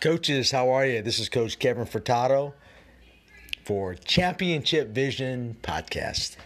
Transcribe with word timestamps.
Coaches, 0.00 0.50
how 0.50 0.70
are 0.70 0.86
you? 0.86 1.02
This 1.02 1.18
is 1.18 1.28
Coach 1.28 1.58
Kevin 1.58 1.84
Furtado 1.84 2.54
for 3.66 3.94
Championship 3.94 4.88
Vision 4.88 5.58
Podcast. 5.60 6.36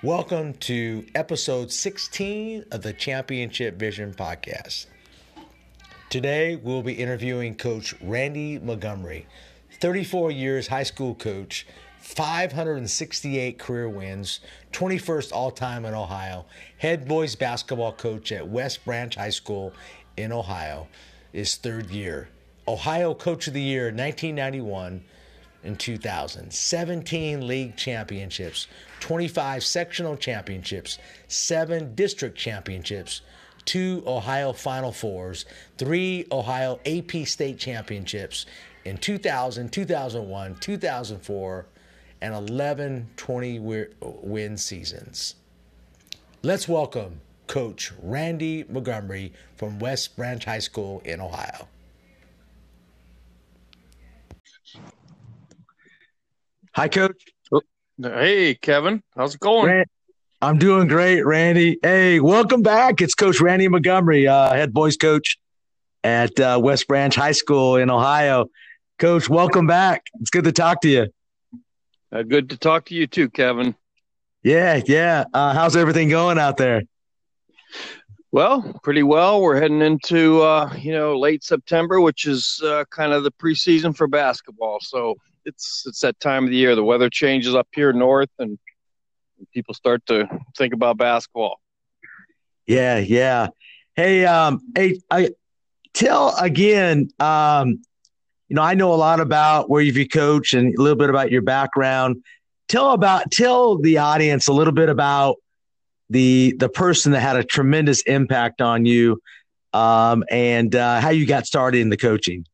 Welcome 0.00 0.54
to 0.54 1.04
episode 1.16 1.72
16 1.72 2.66
of 2.70 2.82
the 2.82 2.92
Championship 2.92 3.74
Vision 3.74 4.14
Podcast. 4.14 4.86
Today, 6.08 6.54
we'll 6.54 6.84
be 6.84 6.92
interviewing 6.92 7.56
Coach 7.56 7.96
Randy 8.00 8.60
Montgomery, 8.60 9.26
34 9.80 10.30
years 10.30 10.68
high 10.68 10.84
school 10.84 11.16
coach, 11.16 11.66
568 12.04 13.58
career 13.58 13.88
wins, 13.88 14.40
21st 14.72 15.32
all 15.32 15.50
time 15.50 15.86
in 15.86 15.94
Ohio, 15.94 16.44
head 16.76 17.08
boys 17.08 17.34
basketball 17.34 17.92
coach 17.92 18.30
at 18.30 18.46
West 18.46 18.84
Branch 18.84 19.12
High 19.14 19.30
School 19.30 19.72
in 20.18 20.30
Ohio, 20.30 20.86
his 21.32 21.56
third 21.56 21.90
year. 21.90 22.28
Ohio 22.68 23.14
Coach 23.14 23.48
of 23.48 23.54
the 23.54 23.62
Year 23.62 23.84
1991 23.84 25.02
and 25.64 25.80
2000, 25.80 26.52
17 26.52 27.46
league 27.46 27.74
championships, 27.74 28.68
25 29.00 29.64
sectional 29.64 30.14
championships, 30.14 30.98
seven 31.28 31.94
district 31.94 32.36
championships, 32.36 33.22
two 33.64 34.02
Ohio 34.06 34.52
Final 34.52 34.92
Fours, 34.92 35.46
three 35.78 36.26
Ohio 36.30 36.78
AP 36.84 37.26
State 37.26 37.58
Championships 37.58 38.44
in 38.84 38.98
2000, 38.98 39.72
2001, 39.72 40.56
2004, 40.56 41.66
and 42.24 42.32
11 42.32 43.10
20 43.16 43.60
win 44.00 44.56
seasons. 44.56 45.34
Let's 46.42 46.66
welcome 46.66 47.20
Coach 47.48 47.92
Randy 48.02 48.64
Montgomery 48.66 49.34
from 49.56 49.78
West 49.78 50.16
Branch 50.16 50.42
High 50.42 50.60
School 50.60 51.02
in 51.04 51.20
Ohio. 51.20 51.68
Hi, 56.74 56.88
Coach. 56.88 57.26
Hey, 58.00 58.54
Kevin. 58.54 59.02
How's 59.14 59.34
it 59.34 59.40
going? 59.40 59.66
Rand- 59.66 59.86
I'm 60.40 60.56
doing 60.56 60.88
great, 60.88 61.24
Randy. 61.24 61.78
Hey, 61.82 62.20
welcome 62.20 62.62
back. 62.62 63.02
It's 63.02 63.14
Coach 63.14 63.42
Randy 63.42 63.68
Montgomery, 63.68 64.26
uh, 64.26 64.54
head 64.54 64.72
boys 64.72 64.96
coach 64.96 65.36
at 66.02 66.40
uh, 66.40 66.58
West 66.62 66.88
Branch 66.88 67.14
High 67.14 67.32
School 67.32 67.76
in 67.76 67.90
Ohio. 67.90 68.46
Coach, 68.98 69.28
welcome 69.28 69.66
back. 69.66 70.06
It's 70.22 70.30
good 70.30 70.44
to 70.44 70.52
talk 70.52 70.80
to 70.80 70.88
you. 70.88 71.13
Uh, 72.14 72.22
good 72.22 72.48
to 72.50 72.56
talk 72.56 72.84
to 72.84 72.94
you 72.94 73.08
too, 73.08 73.28
Kevin. 73.28 73.74
Yeah, 74.44 74.80
yeah. 74.86 75.24
Uh, 75.34 75.52
how's 75.52 75.74
everything 75.74 76.08
going 76.08 76.38
out 76.38 76.56
there? 76.56 76.82
Well, 78.30 78.78
pretty 78.84 79.02
well. 79.02 79.40
We're 79.40 79.60
heading 79.60 79.82
into 79.82 80.40
uh, 80.42 80.72
you 80.78 80.92
know 80.92 81.18
late 81.18 81.42
September, 81.42 82.00
which 82.00 82.26
is 82.26 82.60
uh, 82.64 82.84
kind 82.90 83.12
of 83.12 83.24
the 83.24 83.32
preseason 83.32 83.96
for 83.96 84.06
basketball. 84.06 84.78
So 84.80 85.16
it's 85.44 85.82
it's 85.86 86.00
that 86.00 86.20
time 86.20 86.44
of 86.44 86.50
the 86.50 86.56
year. 86.56 86.76
The 86.76 86.84
weather 86.84 87.10
changes 87.10 87.56
up 87.56 87.66
here 87.72 87.92
north, 87.92 88.30
and 88.38 88.58
people 89.52 89.74
start 89.74 90.06
to 90.06 90.28
think 90.56 90.72
about 90.72 90.96
basketball. 90.96 91.58
Yeah, 92.66 92.98
yeah. 92.98 93.48
Hey, 93.96 94.24
um, 94.24 94.60
hey, 94.76 95.00
I 95.10 95.30
tell 95.94 96.36
again. 96.36 97.08
Um, 97.18 97.82
you 98.48 98.56
know, 98.56 98.62
I 98.62 98.74
know 98.74 98.92
a 98.92 98.96
lot 98.96 99.20
about 99.20 99.70
where 99.70 99.82
you've 99.82 100.08
coached 100.10 100.54
and 100.54 100.76
a 100.76 100.82
little 100.82 100.98
bit 100.98 101.10
about 101.10 101.30
your 101.30 101.42
background. 101.42 102.22
Tell 102.68 102.92
about 102.92 103.30
tell 103.30 103.78
the 103.78 103.98
audience 103.98 104.48
a 104.48 104.52
little 104.52 104.72
bit 104.72 104.88
about 104.88 105.36
the 106.10 106.54
the 106.58 106.68
person 106.68 107.12
that 107.12 107.20
had 107.20 107.36
a 107.36 107.44
tremendous 107.44 108.02
impact 108.02 108.60
on 108.60 108.86
you, 108.86 109.20
um, 109.72 110.24
and 110.30 110.74
uh, 110.74 111.00
how 111.00 111.10
you 111.10 111.26
got 111.26 111.46
started 111.46 111.80
in 111.80 111.90
the 111.90 111.96
coaching. 111.96 112.46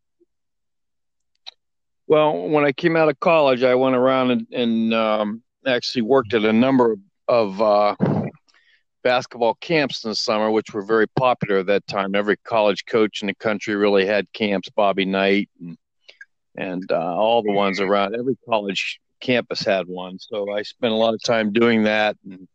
Well, 2.06 2.48
when 2.48 2.64
I 2.64 2.72
came 2.72 2.96
out 2.96 3.08
of 3.08 3.20
college, 3.20 3.62
I 3.62 3.76
went 3.76 3.94
around 3.94 4.32
and, 4.32 4.46
and 4.52 4.94
um, 4.94 5.42
actually 5.64 6.02
worked 6.02 6.34
at 6.34 6.44
a 6.44 6.52
number 6.52 6.96
of 7.28 7.62
uh, 7.62 7.94
basketball 9.02 9.54
camps 9.54 10.04
in 10.04 10.10
the 10.10 10.14
summer, 10.14 10.50
which 10.50 10.72
were 10.72 10.82
very 10.82 11.08
popular 11.08 11.58
at 11.58 11.66
that 11.66 11.86
time. 11.86 12.14
Every 12.14 12.36
college 12.36 12.84
coach 12.86 13.22
in 13.22 13.28
the 13.28 13.34
country 13.34 13.74
really 13.74 14.06
had 14.06 14.32
camps. 14.32 14.68
Bobby 14.70 15.04
Knight 15.04 15.48
and 15.60 15.76
and 16.56 16.90
uh, 16.90 17.16
all 17.16 17.42
the 17.42 17.52
ones 17.52 17.80
around. 17.80 18.14
Every 18.14 18.36
college 18.48 19.00
campus 19.20 19.60
had 19.60 19.86
one. 19.86 20.18
So 20.18 20.50
I 20.52 20.62
spent 20.62 20.92
a 20.92 20.96
lot 20.96 21.14
of 21.14 21.22
time 21.22 21.52
doing 21.52 21.84
that. 21.84 22.16
And 22.28 22.48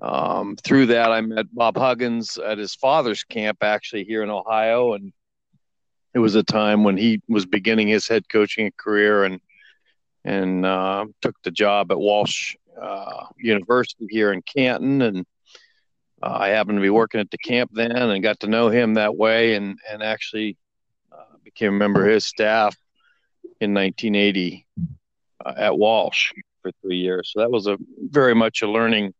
um, 0.00 0.56
through 0.56 0.86
that, 0.86 1.10
I 1.10 1.20
met 1.20 1.52
Bob 1.52 1.76
Huggins 1.76 2.38
at 2.38 2.58
his 2.58 2.74
father's 2.74 3.24
camp, 3.24 3.58
actually 3.62 4.04
here 4.04 4.22
in 4.22 4.30
Ohio, 4.30 4.94
and 4.94 5.12
it 6.14 6.18
was 6.18 6.34
a 6.34 6.42
time 6.42 6.84
when 6.84 6.96
he 6.96 7.20
was 7.28 7.46
beginning 7.46 7.88
his 7.88 8.06
head 8.06 8.28
coaching 8.28 8.70
career 8.76 9.24
and 9.24 9.40
and 10.24 10.64
uh, 10.64 11.04
took 11.20 11.34
the 11.42 11.50
job 11.50 11.90
at 11.90 11.98
Walsh 11.98 12.54
uh, 12.80 13.26
University 13.38 14.06
here 14.08 14.32
in 14.32 14.42
Canton 14.42 15.02
and 15.02 15.26
uh, 16.22 16.36
I 16.40 16.48
happened 16.48 16.78
to 16.78 16.82
be 16.82 16.90
working 16.90 17.20
at 17.20 17.30
the 17.30 17.38
camp 17.38 17.70
then 17.74 17.92
and 17.92 18.22
got 18.22 18.40
to 18.40 18.46
know 18.46 18.68
him 18.68 18.94
that 18.94 19.16
way 19.16 19.54
and 19.54 19.78
and 19.90 20.02
actually 20.02 20.56
uh, 21.10 21.36
became 21.44 21.74
a 21.74 21.78
member 21.78 22.06
of 22.06 22.12
his 22.12 22.26
staff 22.26 22.76
in 23.60 23.74
1980 23.74 24.66
uh, 25.44 25.54
at 25.56 25.76
Walsh 25.76 26.32
for 26.62 26.70
three 26.80 26.98
years 26.98 27.30
so 27.32 27.40
that 27.40 27.50
was 27.50 27.66
a 27.66 27.76
very 27.98 28.34
much 28.34 28.62
a 28.62 28.70
learning 28.70 29.12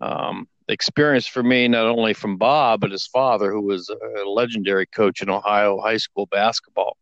um, 0.00 0.48
experience 0.68 1.26
for 1.26 1.42
me, 1.42 1.68
not 1.68 1.86
only 1.86 2.14
from 2.14 2.36
Bob, 2.36 2.80
but 2.80 2.90
his 2.90 3.06
father, 3.06 3.52
who 3.52 3.62
was 3.62 3.88
a 3.88 4.28
legendary 4.28 4.86
coach 4.86 5.22
in 5.22 5.30
Ohio 5.30 5.80
high 5.80 5.96
school 5.96 6.26
basketball. 6.26 6.96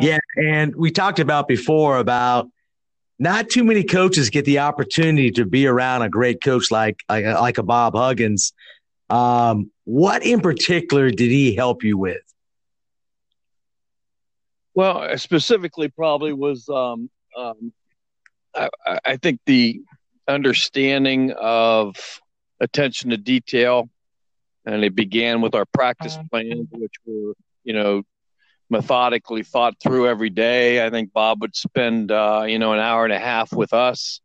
Yeah, 0.00 0.18
and 0.36 0.74
we 0.76 0.90
talked 0.90 1.18
about 1.18 1.48
before 1.48 1.98
about 1.98 2.48
not 3.18 3.48
too 3.48 3.64
many 3.64 3.84
coaches 3.84 4.30
get 4.30 4.44
the 4.44 4.58
opportunity 4.58 5.30
to 5.32 5.44
be 5.44 5.66
around 5.66 6.02
a 6.02 6.08
great 6.08 6.42
coach 6.42 6.70
like 6.70 7.00
like, 7.08 7.24
like 7.24 7.58
a 7.58 7.62
Bob 7.62 7.94
Huggins. 7.94 8.52
Um, 9.08 9.70
what 9.84 10.22
in 10.22 10.40
particular 10.40 11.10
did 11.10 11.30
he 11.30 11.54
help 11.54 11.82
you 11.82 11.98
with? 11.98 12.22
Well, 14.74 15.16
specifically, 15.18 15.88
probably 15.88 16.32
was 16.32 16.68
um, 16.68 17.10
um, 17.36 17.72
I, 18.54 18.68
I 19.04 19.16
think 19.16 19.40
the 19.46 19.80
understanding 20.28 21.32
of 21.32 21.96
attention 22.60 23.10
to 23.10 23.16
detail, 23.16 23.90
and 24.64 24.84
it 24.84 24.94
began 24.94 25.40
with 25.40 25.54
our 25.54 25.66
practice 25.66 26.14
uh-huh. 26.14 26.24
plans, 26.30 26.68
which 26.72 26.94
were 27.04 27.34
you 27.64 27.74
know 27.74 28.02
methodically 28.70 29.42
thought 29.42 29.74
through 29.82 30.08
every 30.08 30.30
day. 30.30 30.84
I 30.84 30.90
think 30.90 31.12
Bob 31.12 31.40
would 31.42 31.56
spend 31.56 32.10
uh, 32.10 32.44
you 32.46 32.58
know 32.58 32.72
an 32.72 32.80
hour 32.80 33.04
and 33.04 33.12
a 33.12 33.18
half 33.18 33.52
with 33.52 33.72
us, 33.72 34.20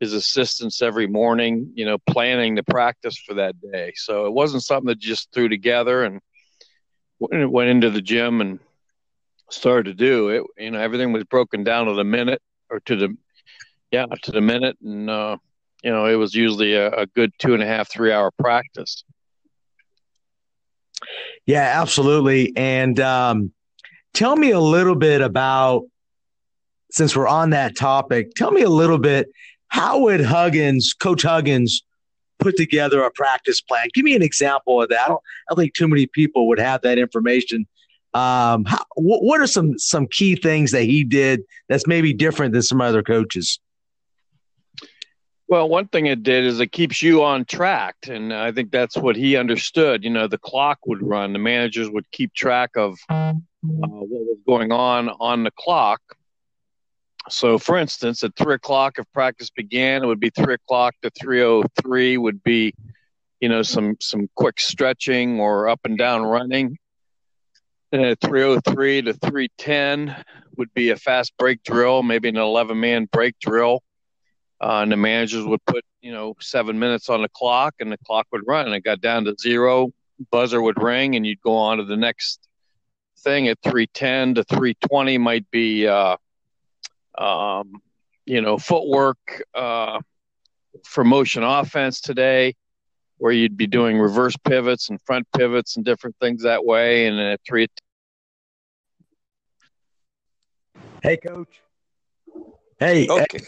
his 0.00 0.12
assistants 0.12 0.80
every 0.82 1.06
morning, 1.06 1.72
you 1.74 1.84
know, 1.84 1.98
planning 2.08 2.54
the 2.54 2.62
practice 2.62 3.16
for 3.18 3.34
that 3.34 3.60
day. 3.60 3.92
So 3.96 4.26
it 4.26 4.32
wasn't 4.32 4.62
something 4.62 4.88
that 4.88 4.98
just 4.98 5.32
threw 5.32 5.48
together 5.48 6.04
and 6.04 6.20
went 7.20 7.70
into 7.70 7.90
the 7.90 8.02
gym 8.02 8.40
and 8.40 8.60
started 9.50 9.84
to 9.86 9.94
do 9.94 10.28
it. 10.28 10.44
You 10.56 10.70
know, 10.70 10.80
everything 10.80 11.12
was 11.12 11.24
broken 11.24 11.64
down 11.64 11.86
to 11.86 11.94
the 11.94 12.04
minute 12.04 12.40
or 12.70 12.80
to 12.80 12.96
the 12.96 13.16
yeah, 13.90 14.04
to 14.22 14.32
the 14.32 14.42
minute, 14.42 14.76
and 14.84 15.08
uh, 15.08 15.38
you 15.82 15.90
know, 15.90 16.06
it 16.06 16.16
was 16.16 16.34
usually 16.34 16.74
a, 16.74 16.90
a 16.90 17.06
good 17.06 17.32
two 17.38 17.54
and 17.54 17.62
a 17.62 17.66
half, 17.66 17.90
three 17.90 18.12
hour 18.12 18.30
practice. 18.38 19.02
Yeah, 21.46 21.80
absolutely. 21.80 22.52
And 22.56 22.98
um, 23.00 23.52
tell 24.18 24.34
me 24.34 24.50
a 24.50 24.58
little 24.58 24.96
bit 24.96 25.20
about, 25.20 25.84
since 26.90 27.14
we're 27.14 27.28
on 27.28 27.50
that 27.50 27.76
topic, 27.76 28.34
tell 28.34 28.50
me 28.50 28.62
a 28.62 28.68
little 28.68 28.98
bit 28.98 29.28
how 29.68 30.00
would 30.00 30.20
Huggins, 30.20 30.92
Coach 30.92 31.22
Huggins, 31.22 31.84
put 32.40 32.56
together 32.56 33.00
a 33.04 33.12
practice 33.12 33.60
plan? 33.60 33.86
Give 33.94 34.04
me 34.04 34.16
an 34.16 34.22
example 34.22 34.82
of 34.82 34.88
that. 34.88 35.02
I 35.02 35.08
don't, 35.08 35.20
I 35.20 35.54
don't 35.54 35.58
think 35.58 35.74
too 35.74 35.86
many 35.86 36.06
people 36.06 36.48
would 36.48 36.58
have 36.58 36.82
that 36.82 36.98
information. 36.98 37.64
Um, 38.12 38.64
how, 38.64 38.84
what 38.96 39.40
are 39.40 39.46
some 39.46 39.78
some 39.78 40.08
key 40.08 40.34
things 40.34 40.72
that 40.72 40.82
he 40.82 41.04
did 41.04 41.42
that's 41.68 41.86
maybe 41.86 42.12
different 42.12 42.54
than 42.54 42.62
some 42.62 42.80
other 42.80 43.04
coaches? 43.04 43.60
Well, 45.48 45.66
one 45.66 45.88
thing 45.88 46.04
it 46.04 46.22
did 46.22 46.44
is 46.44 46.60
it 46.60 46.72
keeps 46.72 47.00
you 47.00 47.24
on 47.24 47.46
track, 47.46 47.96
and 48.06 48.34
I 48.34 48.52
think 48.52 48.70
that's 48.70 48.98
what 48.98 49.16
he 49.16 49.34
understood. 49.36 50.04
You 50.04 50.10
know, 50.10 50.28
the 50.28 50.36
clock 50.36 50.78
would 50.86 51.02
run, 51.02 51.32
the 51.32 51.38
managers 51.38 51.88
would 51.88 52.10
keep 52.10 52.34
track 52.34 52.76
of 52.76 52.98
uh, 53.08 53.32
what 53.62 54.10
was 54.10 54.38
going 54.46 54.72
on 54.72 55.08
on 55.08 55.44
the 55.44 55.50
clock. 55.50 56.02
So, 57.30 57.58
for 57.58 57.78
instance, 57.78 58.22
at 58.22 58.36
three 58.36 58.56
o'clock, 58.56 58.98
if 58.98 59.10
practice 59.14 59.48
began, 59.48 60.02
it 60.02 60.06
would 60.06 60.20
be 60.20 60.28
three 60.28 60.52
o'clock 60.52 60.94
to 61.02 61.10
three 61.18 61.42
o 61.42 61.62
three 61.80 62.18
Would 62.18 62.42
be, 62.42 62.74
you 63.40 63.48
know, 63.48 63.62
some 63.62 63.96
some 64.00 64.28
quick 64.34 64.60
stretching 64.60 65.40
or 65.40 65.66
up 65.70 65.80
and 65.84 65.96
down 65.96 66.22
running. 66.22 66.76
And 67.90 68.02
at 68.02 68.20
303 68.20 69.02
to 69.02 69.14
310 69.14 70.14
would 70.58 70.74
be 70.74 70.90
a 70.90 70.96
fast 70.96 71.32
break 71.38 71.62
drill, 71.62 72.02
maybe 72.02 72.28
an 72.28 72.36
11 72.36 72.78
man 72.78 73.08
break 73.10 73.38
drill. 73.40 73.82
Uh, 74.60 74.80
and 74.82 74.90
the 74.90 74.96
managers 74.96 75.44
would 75.44 75.64
put, 75.66 75.84
you 76.00 76.12
know, 76.12 76.34
seven 76.40 76.78
minutes 76.78 77.08
on 77.08 77.22
the 77.22 77.28
clock 77.28 77.74
and 77.80 77.92
the 77.92 77.98
clock 77.98 78.26
would 78.32 78.42
run. 78.46 78.66
And 78.66 78.74
it 78.74 78.82
got 78.82 79.00
down 79.00 79.24
to 79.24 79.36
zero, 79.40 79.92
buzzer 80.30 80.60
would 80.60 80.82
ring, 80.82 81.14
and 81.14 81.24
you'd 81.24 81.40
go 81.42 81.56
on 81.56 81.78
to 81.78 81.84
the 81.84 81.96
next 81.96 82.48
thing 83.20 83.48
at 83.48 83.58
310 83.62 84.34
to 84.36 84.44
320 84.44 85.18
might 85.18 85.48
be, 85.50 85.86
uh, 85.86 86.16
um, 87.16 87.80
you 88.26 88.40
know, 88.40 88.58
footwork 88.58 89.42
uh, 89.54 90.00
for 90.84 91.04
motion 91.04 91.42
offense 91.42 92.00
today 92.00 92.54
where 93.18 93.32
you'd 93.32 93.56
be 93.56 93.66
doing 93.66 93.98
reverse 93.98 94.36
pivots 94.44 94.88
and 94.88 95.00
front 95.02 95.26
pivots 95.36 95.76
and 95.76 95.84
different 95.84 96.16
things 96.20 96.42
that 96.42 96.64
way. 96.64 97.06
And 97.06 97.18
then 97.18 97.26
at 97.26 97.40
three. 97.46 97.66
Hey, 101.02 101.16
coach. 101.16 101.60
Hey. 102.78 103.08
Okay. 103.08 103.38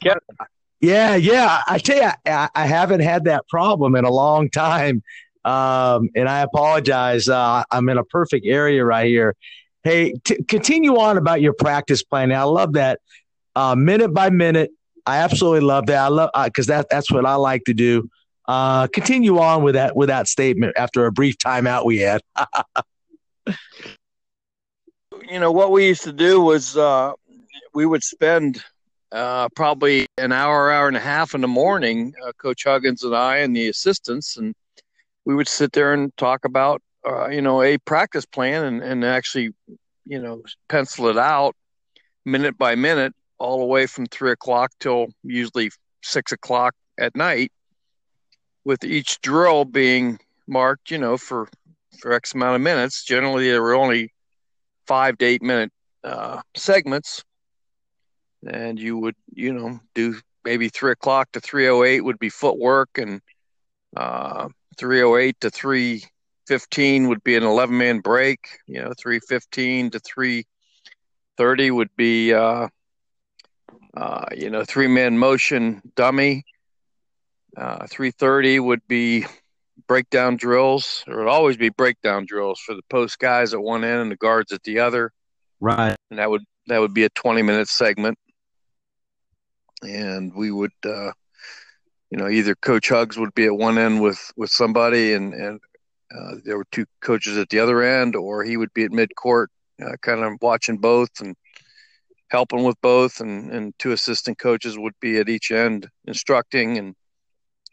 Yeah, 0.80 1.14
yeah. 1.16 1.62
I 1.66 1.78
tell 1.78 1.96
you, 1.96 2.10
I, 2.26 2.48
I, 2.54 2.66
haven't 2.66 3.00
had 3.00 3.24
that 3.24 3.46
problem 3.48 3.94
in 3.94 4.06
a 4.06 4.10
long 4.10 4.48
time. 4.48 5.02
Um, 5.44 6.08
and 6.14 6.28
I 6.28 6.40
apologize. 6.40 7.28
Uh, 7.28 7.64
I'm 7.70 7.88
in 7.90 7.98
a 7.98 8.04
perfect 8.04 8.46
area 8.46 8.84
right 8.84 9.06
here. 9.06 9.36
Hey, 9.84 10.14
t- 10.24 10.42
continue 10.44 10.98
on 10.98 11.18
about 11.18 11.42
your 11.42 11.52
practice 11.52 12.02
plan. 12.02 12.32
I 12.32 12.44
love 12.44 12.74
that 12.74 13.00
uh, 13.56 13.74
minute 13.74 14.14
by 14.14 14.30
minute. 14.30 14.70
I 15.06 15.18
absolutely 15.18 15.60
love 15.60 15.86
that. 15.86 15.98
I 15.98 16.08
love 16.08 16.30
because 16.44 16.68
uh, 16.68 16.78
that 16.78 16.86
that's 16.90 17.10
what 17.10 17.26
I 17.26 17.34
like 17.34 17.64
to 17.64 17.74
do. 17.74 18.08
Uh, 18.46 18.86
continue 18.88 19.38
on 19.38 19.62
with 19.62 19.74
that 19.74 19.96
with 19.96 20.08
that 20.08 20.28
statement 20.28 20.74
after 20.76 21.06
a 21.06 21.12
brief 21.12 21.38
timeout 21.38 21.84
we 21.86 21.98
had. 21.98 22.20
you 25.30 25.38
know 25.38 25.52
what 25.52 25.72
we 25.72 25.86
used 25.86 26.02
to 26.02 26.12
do 26.12 26.40
was 26.40 26.76
uh, 26.76 27.12
we 27.74 27.86
would 27.86 28.02
spend 28.02 28.62
uh, 29.12 29.48
probably 29.50 30.06
an 30.18 30.32
hour, 30.32 30.70
hour 30.70 30.88
and 30.88 30.96
a 30.96 31.00
half 31.00 31.34
in 31.34 31.40
the 31.40 31.48
morning, 31.48 32.14
uh, 32.26 32.32
Coach 32.32 32.64
Huggins 32.64 33.02
and 33.02 33.14
I 33.14 33.38
and 33.38 33.54
the 33.54 33.68
assistants, 33.68 34.36
and 34.36 34.54
we 35.24 35.34
would 35.34 35.48
sit 35.48 35.72
there 35.72 35.92
and 35.92 36.16
talk 36.16 36.44
about 36.44 36.82
uh, 37.08 37.28
you 37.28 37.42
know 37.42 37.62
a 37.62 37.78
practice 37.78 38.26
plan 38.26 38.64
and, 38.64 38.82
and 38.82 39.04
actually 39.04 39.50
you 40.04 40.20
know 40.20 40.42
pencil 40.68 41.08
it 41.08 41.18
out 41.18 41.56
minute 42.24 42.56
by 42.58 42.74
minute 42.74 43.14
all 43.38 43.58
the 43.58 43.64
way 43.64 43.86
from 43.86 44.06
three 44.06 44.30
o'clock 44.30 44.70
till 44.80 45.08
usually 45.22 45.70
six 46.02 46.32
o'clock 46.32 46.74
at 46.98 47.16
night 47.16 47.50
with 48.64 48.84
each 48.84 49.20
drill 49.22 49.64
being 49.64 50.18
marked, 50.46 50.90
you 50.90 50.98
know, 50.98 51.16
for 51.16 51.48
for 51.98 52.12
X 52.12 52.34
amount 52.34 52.56
of 52.56 52.62
minutes. 52.62 53.04
Generally, 53.04 53.50
there 53.50 53.62
were 53.62 53.74
only 53.74 54.12
five 54.86 55.18
to 55.18 55.24
eight 55.24 55.42
minute 55.42 55.72
uh, 56.04 56.40
segments, 56.54 57.24
and 58.46 58.78
you 58.78 58.96
would, 58.98 59.16
you 59.32 59.52
know, 59.52 59.80
do 59.94 60.18
maybe 60.44 60.68
three 60.68 60.92
o'clock 60.92 61.32
to 61.32 61.40
three 61.40 61.68
o 61.68 61.78
oh 61.78 61.84
eight 61.84 62.00
would 62.00 62.18
be 62.18 62.28
footwork, 62.30 62.90
and 62.96 63.20
uh, 63.96 64.48
three 64.78 65.02
o 65.02 65.12
oh 65.12 65.16
eight 65.16 65.40
to 65.40 65.50
three 65.50 66.04
fifteen 66.46 67.08
would 67.08 67.22
be 67.22 67.36
an 67.36 67.44
eleven 67.44 67.76
man 67.78 68.00
break. 68.00 68.40
You 68.66 68.82
know, 68.82 68.92
three 68.98 69.20
fifteen 69.20 69.90
to 69.90 70.00
three 70.00 70.46
thirty 71.36 71.70
would 71.70 71.94
be, 71.96 72.32
uh, 72.32 72.68
uh 73.96 74.26
you 74.36 74.50
know, 74.50 74.64
three 74.64 74.88
man 74.88 75.18
motion 75.18 75.82
dummy 75.96 76.44
uh, 77.56 77.86
330 77.88 78.60
would 78.60 78.86
be 78.86 79.26
breakdown 79.86 80.36
drills. 80.36 81.02
There 81.06 81.18
would 81.18 81.28
always 81.28 81.56
be 81.56 81.68
breakdown 81.68 82.26
drills 82.26 82.60
for 82.60 82.74
the 82.74 82.82
post 82.88 83.18
guys 83.18 83.54
at 83.54 83.60
one 83.60 83.84
end 83.84 84.00
and 84.00 84.10
the 84.10 84.16
guards 84.16 84.52
at 84.52 84.62
the 84.62 84.78
other. 84.78 85.12
Right. 85.60 85.96
And 86.10 86.18
that 86.18 86.30
would 86.30 86.42
that 86.68 86.78
would 86.78 86.94
be 86.94 87.04
a 87.04 87.08
20 87.10 87.42
minute 87.42 87.68
segment. 87.68 88.18
And 89.82 90.34
we 90.34 90.50
would, 90.50 90.72
uh, 90.84 91.12
you 92.10 92.18
know, 92.18 92.28
either 92.28 92.54
Coach 92.54 92.88
Hugs 92.88 93.18
would 93.18 93.34
be 93.34 93.46
at 93.46 93.56
one 93.56 93.78
end 93.78 94.00
with 94.00 94.32
with 94.36 94.50
somebody, 94.50 95.14
and 95.14 95.32
and 95.34 95.60
uh, 96.14 96.34
there 96.44 96.56
were 96.56 96.66
two 96.72 96.86
coaches 97.00 97.36
at 97.38 97.48
the 97.48 97.60
other 97.60 97.82
end, 97.82 98.16
or 98.16 98.44
he 98.44 98.56
would 98.56 98.72
be 98.74 98.84
at 98.84 98.92
mid 98.92 99.14
court, 99.16 99.50
uh, 99.82 99.96
kind 100.02 100.22
of 100.22 100.34
watching 100.40 100.76
both 100.76 101.20
and 101.20 101.34
helping 102.28 102.64
with 102.64 102.80
both, 102.82 103.20
and 103.20 103.50
and 103.52 103.74
two 103.78 103.92
assistant 103.92 104.38
coaches 104.38 104.78
would 104.78 104.94
be 105.00 105.18
at 105.18 105.28
each 105.28 105.50
end 105.50 105.88
instructing 106.06 106.78
and 106.78 106.94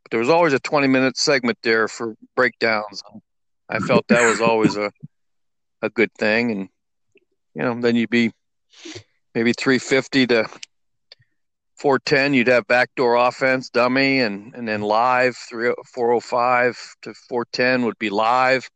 there 0.09 0.19
was 0.19 0.29
always 0.29 0.53
a 0.53 0.59
20 0.59 0.87
minute 0.87 1.17
segment 1.17 1.57
there 1.63 1.87
for 1.87 2.15
breakdowns. 2.35 3.03
I 3.69 3.79
felt 3.79 4.07
that 4.07 4.27
was 4.27 4.41
always 4.41 4.77
a 4.77 4.91
a 5.81 5.89
good 5.89 6.11
thing, 6.13 6.51
and 6.51 6.69
you 7.53 7.61
know, 7.61 7.79
then 7.79 7.95
you'd 7.95 8.09
be 8.09 8.31
maybe 9.35 9.53
350 9.53 10.27
to 10.27 10.49
410. 11.77 12.33
You'd 12.33 12.47
have 12.47 12.67
backdoor 12.67 13.15
offense, 13.15 13.69
dummy, 13.69 14.19
and 14.19 14.53
and 14.55 14.67
then 14.67 14.81
live 14.81 15.37
3 15.37 15.73
405 15.93 16.95
to 17.03 17.13
410 17.13 17.85
would 17.85 17.99
be 17.99 18.09
live. 18.09 18.69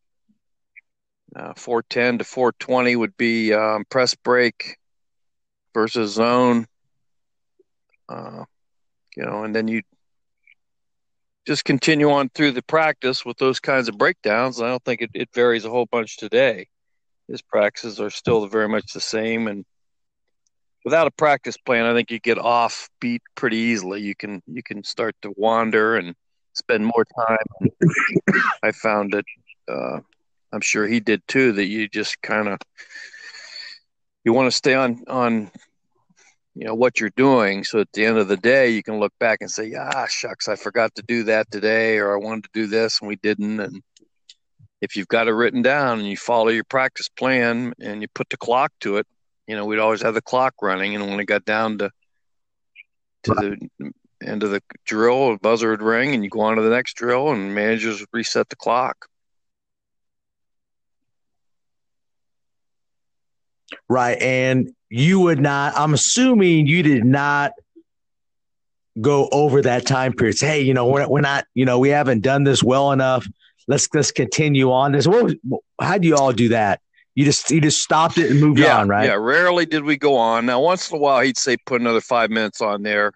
Uh, 1.35 1.53
410 1.55 2.19
to 2.19 2.23
420 2.25 2.95
would 2.95 3.15
be 3.17 3.53
um, 3.53 3.85
press 3.89 4.15
break 4.15 4.77
versus 5.73 6.13
zone. 6.13 6.67
Uh, 8.09 8.43
you 9.15 9.25
know, 9.25 9.43
and 9.43 9.55
then 9.55 9.67
you 9.67 9.81
just 11.47 11.65
continue 11.65 12.11
on 12.11 12.29
through 12.29 12.51
the 12.51 12.61
practice 12.61 13.25
with 13.25 13.37
those 13.37 13.59
kinds 13.59 13.87
of 13.87 13.97
breakdowns. 13.97 14.61
I 14.61 14.67
don't 14.67 14.83
think 14.83 15.01
it, 15.01 15.11
it 15.13 15.29
varies 15.33 15.65
a 15.65 15.69
whole 15.69 15.85
bunch 15.85 16.17
today. 16.17 16.67
His 17.27 17.41
practices 17.41 17.99
are 17.99 18.09
still 18.09 18.45
very 18.47 18.67
much 18.67 18.93
the 18.93 18.99
same, 18.99 19.47
and 19.47 19.65
without 20.83 21.07
a 21.07 21.11
practice 21.11 21.57
plan, 21.57 21.85
I 21.85 21.93
think 21.93 22.11
you 22.11 22.19
get 22.19 22.37
off 22.37 22.89
beat 22.99 23.21
pretty 23.35 23.57
easily. 23.57 24.01
You 24.01 24.15
can 24.15 24.41
you 24.47 24.63
can 24.63 24.83
start 24.83 25.15
to 25.21 25.33
wander 25.35 25.97
and 25.97 26.15
spend 26.53 26.85
more 26.85 27.05
time. 27.05 27.69
I 28.63 28.71
found 28.71 29.13
that 29.13 29.25
uh, 29.67 29.99
I'm 30.51 30.61
sure 30.61 30.87
he 30.87 30.99
did 30.99 31.21
too. 31.27 31.53
That 31.53 31.65
you 31.65 31.87
just 31.87 32.21
kind 32.21 32.47
of 32.47 32.59
you 34.23 34.33
want 34.33 34.47
to 34.47 34.55
stay 34.55 34.73
on 34.73 35.03
on 35.07 35.51
you 36.55 36.65
know 36.65 36.75
what 36.75 36.99
you're 36.99 37.11
doing 37.15 37.63
so 37.63 37.79
at 37.79 37.91
the 37.93 38.05
end 38.05 38.17
of 38.17 38.27
the 38.27 38.35
day 38.35 38.71
you 38.71 38.83
can 38.83 38.99
look 38.99 39.13
back 39.19 39.37
and 39.39 39.49
say 39.49 39.73
ah 39.73 40.05
shucks 40.07 40.49
i 40.49 40.55
forgot 40.55 40.93
to 40.93 41.01
do 41.03 41.23
that 41.23 41.49
today 41.49 41.97
or 41.97 42.13
i 42.13 42.17
wanted 42.17 42.43
to 42.43 42.49
do 42.53 42.67
this 42.67 42.99
and 42.99 43.07
we 43.07 43.15
didn't 43.15 43.61
and 43.61 43.81
if 44.81 44.95
you've 44.95 45.07
got 45.07 45.29
it 45.29 45.31
written 45.33 45.61
down 45.61 45.99
and 45.99 46.07
you 46.07 46.17
follow 46.17 46.49
your 46.49 46.65
practice 46.65 47.07
plan 47.07 47.73
and 47.79 48.01
you 48.01 48.07
put 48.13 48.29
the 48.29 48.37
clock 48.37 48.71
to 48.81 48.97
it 48.97 49.07
you 49.51 49.55
know 49.55 49.65
we'd 49.65 49.79
always 49.79 50.01
have 50.01 50.13
the 50.13 50.21
clock 50.21 50.55
running 50.61 50.95
and 50.95 51.07
when 51.09 51.19
it 51.19 51.25
got 51.25 51.45
down 51.45 51.77
to 51.77 51.91
to 53.23 53.33
the 53.33 53.91
end 54.25 54.43
of 54.43 54.51
the 54.51 54.61
drill 54.85 55.33
a 55.33 55.37
buzzer 55.37 55.69
would 55.71 55.81
ring 55.81 56.13
and 56.13 56.23
you 56.23 56.29
go 56.29 56.41
on 56.41 56.55
to 56.55 56.61
the 56.61 56.69
next 56.69 56.95
drill 56.95 57.31
and 57.31 57.53
managers 57.53 57.99
would 57.99 58.09
reset 58.13 58.49
the 58.49 58.55
clock 58.55 59.07
right 63.89 64.19
and 64.21 64.73
you 64.91 65.21
would 65.21 65.39
not, 65.39 65.73
I'm 65.77 65.93
assuming 65.93 66.67
you 66.67 66.83
did 66.83 67.05
not 67.05 67.53
go 68.99 69.29
over 69.31 69.61
that 69.61 69.85
time 69.87 70.11
period. 70.11 70.37
Say, 70.37 70.47
hey, 70.47 70.61
you 70.61 70.73
know, 70.73 70.85
we're, 70.85 71.07
we're 71.07 71.21
not, 71.21 71.45
you 71.53 71.65
know, 71.65 71.79
we 71.79 71.89
haven't 71.89 72.21
done 72.21 72.43
this 72.43 72.61
well 72.61 72.91
enough. 72.91 73.25
Let's 73.67 73.87
let's 73.93 74.11
continue 74.11 74.71
on 74.71 74.91
this. 74.91 75.07
What 75.07 75.37
how 75.79 75.97
do 75.97 76.07
you 76.07 76.17
all 76.17 76.33
do 76.33 76.49
that? 76.49 76.81
You 77.15 77.25
just 77.25 77.51
you 77.51 77.59
just 77.59 77.79
stopped 77.79 78.17
it 78.17 78.31
and 78.31 78.39
moved 78.39 78.59
yeah, 78.59 78.79
on, 78.79 78.87
right? 78.87 79.05
Yeah, 79.05 79.15
rarely 79.15 79.65
did 79.65 79.83
we 79.83 79.97
go 79.97 80.15
on. 80.15 80.45
Now, 80.45 80.61
once 80.61 80.89
in 80.89 80.97
a 80.97 80.99
while, 80.99 81.21
he'd 81.21 81.37
say 81.37 81.57
put 81.65 81.81
another 81.81 81.99
five 81.99 82.29
minutes 82.29 82.61
on 82.61 82.83
there, 82.83 83.11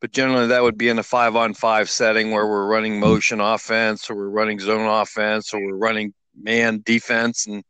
but 0.00 0.12
generally 0.12 0.48
that 0.48 0.62
would 0.62 0.76
be 0.76 0.88
in 0.88 0.98
a 0.98 1.04
five 1.04 1.36
on 1.36 1.54
five 1.54 1.88
setting 1.88 2.32
where 2.32 2.46
we're 2.46 2.66
running 2.66 2.94
mm-hmm. 2.94 3.10
motion 3.10 3.40
offense 3.40 4.10
or 4.10 4.16
we're 4.16 4.28
running 4.28 4.58
zone 4.58 4.88
offense 4.88 5.54
or 5.54 5.64
we're 5.64 5.76
running 5.76 6.12
man 6.40 6.82
defense, 6.84 7.46
and 7.46 7.62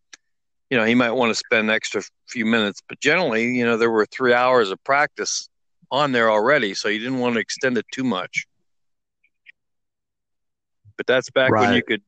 you 0.70 0.78
know, 0.78 0.84
he 0.84 0.94
might 0.94 1.12
want 1.12 1.30
to 1.30 1.34
spend 1.34 1.68
an 1.68 1.74
extra 1.74 2.02
few 2.28 2.46
minutes. 2.46 2.80
But 2.88 3.00
generally, 3.00 3.54
you 3.54 3.64
know, 3.64 3.76
there 3.76 3.90
were 3.90 4.06
three 4.06 4.32
hours 4.32 4.70
of 4.70 4.82
practice 4.84 5.48
on 5.90 6.12
there 6.12 6.30
already, 6.30 6.74
so 6.74 6.88
you 6.88 6.98
didn't 6.98 7.18
want 7.18 7.34
to 7.34 7.40
extend 7.40 7.76
it 7.78 7.86
too 7.92 8.04
much. 8.04 8.46
But 10.96 11.06
that's 11.06 11.30
back 11.30 11.50
right. 11.50 11.60
when 11.68 11.74
you 11.74 11.82
could 11.82 12.02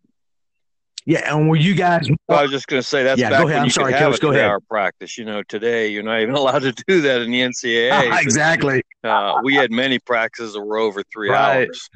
Yeah, 1.11 1.35
and 1.35 1.49
were 1.49 1.57
you 1.57 1.75
guys? 1.75 2.09
I 2.29 2.43
was 2.43 2.53
just 2.53 2.69
going 2.69 2.81
to 2.81 2.87
say 2.87 3.03
that's 3.03 3.21
Yeah, 3.21 3.31
back 3.31 3.41
go 3.41 3.47
ahead. 3.49 3.57
when 3.57 3.65
I'm 3.65 3.71
sorry, 3.71 3.93
Coach, 3.95 4.21
go 4.21 4.29
ahead. 4.29 4.43
three-hour 4.43 4.61
practice. 4.61 5.19
You 5.19 5.25
know, 5.25 5.43
today 5.43 5.89
you're 5.89 6.05
not 6.05 6.21
even 6.21 6.35
allowed 6.37 6.61
to 6.63 6.71
do 6.87 7.01
that 7.01 7.23
in 7.23 7.33
the 7.33 7.41
NCAA. 7.41 8.17
exactly. 8.23 8.85
uh, 9.03 9.41
we 9.43 9.57
had 9.57 9.73
many 9.73 9.99
practices 9.99 10.53
that 10.53 10.61
were 10.61 10.79
over 10.79 11.03
three 11.13 11.29
Right. 11.29 11.67
hours. 11.67 11.91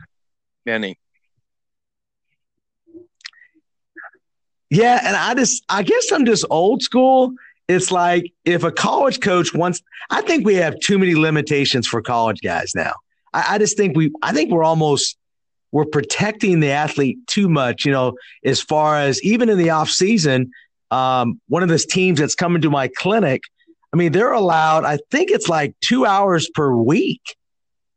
Many. 0.66 0.98
Yeah, 4.70 5.00
and 5.06 5.14
I 5.14 5.34
just 5.34 5.62
I 5.68 5.84
guess 5.84 6.10
I'm 6.10 6.24
just 6.26 6.44
old 6.50 6.82
school. 6.82 7.34
It's 7.68 7.92
like 7.92 8.32
if 8.44 8.64
a 8.64 8.72
college 8.72 9.20
coach 9.20 9.54
wants 9.54 9.80
I 10.10 10.22
think 10.22 10.44
we 10.44 10.56
have 10.56 10.74
too 10.80 10.98
many 10.98 11.14
limitations 11.14 11.86
for 11.86 12.02
college 12.02 12.40
guys 12.42 12.72
now. 12.74 12.94
I, 13.32 13.44
I 13.50 13.58
just 13.58 13.76
think 13.76 13.96
we 13.96 14.10
I 14.22 14.32
think 14.32 14.50
we're 14.50 14.64
almost 14.64 15.16
we're 15.74 15.84
protecting 15.84 16.60
the 16.60 16.70
athlete 16.70 17.18
too 17.26 17.48
much, 17.48 17.84
you 17.84 17.90
know, 17.90 18.14
as 18.44 18.60
far 18.60 18.96
as 18.96 19.20
even 19.24 19.48
in 19.48 19.58
the 19.58 19.70
off 19.70 19.90
season, 19.90 20.52
um, 20.92 21.40
one 21.48 21.64
of 21.64 21.68
those 21.68 21.84
teams 21.84 22.20
that's 22.20 22.36
coming 22.36 22.62
to 22.62 22.70
my 22.70 22.86
clinic, 22.86 23.42
I 23.92 23.96
mean, 23.96 24.12
they're 24.12 24.32
allowed, 24.32 24.84
I 24.84 25.00
think 25.10 25.32
it's 25.32 25.48
like 25.48 25.74
two 25.80 26.06
hours 26.06 26.48
per 26.54 26.72
week 26.72 27.20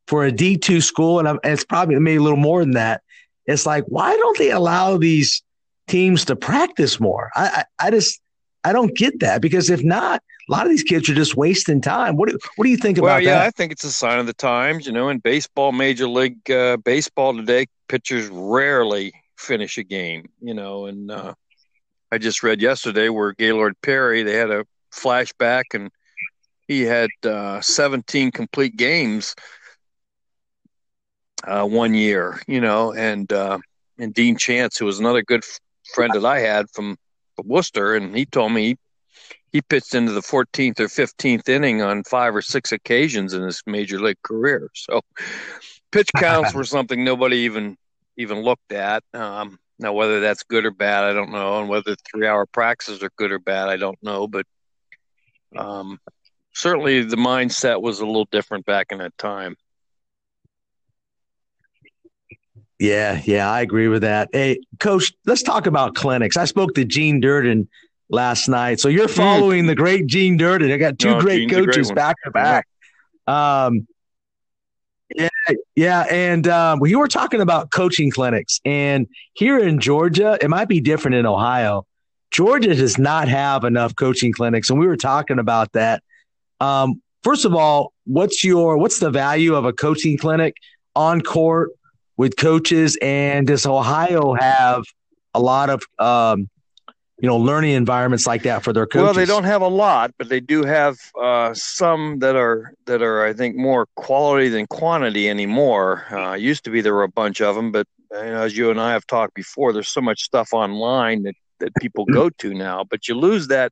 for 0.08 0.26
a 0.26 0.32
D2 0.32 0.82
school, 0.82 1.20
and, 1.20 1.28
and 1.28 1.40
it's 1.44 1.66
probably 1.66 2.00
maybe 2.00 2.18
a 2.18 2.22
little 2.24 2.36
more 2.36 2.62
than 2.62 2.72
that. 2.72 3.04
It's 3.46 3.68
like, 3.68 3.84
why 3.90 4.18
don't 4.18 4.40
they 4.40 4.50
allow 4.50 4.98
these 4.98 5.44
teams 5.88 6.26
to 6.26 6.36
practice 6.36 7.00
more? 7.00 7.30
I, 7.36 7.64
I, 7.80 7.88
I 7.88 7.92
just, 7.92 8.20
I 8.64 8.74
don't 8.74 8.98
get 8.98 9.20
that 9.20 9.40
because 9.40 9.70
if 9.70 9.84
not, 9.84 10.24
a 10.48 10.52
lot 10.52 10.66
of 10.66 10.70
these 10.70 10.84
kids 10.84 11.10
are 11.10 11.16
just 11.16 11.36
wasting 11.36 11.82
time. 11.82 12.16
What 12.18 12.30
do, 12.30 12.38
what 12.56 12.66
do 12.66 12.70
you 12.72 12.78
think 12.78 12.98
Well, 13.00 13.20
about 13.20 13.24
yeah, 13.24 13.40
that? 13.40 13.48
I 13.48 13.52
think 13.52 13.72
it's 13.72 13.84
a 13.84 13.92
sign 13.92 14.20
of 14.20 14.28
the 14.28 14.34
times. 14.34 14.86
You 14.86 14.94
know, 14.94 15.10
in 15.10 15.20
baseball, 15.20 15.72
Major 15.72 16.08
League 16.08 16.50
uh, 16.50 16.78
Baseball 16.78 17.36
today, 17.36 17.68
pitchers 17.88 18.28
rarely 18.32 19.14
finish 19.38 19.78
a 19.78 19.84
game. 19.84 20.30
You 20.42 20.54
know, 20.54 20.86
and 20.86 21.12
uh, 21.12 21.34
I 22.12 22.18
just 22.18 22.44
read 22.44 22.62
yesterday 22.62 23.10
where 23.10 23.34
Gaylord 23.34 23.76
Perry 23.82 24.24
they 24.24 24.36
had 24.36 24.50
a 24.52 24.66
flashback 24.94 25.64
and 25.74 25.90
he 26.68 26.82
had 26.82 27.10
uh, 27.26 27.62
17 27.62 28.32
complete 28.32 28.76
games 28.78 29.36
uh, 31.46 31.66
one 31.66 31.94
year. 31.94 32.42
You 32.48 32.62
know, 32.62 32.94
and 32.94 33.32
uh, 33.32 33.60
and 34.00 34.14
Dean 34.14 34.38
Chance, 34.38 34.78
who 34.78 34.86
was 34.86 35.00
another 35.00 35.22
good 35.22 35.44
f- 35.44 35.60
friend 35.94 36.14
that 36.14 36.26
I 36.26 36.40
had 36.40 36.70
from 36.74 36.98
Wooster, 37.44 37.96
and 37.96 38.16
he 38.16 38.26
told 38.26 38.52
me 38.54 38.64
he 38.68 38.78
he 39.58 39.62
pitched 39.64 39.96
into 39.96 40.12
the 40.12 40.22
14th 40.22 40.80
or 40.80 40.86
15th 40.86 41.50
inning 41.50 41.82
on 41.82 42.04
five 42.04 42.36
or 42.36 42.44
six 42.44 42.72
occasions 42.72 43.34
in 43.34 43.42
his 43.42 43.64
major 43.66 44.00
league 44.00 44.22
career. 44.22 44.70
So 44.76 45.02
pitch 45.92 46.12
counts 46.16 46.54
were 46.54 46.64
something 46.76 47.04
nobody 47.04 47.38
even 47.38 47.76
even 48.18 48.42
looked 48.42 48.72
at. 48.72 49.02
Um, 49.16 49.58
now 49.80 49.94
whether 49.94 50.20
that's 50.20 50.44
good 50.44 50.64
or 50.64 50.70
bad, 50.70 51.06
I 51.06 51.14
don't 51.14 51.32
know, 51.32 51.60
and 51.60 51.70
whether 51.70 51.96
three-hour 51.96 52.46
practices 52.46 53.02
are 53.02 53.10
good 53.18 53.32
or 53.32 53.40
bad, 53.40 53.68
I 53.68 53.78
don't 53.78 53.98
know. 54.04 54.28
But 54.28 54.46
um, 55.56 55.98
certainly 56.54 57.02
the 57.02 57.18
mindset 57.18 57.82
was 57.82 58.00
a 58.00 58.06
little 58.06 58.28
different 58.32 58.64
back 58.68 58.92
in 58.92 59.00
that 59.00 59.18
time. 59.18 59.56
Yeah, 62.78 63.20
yeah, 63.26 63.50
I 63.50 63.62
agree 63.62 63.88
with 63.88 64.04
that. 64.04 64.30
Hey, 64.32 64.60
coach, 64.80 65.12
let's 65.26 65.42
talk 65.42 65.66
about 65.66 65.96
clinics. 65.96 66.38
I 66.38 66.46
spoke 66.46 66.76
to 66.76 66.86
Gene 66.86 67.20
Durden 67.20 67.68
last 68.10 68.48
night. 68.48 68.80
So 68.80 68.90
you're 68.90 69.08
following 69.08 69.66
the 69.66 69.76
great 69.76 70.08
Gene 70.08 70.38
Durden. 70.38 70.72
I 70.72 70.78
got 70.78 71.00
two 71.00 71.12
No, 71.12 71.22
great 71.22 71.40
Gene's 71.40 71.52
a 71.52 71.56
great 71.56 71.66
coaches 71.68 71.92
back 71.92 72.16
to 72.24 72.32
back. 72.32 72.68
Um, 73.28 73.88
yeah, 75.16 75.30
yeah, 75.76 76.02
and 76.10 76.48
um, 76.48 76.80
we 76.80 76.96
were 76.96 77.08
talking 77.08 77.40
about 77.42 77.72
coaching 77.72 78.12
clinics, 78.12 78.60
and 78.66 79.08
here 79.34 79.58
in 79.58 79.80
Georgia, 79.80 80.38
it 80.42 80.50
might 80.50 80.68
be 80.68 80.82
different 80.82 81.16
in 81.16 81.26
Ohio. 81.26 81.86
Georgia 82.32 82.76
does 82.76 82.98
not 82.98 83.30
have 83.30 83.64
enough 83.64 83.96
coaching 83.96 84.34
clinics, 84.34 84.70
and 84.70 84.80
we 84.80 84.86
were 84.86 84.98
talking 84.98 85.40
about 85.40 85.72
that. 85.74 86.04
Um, 86.60 87.02
first 87.24 87.46
of 87.46 87.56
all, 87.56 87.94
what's 88.06 88.44
your 88.44 88.78
what's 88.78 89.00
the 89.00 89.10
value 89.10 89.56
of 89.56 89.64
a 89.64 89.72
coaching 89.72 90.18
clinic 90.18 90.56
on 90.94 91.22
court 91.22 91.72
with 92.18 92.36
coaches, 92.36 92.98
and 93.02 93.48
does 93.48 93.66
Ohio 93.66 94.34
have 94.34 94.84
a 95.34 95.40
lot 95.40 95.70
of 95.70 95.84
um, 96.00 96.50
you 97.20 97.28
know 97.28 97.38
learning 97.38 97.72
environments 97.72 98.28
like 98.28 98.44
that 98.44 98.64
for 98.64 98.74
their 98.74 98.86
coaches? 98.86 99.04
Well, 99.04 99.14
they 99.14 99.26
don't 99.26 99.44
have 99.44 99.62
a 99.62 99.68
lot, 99.68 100.14
but 100.18 100.30
they 100.30 100.40
do 100.40 100.64
have 100.64 100.98
uh, 101.20 101.54
some 101.54 102.20
that 102.20 102.36
are 102.36 102.74
that 102.86 103.02
are, 103.02 103.26
I 103.26 103.34
think, 103.34 103.56
more 103.56 103.88
quality 103.96 104.50
than 104.50 104.68
quantity 104.68 105.30
anymore. 105.30 106.06
Uh, 106.12 106.34
used 106.34 106.64
to 106.66 106.70
be 106.70 106.82
there 106.82 106.94
were 106.94 107.04
a 107.04 107.10
bunch 107.10 107.42
of 107.42 107.56
them, 107.56 107.72
but 107.72 107.88
you 108.12 108.18
know, 108.18 108.42
as 108.42 108.56
you 108.56 108.70
and 108.70 108.80
I 108.80 108.92
have 108.92 109.08
talked 109.08 109.34
before, 109.34 109.74
there's 109.74 109.90
so 109.90 110.02
much 110.02 110.22
stuff 110.22 110.54
online 110.54 111.24
that 111.24 111.36
that 111.60 111.74
people 111.82 112.06
go 112.06 112.30
to 112.40 112.54
now. 112.54 112.84
But 112.84 113.08
you 113.08 113.16
lose 113.16 113.48
that 113.48 113.72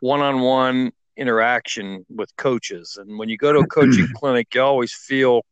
one-on-one 0.00 0.90
interaction 1.16 2.04
with 2.08 2.34
coaches, 2.36 2.98
and 3.00 3.18
when 3.18 3.28
you 3.28 3.36
go 3.36 3.52
to 3.52 3.60
a 3.60 3.66
coaching 3.66 4.08
clinic, 4.16 4.52
you 4.52 4.62
always 4.62 4.92
feel 4.92 5.44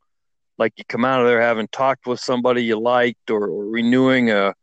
like 0.59 0.73
you 0.77 0.85
come 0.89 1.05
out 1.05 1.21
of 1.21 1.27
there 1.29 1.41
having 1.41 1.69
talked 1.69 2.07
with 2.07 2.19
somebody 2.19 2.65
you 2.65 2.79
liked 2.79 3.31
or, 3.31 3.47
or 3.47 3.67
renewing 3.67 4.31
a 4.31 4.55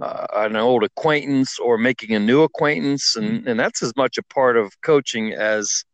uh, 0.00 0.26
an 0.34 0.56
old 0.56 0.84
acquaintance 0.84 1.58
or 1.58 1.78
making 1.78 2.14
a 2.14 2.18
new 2.18 2.42
acquaintance, 2.42 3.16
and, 3.16 3.46
and 3.46 3.58
that's 3.58 3.82
as 3.82 3.94
much 3.96 4.18
a 4.18 4.22
part 4.22 4.56
of 4.56 4.72
coaching 4.82 5.32
as 5.32 5.84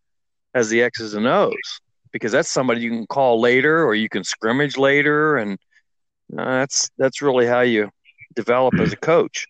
as 0.54 0.68
the 0.68 0.82
X's 0.82 1.14
and 1.14 1.26
O's 1.26 1.80
because 2.12 2.30
that's 2.30 2.50
somebody 2.50 2.80
you 2.80 2.90
can 2.90 3.06
call 3.06 3.40
later 3.40 3.84
or 3.84 3.94
you 3.94 4.08
can 4.08 4.22
scrimmage 4.22 4.76
later, 4.76 5.36
and 5.36 5.58
uh, 6.36 6.44
that's 6.44 6.90
that's 6.98 7.22
really 7.22 7.46
how 7.46 7.60
you 7.60 7.90
develop 8.34 8.74
as 8.80 8.92
a 8.92 8.96
coach. 9.12 9.46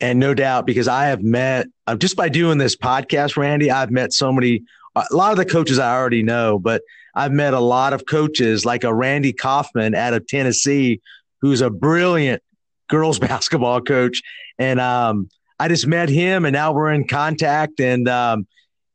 and 0.00 0.18
no 0.18 0.34
doubt 0.34 0.66
because 0.66 0.88
I 0.88 1.06
have 1.06 1.22
met 1.22 1.66
uh, 1.86 1.96
just 1.96 2.16
by 2.16 2.28
doing 2.28 2.58
this 2.58 2.76
podcast, 2.76 3.36
Randy. 3.36 3.70
I've 3.70 3.90
met 3.90 4.12
so 4.12 4.32
many, 4.32 4.62
a 4.94 5.04
lot 5.10 5.32
of 5.32 5.38
the 5.38 5.44
coaches 5.44 5.78
I 5.78 5.94
already 5.96 6.22
know, 6.22 6.58
but 6.58 6.82
I've 7.18 7.32
met 7.32 7.52
a 7.52 7.60
lot 7.60 7.92
of 7.92 8.06
coaches 8.06 8.64
like 8.64 8.84
a 8.84 8.94
Randy 8.94 9.32
Kaufman 9.32 9.96
out 9.96 10.14
of 10.14 10.24
Tennessee, 10.28 11.00
who's 11.40 11.60
a 11.60 11.68
brilliant 11.68 12.42
girls 12.88 13.18
basketball 13.30 13.80
coach, 13.80 14.22
and 14.56 14.78
um, 14.78 15.28
I 15.58 15.66
just 15.66 15.86
met 15.86 16.08
him, 16.08 16.44
and 16.44 16.52
now 16.52 16.72
we're 16.72 16.92
in 16.92 17.08
contact, 17.08 17.80
and 17.80 18.08
um, 18.08 18.46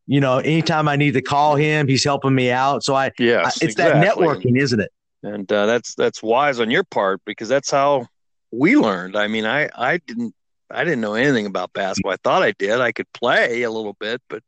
you 0.07 0.21
know, 0.21 0.37
anytime 0.37 0.87
I 0.87 0.95
need 0.95 1.15
to 1.15 1.21
call 1.21 1.55
him, 1.55 1.87
he's 1.87 2.05
helping 2.05 2.33
me 2.33 2.49
out. 2.49 2.83
So 2.83 2.95
I, 2.95 3.11
Yes, 3.19 3.61
it's 3.61 3.75
that 3.75 3.95
networking, 3.95 4.57
isn't 4.57 4.79
it? 4.79 4.91
and 5.23 5.51
uh, 5.51 5.65
that's 5.65 5.95
that's 5.95 6.23
wise 6.23 6.59
on 6.59 6.69
your 6.69 6.83
part 6.83 7.21
because 7.25 7.49
that's 7.49 7.71
how 7.71 8.07
we 8.51 8.75
learned. 8.77 9.17
I 9.17 9.27
mean, 9.27 9.45
I 9.45 9.69
I 9.75 9.97
didn't 9.97 10.33
I 10.71 10.85
didn't 10.85 11.01
know 11.01 11.15
anything 11.15 11.45
about 11.45 11.73
basketball. 11.73 12.13
I 12.13 12.17
thought 12.23 12.43
I 12.43 12.51
did. 12.51 12.79
I 12.79 12.93
could 12.93 13.11
play 13.13 13.63
a 13.63 13.71
little 13.71 13.97
bit, 13.99 14.21
but 14.29 14.43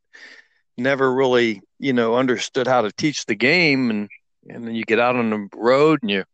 never 0.78 1.12
really 1.12 1.62
you 1.78 1.92
know 1.92 2.16
understood 2.16 2.66
how 2.66 2.82
to 2.82 2.92
teach 2.92 3.26
the 3.26 3.34
game. 3.34 3.90
And 3.90 4.08
and 4.48 4.66
then 4.66 4.74
you 4.74 4.84
get 4.84 5.00
out 5.00 5.16
on 5.16 5.30
the 5.30 5.48
road 5.54 6.00
and 6.02 6.10
you 6.10 6.24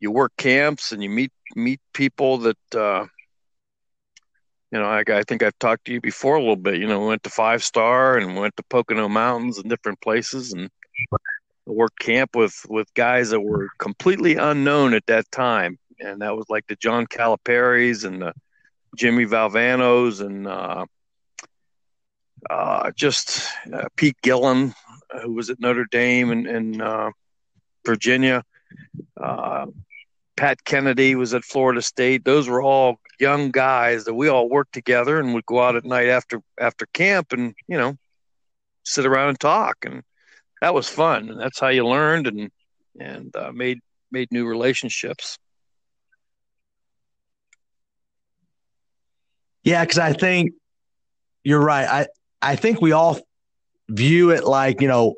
you 0.00 0.10
work 0.10 0.32
camps 0.36 0.92
and 0.92 1.02
you 1.02 1.10
meet 1.10 1.32
meet 1.54 1.80
people 1.92 2.38
that. 2.38 2.74
Uh, 2.74 3.06
you 4.72 4.80
know, 4.80 4.86
I, 4.86 5.04
I 5.08 5.22
think 5.22 5.44
I've 5.44 5.58
talked 5.60 5.84
to 5.86 5.92
you 5.92 6.00
before 6.00 6.34
a 6.34 6.40
little 6.40 6.56
bit. 6.56 6.78
You 6.78 6.88
know, 6.88 7.00
we 7.00 7.06
went 7.06 7.22
to 7.22 7.30
Five 7.30 7.62
Star 7.62 8.18
and 8.18 8.36
went 8.36 8.56
to 8.56 8.64
Pocono 8.64 9.08
Mountains 9.08 9.58
and 9.58 9.70
different 9.70 10.00
places, 10.00 10.52
and 10.52 10.68
worked 11.66 11.98
camp 11.98 12.34
with 12.34 12.54
with 12.68 12.92
guys 12.94 13.30
that 13.30 13.40
were 13.40 13.68
completely 13.78 14.36
unknown 14.36 14.94
at 14.94 15.06
that 15.06 15.30
time, 15.30 15.78
and 16.00 16.20
that 16.20 16.36
was 16.36 16.46
like 16.48 16.66
the 16.66 16.76
John 16.76 17.06
Caliparis 17.06 18.04
and 18.04 18.22
the 18.22 18.32
Jimmy 18.96 19.24
Valvanos 19.24 20.20
and 20.20 20.46
uh, 20.46 20.86
uh, 22.50 22.90
just 22.92 23.48
uh, 23.72 23.84
Pete 23.96 24.16
Gillen, 24.22 24.74
who 25.22 25.32
was 25.32 25.50
at 25.50 25.60
Notre 25.60 25.86
Dame 25.90 26.30
and, 26.30 26.82
uh, 26.82 27.10
Virginia. 27.84 28.42
Uh, 29.20 29.66
Pat 30.36 30.64
Kennedy 30.64 31.14
was 31.14 31.32
at 31.34 31.44
Florida 31.44 31.80
State. 31.80 32.24
Those 32.24 32.48
were 32.48 32.60
all 32.60 32.96
young 33.18 33.50
guys 33.50 34.04
that 34.04 34.14
we 34.14 34.28
all 34.28 34.48
worked 34.48 34.74
together 34.74 35.18
and 35.18 35.32
would 35.34 35.46
go 35.46 35.62
out 35.62 35.76
at 35.76 35.84
night 35.84 36.08
after 36.08 36.42
after 36.60 36.86
camp 36.92 37.32
and 37.32 37.54
you 37.66 37.78
know 37.78 37.96
sit 38.84 39.06
around 39.06 39.30
and 39.30 39.40
talk 39.40 39.78
and 39.86 40.02
that 40.60 40.74
was 40.74 40.86
fun 40.86 41.30
and 41.30 41.40
that's 41.40 41.58
how 41.58 41.68
you 41.68 41.86
learned 41.86 42.26
and 42.26 42.50
and 43.00 43.34
uh, 43.34 43.50
made 43.52 43.78
made 44.10 44.30
new 44.30 44.46
relationships 44.46 45.38
Yeah, 49.66 49.82
because 49.82 49.98
I 49.98 50.12
think 50.12 50.52
you're 51.42 51.60
right. 51.60 51.88
I 51.88 52.06
I 52.42 52.56
think 52.56 52.80
we 52.80 52.92
all 52.92 53.18
view 53.88 54.30
it 54.30 54.44
like 54.44 54.80
you 54.80 54.88
know 54.88 55.14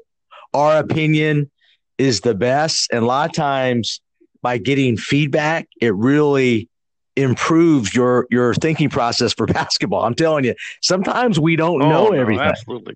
our 0.55 0.79
opinion 0.79 1.51
is 1.99 2.21
the 2.21 2.35
best, 2.35 2.89
and 2.93 3.03
a 3.03 3.07
lot 3.07 3.31
of 3.31 3.35
times 3.37 4.01
by 4.43 4.59
getting 4.59 4.97
feedback, 4.97 5.67
it 5.81 5.95
really 5.95 6.69
improves 7.17 7.95
your 7.95 8.27
your 8.31 8.55
thinking 8.55 8.89
process 8.89 9.33
for 9.35 9.47
basketball. 9.61 10.05
I'm 10.05 10.15
telling 10.15 10.45
you, 10.45 10.55
sometimes 10.83 11.39
we 11.41 11.57
don't 11.57 11.83
Oh, 11.83 11.89
know 11.89 12.11
no, 12.11 12.21
everything. 12.21 12.47
absolutely 12.47 12.95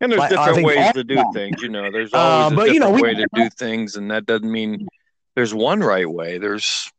and 0.00 0.12
there's 0.12 0.20
But 0.20 0.30
different 0.30 0.64
ways 0.64 0.92
to 0.92 1.02
do 1.02 1.24
things 1.32 1.60
you 1.60 1.68
know 1.68 1.90
there's 1.92 2.14
Uh, 2.14 2.18
always 2.18 2.52
a 2.52 2.56
but, 2.56 2.72
you 2.72 2.78
know, 2.80 2.90
different 2.90 2.94
we- 2.94 3.02
way 3.02 3.14
to 3.16 3.26
do 3.34 3.50
things 3.50 3.96
and 3.96 4.10
that 4.12 4.26
doesn't 4.26 4.50
mean 4.50 4.86
there's 5.34 5.52
one 5.54 5.80
right 5.80 6.08
way. 6.08 6.38
There's 6.38 6.90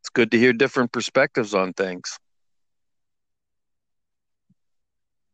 it's 0.00 0.08
good 0.10 0.30
to 0.30 0.38
hear 0.38 0.52
different 0.52 0.92
perspectives 0.92 1.54
on 1.54 1.72
things. 1.74 2.18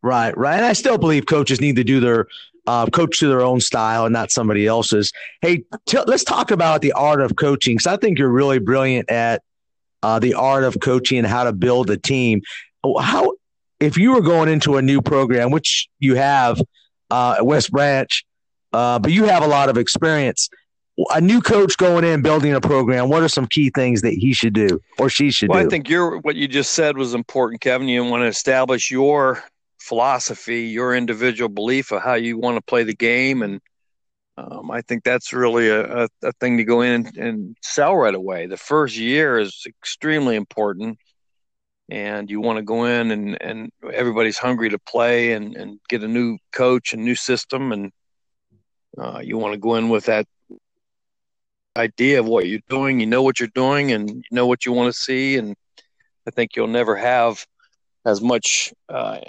Right, 0.02 0.36
right. 0.36 0.56
And 0.56 0.64
I 0.64 0.72
still 0.72 0.98
believe 0.98 1.26
coaches 1.26 1.60
need 1.60 1.76
to 1.76 1.84
do 1.84 2.00
their 2.00 2.26
uh, 2.66 2.86
coach 2.86 3.20
to 3.20 3.28
their 3.28 3.42
own 3.42 3.60
style 3.60 4.04
and 4.04 4.12
not 4.12 4.30
somebody 4.30 4.66
else's. 4.66 5.12
Hey, 5.40 5.64
t- 5.86 5.98
let's 6.06 6.24
talk 6.24 6.50
about 6.50 6.80
the 6.80 6.92
art 6.92 7.20
of 7.20 7.36
coaching 7.36 7.76
because 7.76 7.86
I 7.86 7.96
think 7.96 8.18
you're 8.18 8.30
really 8.30 8.58
brilliant 8.58 9.10
at 9.10 9.42
uh, 10.02 10.18
the 10.18 10.34
art 10.34 10.64
of 10.64 10.78
coaching 10.80 11.18
and 11.18 11.26
how 11.26 11.44
to 11.44 11.52
build 11.52 11.90
a 11.90 11.96
team. 11.96 12.42
How, 12.84 13.34
if 13.80 13.96
you 13.96 14.12
were 14.12 14.20
going 14.20 14.48
into 14.48 14.76
a 14.76 14.82
new 14.82 15.00
program, 15.02 15.50
which 15.50 15.88
you 15.98 16.16
have 16.16 16.60
uh, 17.10 17.36
at 17.38 17.46
West 17.46 17.70
Branch, 17.70 18.24
uh, 18.72 18.98
but 18.98 19.12
you 19.12 19.24
have 19.24 19.42
a 19.42 19.46
lot 19.46 19.68
of 19.68 19.76
experience. 19.76 20.48
A 21.14 21.20
new 21.20 21.40
coach 21.40 21.76
going 21.78 22.04
in 22.04 22.22
building 22.22 22.52
a 22.52 22.60
program. 22.60 23.08
What 23.08 23.22
are 23.22 23.28
some 23.28 23.46
key 23.46 23.70
things 23.70 24.02
that 24.02 24.12
he 24.12 24.34
should 24.34 24.52
do 24.52 24.78
or 24.98 25.08
she 25.08 25.30
should 25.30 25.48
well, 25.48 25.60
do? 25.60 25.66
I 25.66 25.70
think 25.70 25.88
your 25.88 26.18
what 26.18 26.36
you 26.36 26.46
just 26.46 26.72
said 26.72 26.98
was 26.98 27.14
important, 27.14 27.62
Kevin. 27.62 27.88
You 27.88 28.04
want 28.04 28.22
to 28.22 28.26
establish 28.26 28.90
your 28.90 29.42
philosophy, 29.82 30.62
your 30.62 30.94
individual 30.94 31.48
belief 31.48 31.90
of 31.90 32.02
how 32.02 32.14
you 32.14 32.38
want 32.38 32.56
to 32.56 32.62
play 32.62 32.84
the 32.84 32.94
game. 32.94 33.42
And 33.42 33.60
um, 34.36 34.70
I 34.70 34.80
think 34.82 35.02
that's 35.02 35.32
really 35.32 35.68
a, 35.68 36.04
a, 36.04 36.08
a, 36.22 36.32
thing 36.40 36.56
to 36.58 36.64
go 36.64 36.80
in 36.80 37.10
and, 37.18 37.56
sell 37.62 37.96
right 37.96 38.14
away. 38.14 38.46
The 38.46 38.56
first 38.56 38.96
year 38.96 39.38
is 39.38 39.64
extremely 39.66 40.36
important. 40.36 40.98
And 41.90 42.30
you 42.30 42.40
want 42.40 42.56
to 42.56 42.62
go 42.62 42.84
in 42.84 43.10
and, 43.10 43.36
and 43.42 43.70
everybody's 43.92 44.38
hungry 44.38 44.70
to 44.70 44.78
play 44.78 45.32
and, 45.32 45.56
and 45.56 45.78
get 45.88 46.02
a 46.02 46.08
new 46.08 46.38
coach 46.52 46.94
and 46.94 47.04
new 47.04 47.14
system. 47.14 47.72
And 47.72 47.92
uh, 48.96 49.20
you 49.22 49.36
want 49.36 49.52
to 49.54 49.58
go 49.58 49.74
in 49.74 49.88
with 49.88 50.06
that 50.06 50.26
idea 51.76 52.20
of 52.20 52.26
what 52.26 52.46
you're 52.46 52.60
doing. 52.68 53.00
You 53.00 53.06
know 53.06 53.22
what 53.22 53.40
you're 53.40 53.48
doing 53.54 53.92
and 53.92 54.08
you 54.08 54.30
know 54.30 54.46
what 54.46 54.64
you 54.64 54.72
want 54.72 54.94
to 54.94 54.98
see. 54.98 55.36
And 55.36 55.54
I 56.26 56.30
think 56.30 56.56
you'll 56.56 56.68
never 56.68 56.96
have 56.96 57.44
as 58.04 58.20
much 58.20 58.72
uh, 58.88 59.20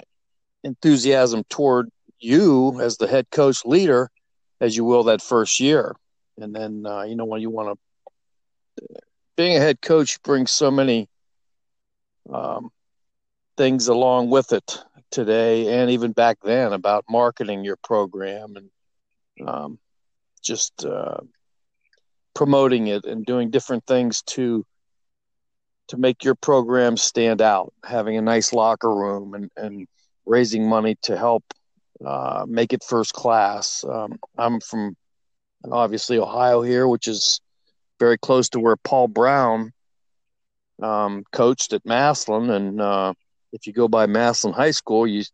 enthusiasm 0.64 1.44
toward 1.48 1.88
you 2.18 2.80
as 2.80 2.96
the 2.96 3.06
head 3.06 3.26
coach 3.30 3.64
leader 3.64 4.10
as 4.60 4.76
you 4.76 4.84
will 4.84 5.04
that 5.04 5.22
first 5.22 5.60
year. 5.60 5.94
And 6.38 6.54
then, 6.54 6.84
uh, 6.86 7.02
you 7.02 7.14
know, 7.14 7.26
when 7.26 7.40
you 7.40 7.50
want 7.50 7.78
to, 8.78 8.86
being 9.36 9.56
a 9.56 9.60
head 9.60 9.80
coach 9.80 10.20
brings 10.22 10.50
so 10.50 10.70
many 10.70 11.08
um, 12.32 12.70
things 13.56 13.88
along 13.88 14.30
with 14.30 14.52
it 14.52 14.82
today 15.10 15.80
and 15.80 15.90
even 15.90 16.12
back 16.12 16.38
then 16.42 16.72
about 16.72 17.04
marketing 17.08 17.62
your 17.62 17.76
program 17.76 18.56
and 18.56 19.48
um, 19.48 19.78
just 20.42 20.84
uh, 20.84 21.18
promoting 22.34 22.88
it 22.88 23.04
and 23.04 23.24
doing 23.24 23.50
different 23.50 23.84
things 23.86 24.22
to 24.22 24.64
to 25.86 25.96
make 25.98 26.24
your 26.24 26.34
program 26.34 26.96
stand 26.96 27.42
out 27.42 27.72
having 27.84 28.16
a 28.16 28.22
nice 28.22 28.52
locker 28.52 28.92
room 28.92 29.34
and, 29.34 29.50
and 29.56 29.86
raising 30.26 30.68
money 30.68 30.96
to 31.02 31.16
help 31.16 31.44
uh, 32.04 32.44
make 32.48 32.72
it 32.72 32.82
first 32.82 33.12
class. 33.12 33.84
Um, 33.84 34.18
I'm 34.36 34.60
from 34.60 34.96
obviously 35.70 36.18
Ohio 36.18 36.62
here, 36.62 36.86
which 36.86 37.08
is 37.08 37.40
very 38.00 38.18
close 38.18 38.48
to 38.50 38.60
where 38.60 38.76
Paul 38.76 39.08
Brown 39.08 39.72
um, 40.82 41.24
coached 41.32 41.72
at 41.72 41.84
Massillon. 41.84 42.50
And 42.50 42.80
uh, 42.80 43.14
if 43.52 43.66
you 43.66 43.72
go 43.72 43.88
by 43.88 44.06
Massillon 44.06 44.54
High 44.54 44.72
School, 44.72 45.06
you 45.06 45.24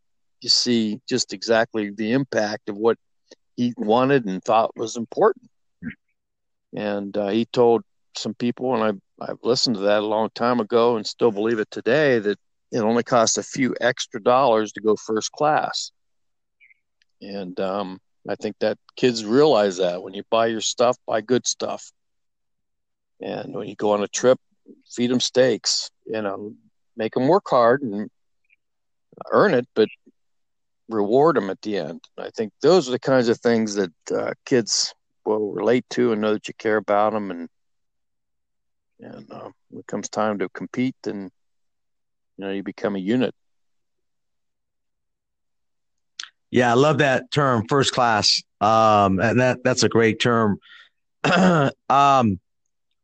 you 0.40 0.48
see 0.48 1.00
just 1.08 1.32
exactly 1.34 1.90
the 1.90 2.12
impact 2.12 2.70
of 2.70 2.76
what 2.76 2.96
he 3.56 3.74
wanted 3.76 4.24
and 4.24 4.42
thought 4.42 4.74
was 4.74 4.96
important. 4.96 5.50
And 6.74 7.14
uh, 7.16 7.28
he 7.28 7.44
told 7.44 7.82
some 8.16 8.32
people, 8.34 8.74
and 8.74 8.82
I 8.82 8.92
I've 9.20 9.38
listened 9.42 9.76
to 9.76 9.82
that 9.82 10.02
a 10.02 10.06
long 10.06 10.30
time 10.34 10.60
ago 10.60 10.96
and 10.96 11.06
still 11.06 11.30
believe 11.30 11.58
it 11.58 11.70
today 11.70 12.18
that 12.20 12.38
it 12.72 12.80
only 12.80 13.02
costs 13.02 13.38
a 13.38 13.42
few 13.42 13.74
extra 13.80 14.22
dollars 14.22 14.72
to 14.72 14.80
go 14.80 14.96
first 14.96 15.32
class. 15.32 15.90
And 17.20 17.58
um, 17.60 17.98
I 18.28 18.34
think 18.36 18.56
that 18.60 18.78
kids 18.96 19.24
realize 19.24 19.78
that 19.78 20.02
when 20.02 20.14
you 20.14 20.22
buy 20.30 20.46
your 20.46 20.60
stuff, 20.60 20.96
buy 21.06 21.20
good 21.20 21.46
stuff. 21.46 21.90
And 23.20 23.54
when 23.54 23.68
you 23.68 23.76
go 23.76 23.92
on 23.92 24.02
a 24.02 24.08
trip, 24.08 24.38
feed 24.90 25.10
them 25.10 25.20
steaks, 25.20 25.90
you 26.06 26.22
know, 26.22 26.54
make 26.96 27.14
them 27.14 27.28
work 27.28 27.44
hard 27.48 27.82
and 27.82 28.10
earn 29.30 29.54
it, 29.54 29.66
but 29.74 29.88
reward 30.88 31.36
them 31.36 31.50
at 31.50 31.60
the 31.62 31.76
end. 31.78 32.00
I 32.18 32.30
think 32.30 32.52
those 32.62 32.88
are 32.88 32.92
the 32.92 32.98
kinds 32.98 33.28
of 33.28 33.38
things 33.40 33.74
that 33.74 33.92
uh, 34.14 34.32
kids 34.44 34.94
will 35.24 35.52
relate 35.52 35.84
to 35.90 36.12
and 36.12 36.20
know 36.20 36.32
that 36.32 36.48
you 36.48 36.54
care 36.58 36.76
about 36.76 37.12
them. 37.12 37.30
And 37.30 37.48
and 39.00 39.30
uh, 39.30 39.48
when 39.68 39.80
it 39.80 39.86
comes 39.86 40.08
time 40.08 40.38
to 40.38 40.48
compete, 40.50 40.96
and 41.06 41.30
you 42.40 42.46
know 42.46 42.52
you 42.52 42.62
become 42.62 42.96
a 42.96 42.98
unit. 42.98 43.34
Yeah 46.50 46.70
i 46.70 46.74
love 46.74 46.98
that 46.98 47.30
term 47.30 47.66
first 47.68 47.92
class. 47.92 48.42
Um, 48.62 49.20
and 49.20 49.40
that 49.40 49.62
that's 49.62 49.82
a 49.82 49.88
great 49.88 50.20
term. 50.20 50.58
Um, 51.90 52.38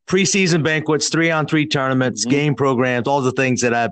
preseason 0.07 0.63
banquets 0.63 1.09
three 1.09 1.29
on 1.29 1.45
three 1.45 1.67
tournaments 1.67 2.23
mm-hmm. 2.23 2.31
game 2.31 2.55
programs 2.55 3.07
all 3.07 3.21
the 3.21 3.33
things 3.33 3.59
that 3.61 3.73
i've 3.73 3.91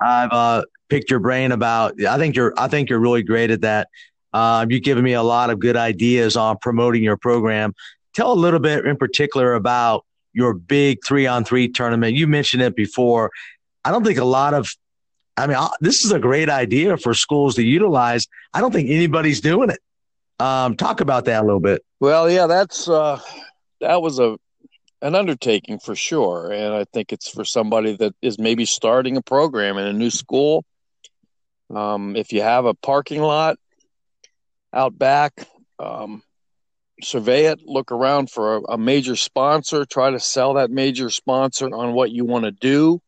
i've 0.00 0.32
uh, 0.32 0.64
picked 0.88 1.10
your 1.10 1.20
brain 1.20 1.52
about. 1.52 2.02
I 2.02 2.18
think 2.18 2.34
you're 2.34 2.52
i 2.56 2.66
think 2.66 2.90
you're 2.90 2.98
really 2.98 3.22
great 3.22 3.52
at 3.52 3.60
that. 3.60 3.88
Um, 4.32 4.70
you've 4.70 4.82
given 4.82 5.04
me 5.04 5.12
a 5.12 5.22
lot 5.22 5.50
of 5.50 5.60
good 5.60 5.76
ideas 5.76 6.36
on 6.36 6.58
promoting 6.58 7.04
your 7.04 7.16
program. 7.16 7.74
Tell 8.14 8.32
a 8.32 8.34
little 8.34 8.60
bit 8.60 8.86
in 8.86 8.96
particular 8.96 9.54
about 9.54 10.04
your 10.32 10.54
big 10.54 10.98
three 11.06 11.26
on 11.26 11.44
three 11.44 11.68
tournament. 11.68 12.16
You 12.16 12.26
mentioned 12.26 12.62
it 12.62 12.74
before 12.74 13.30
I 13.84 13.90
don't 13.90 14.04
think 14.04 14.18
a 14.18 14.24
lot 14.24 14.54
of, 14.54 14.68
I 15.36 15.46
mean, 15.46 15.56
this 15.80 16.04
is 16.04 16.12
a 16.12 16.18
great 16.18 16.50
idea 16.50 16.96
for 16.96 17.14
schools 17.14 17.54
to 17.54 17.62
utilize. 17.62 18.26
I 18.52 18.60
don't 18.60 18.72
think 18.72 18.90
anybody's 18.90 19.40
doing 19.40 19.70
it. 19.70 19.80
Um, 20.38 20.76
talk 20.76 21.00
about 21.00 21.26
that 21.26 21.42
a 21.42 21.44
little 21.44 21.60
bit. 21.60 21.82
Well, 22.00 22.30
yeah, 22.30 22.46
that's 22.46 22.88
uh, 22.88 23.20
that 23.80 24.00
was 24.00 24.18
a 24.18 24.38
an 25.02 25.14
undertaking 25.14 25.78
for 25.78 25.94
sure, 25.94 26.50
and 26.50 26.74
I 26.74 26.84
think 26.84 27.12
it's 27.12 27.28
for 27.28 27.44
somebody 27.44 27.96
that 27.96 28.14
is 28.22 28.38
maybe 28.38 28.64
starting 28.64 29.16
a 29.16 29.22
program 29.22 29.76
in 29.76 29.86
a 29.86 29.92
new 29.92 30.10
school. 30.10 30.64
Um, 31.74 32.16
if 32.16 32.32
you 32.32 32.40
have 32.42 32.64
a 32.64 32.74
parking 32.74 33.20
lot 33.20 33.58
out 34.72 34.98
back, 34.98 35.46
um, 35.78 36.22
survey 37.02 37.46
it, 37.46 37.60
look 37.64 37.92
around 37.92 38.30
for 38.30 38.56
a, 38.56 38.60
a, 38.62 38.78
major 38.78 39.16
sponsor, 39.16 39.84
try 39.84 40.10
to 40.10 40.20
sell 40.20 40.54
that 40.54 40.70
major 40.70 41.10
sponsor 41.10 41.66
on 41.66 41.92
what 41.92 42.10
you 42.10 42.24
want 42.24 42.44
to 42.44 42.50
do 42.50 43.00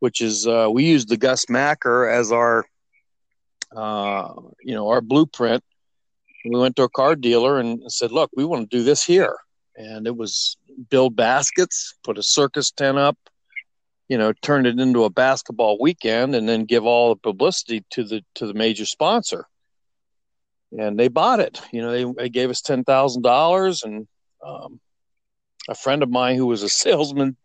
which 0.00 0.20
is 0.20 0.46
uh, 0.46 0.68
we 0.70 0.84
use 0.84 1.06
the 1.06 1.16
Gus 1.16 1.48
Macker 1.48 2.08
as 2.08 2.32
our, 2.32 2.64
uh, 3.74 4.32
you 4.62 4.74
know, 4.74 4.88
our 4.88 5.00
blueprint. 5.00 5.62
We 6.44 6.58
went 6.58 6.76
to 6.76 6.84
a 6.84 6.88
car 6.88 7.16
dealer 7.16 7.58
and 7.58 7.80
said, 7.92 8.12
"Look, 8.12 8.30
we 8.34 8.44
want 8.44 8.70
to 8.70 8.76
do 8.76 8.82
this 8.82 9.04
here," 9.04 9.36
and 9.76 10.06
it 10.06 10.16
was 10.16 10.56
build 10.90 11.16
baskets, 11.16 11.94
put 12.04 12.18
a 12.18 12.22
circus 12.22 12.70
tent 12.70 12.98
up, 12.98 13.18
you 14.08 14.16
know, 14.16 14.32
turn 14.40 14.66
it 14.66 14.78
into 14.78 15.04
a 15.04 15.10
basketball 15.10 15.78
weekend, 15.80 16.34
and 16.34 16.48
then 16.48 16.64
give 16.64 16.84
all 16.84 17.10
the 17.10 17.20
publicity 17.20 17.84
to 17.90 18.04
the 18.04 18.22
to 18.36 18.46
the 18.46 18.54
major 18.54 18.86
sponsor. 18.86 19.46
And 20.78 20.98
they 20.98 21.08
bought 21.08 21.40
it. 21.40 21.60
You 21.72 21.80
know, 21.80 21.90
they, 21.90 22.22
they 22.22 22.28
gave 22.28 22.50
us 22.50 22.60
ten 22.60 22.84
thousand 22.84 23.22
dollars, 23.22 23.82
and 23.82 24.06
um, 24.44 24.80
a 25.68 25.74
friend 25.74 26.02
of 26.02 26.10
mine 26.10 26.36
who 26.36 26.46
was 26.46 26.62
a 26.62 26.68
salesman 26.84 27.36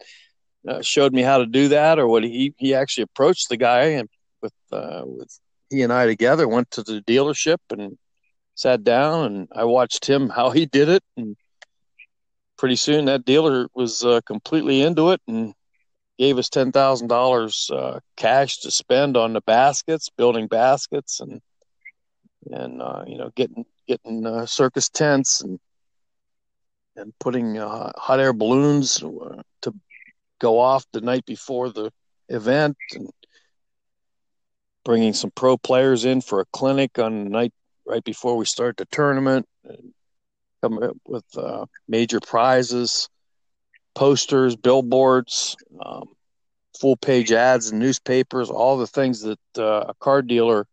uh, 0.67 0.81
showed 0.81 1.13
me 1.13 1.21
how 1.21 1.37
to 1.39 1.45
do 1.45 1.69
that, 1.69 1.99
or 1.99 2.07
what 2.07 2.23
he 2.23 2.53
he 2.57 2.73
actually 2.73 3.03
approached 3.03 3.49
the 3.49 3.57
guy 3.57 3.85
and 3.99 4.09
with 4.41 4.53
uh, 4.71 5.03
with 5.05 5.39
he 5.69 5.81
and 5.81 5.93
I 5.93 6.05
together 6.05 6.47
went 6.47 6.71
to 6.71 6.83
the 6.83 7.01
dealership 7.01 7.57
and 7.71 7.97
sat 8.55 8.83
down 8.83 9.25
and 9.25 9.47
I 9.51 9.63
watched 9.63 10.07
him 10.07 10.29
how 10.29 10.51
he 10.51 10.65
did 10.65 10.89
it 10.89 11.03
and 11.17 11.35
pretty 12.57 12.75
soon 12.75 13.05
that 13.05 13.25
dealer 13.25 13.67
was 13.73 14.05
uh, 14.05 14.21
completely 14.25 14.81
into 14.81 15.09
it 15.09 15.21
and 15.27 15.53
gave 16.17 16.37
us 16.37 16.49
ten 16.49 16.71
thousand 16.71 17.11
uh, 17.11 17.15
dollars 17.15 17.71
cash 18.15 18.59
to 18.59 18.71
spend 18.71 19.17
on 19.17 19.33
the 19.33 19.41
baskets, 19.41 20.09
building 20.15 20.47
baskets 20.47 21.19
and 21.19 21.41
and 22.51 22.81
uh, 22.81 23.03
you 23.07 23.17
know 23.17 23.31
getting 23.35 23.65
getting 23.87 24.25
uh, 24.25 24.45
circus 24.45 24.89
tents 24.89 25.41
and 25.41 25.59
and 26.95 27.13
putting 27.19 27.57
uh, 27.57 27.91
hot 27.97 28.19
air 28.19 28.33
balloons 28.33 28.95
to 29.61 29.73
go 30.39 30.59
off 30.59 30.85
the 30.91 31.01
night 31.01 31.25
before 31.25 31.69
the 31.69 31.91
event 32.29 32.77
and 32.93 33.09
bringing 34.83 35.13
some 35.13 35.31
pro 35.31 35.57
players 35.57 36.05
in 36.05 36.21
for 36.21 36.41
a 36.41 36.45
clinic 36.51 36.99
on 36.99 37.23
the 37.23 37.29
night 37.29 37.53
right 37.85 38.03
before 38.03 38.37
we 38.37 38.45
start 38.45 38.77
the 38.77 38.85
tournament 38.85 39.45
and 39.63 39.93
coming 40.61 40.83
up 40.83 40.97
with 41.05 41.25
uh, 41.37 41.65
major 41.87 42.19
prizes 42.19 43.09
posters 43.95 44.55
billboards 44.55 45.55
um, 45.85 46.09
full 46.79 46.97
page 46.97 47.31
ads 47.31 47.71
in 47.71 47.79
newspapers 47.79 48.49
all 48.49 48.77
the 48.77 48.87
things 48.87 49.21
that 49.21 49.39
uh, 49.57 49.85
a 49.87 49.93
car 49.99 50.21
dealer 50.21 50.65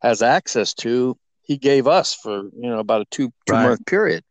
has 0.00 0.22
access 0.22 0.74
to 0.74 1.16
he 1.42 1.56
gave 1.56 1.86
us 1.86 2.14
for 2.14 2.44
you 2.44 2.70
know 2.70 2.78
about 2.78 3.02
a 3.02 3.06
two 3.10 3.32
two 3.46 3.52
right. 3.52 3.68
month 3.68 3.84
period 3.86 4.22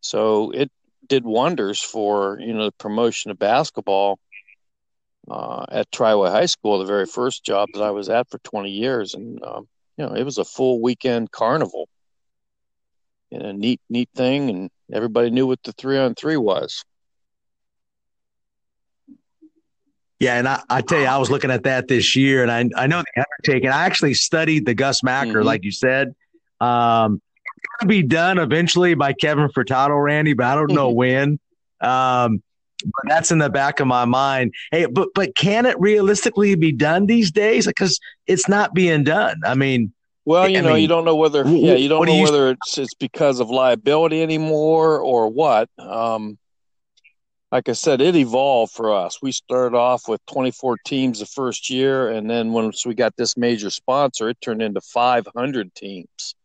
so 0.00 0.50
it 0.52 0.70
did 1.08 1.24
wonders 1.24 1.80
for 1.80 2.38
you 2.40 2.52
know 2.52 2.66
the 2.66 2.72
promotion 2.72 3.30
of 3.30 3.38
basketball 3.38 4.18
uh, 5.30 5.66
at 5.70 5.90
Triway 5.90 6.30
High 6.30 6.46
School, 6.46 6.78
the 6.78 6.84
very 6.84 7.06
first 7.06 7.44
job 7.44 7.68
that 7.74 7.82
I 7.82 7.90
was 7.90 8.08
at 8.08 8.30
for 8.30 8.38
20 8.38 8.70
years, 8.70 9.14
and 9.14 9.42
um, 9.42 9.68
you 9.96 10.06
know 10.06 10.14
it 10.14 10.24
was 10.24 10.38
a 10.38 10.44
full 10.44 10.80
weekend 10.80 11.30
carnival, 11.30 11.88
and 13.32 13.42
a 13.42 13.52
neat 13.52 13.80
neat 13.90 14.10
thing, 14.14 14.50
and 14.50 14.70
everybody 14.92 15.30
knew 15.30 15.46
what 15.46 15.62
the 15.62 15.72
three 15.72 15.98
on 15.98 16.14
three 16.14 16.36
was. 16.36 16.84
Yeah, 20.18 20.38
and 20.38 20.48
I, 20.48 20.62
I 20.70 20.80
tell 20.80 21.00
you, 21.00 21.06
I 21.06 21.18
was 21.18 21.30
looking 21.30 21.50
at 21.50 21.64
that 21.64 21.88
this 21.88 22.16
year, 22.16 22.42
and 22.42 22.50
I 22.50 22.82
I 22.82 22.86
know 22.86 23.02
the 23.02 23.24
undertaking. 23.24 23.70
I 23.70 23.84
actually 23.84 24.14
studied 24.14 24.64
the 24.64 24.74
Gus 24.74 25.02
Macker, 25.02 25.38
mm-hmm. 25.38 25.46
like 25.46 25.64
you 25.64 25.72
said. 25.72 26.14
Um, 26.60 27.20
to 27.80 27.86
be 27.86 28.02
done 28.02 28.38
eventually 28.38 28.94
by 28.94 29.12
Kevin 29.12 29.48
Furtado, 29.48 30.02
Randy, 30.02 30.34
but 30.34 30.46
I 30.46 30.54
don't 30.54 30.72
know 30.72 30.90
when. 30.90 31.38
Um, 31.80 32.42
but 32.84 33.04
that's 33.08 33.30
in 33.30 33.38
the 33.38 33.50
back 33.50 33.80
of 33.80 33.86
my 33.86 34.04
mind. 34.04 34.54
Hey, 34.70 34.86
but 34.86 35.08
but 35.14 35.34
can 35.34 35.66
it 35.66 35.78
realistically 35.80 36.54
be 36.54 36.72
done 36.72 37.06
these 37.06 37.30
days? 37.30 37.66
Because 37.66 37.98
it's 38.26 38.48
not 38.48 38.74
being 38.74 39.04
done. 39.04 39.40
I 39.44 39.54
mean, 39.54 39.92
well, 40.24 40.48
you 40.48 40.58
I 40.58 40.60
know, 40.60 40.72
mean, 40.74 40.82
you 40.82 40.88
don't 40.88 41.04
know 41.04 41.16
whether 41.16 41.46
yeah, 41.46 41.74
you 41.74 41.88
don't 41.88 42.06
know 42.06 42.16
you, 42.16 42.22
whether 42.22 42.50
it's 42.50 42.78
it's 42.78 42.94
because 42.94 43.40
of 43.40 43.48
liability 43.48 44.22
anymore 44.22 44.98
or 44.98 45.28
what. 45.28 45.68
Um, 45.78 46.38
like 47.52 47.68
I 47.68 47.72
said, 47.72 48.00
it 48.00 48.16
evolved 48.16 48.72
for 48.72 48.92
us. 48.92 49.22
We 49.22 49.32
started 49.32 49.76
off 49.76 50.08
with 50.08 50.20
24 50.26 50.78
teams 50.84 51.20
the 51.20 51.26
first 51.26 51.70
year, 51.70 52.10
and 52.10 52.28
then 52.28 52.52
once 52.52 52.84
we 52.84 52.94
got 52.94 53.16
this 53.16 53.36
major 53.36 53.70
sponsor, 53.70 54.28
it 54.28 54.40
turned 54.40 54.62
into 54.62 54.80
500 54.80 55.74
teams 55.74 56.35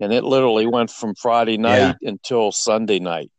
and 0.00 0.12
it 0.12 0.24
literally 0.24 0.66
went 0.66 0.90
from 0.90 1.14
Friday 1.14 1.58
night 1.58 1.96
yeah. 2.00 2.08
until 2.08 2.52
Sunday 2.52 2.98
night. 2.98 3.32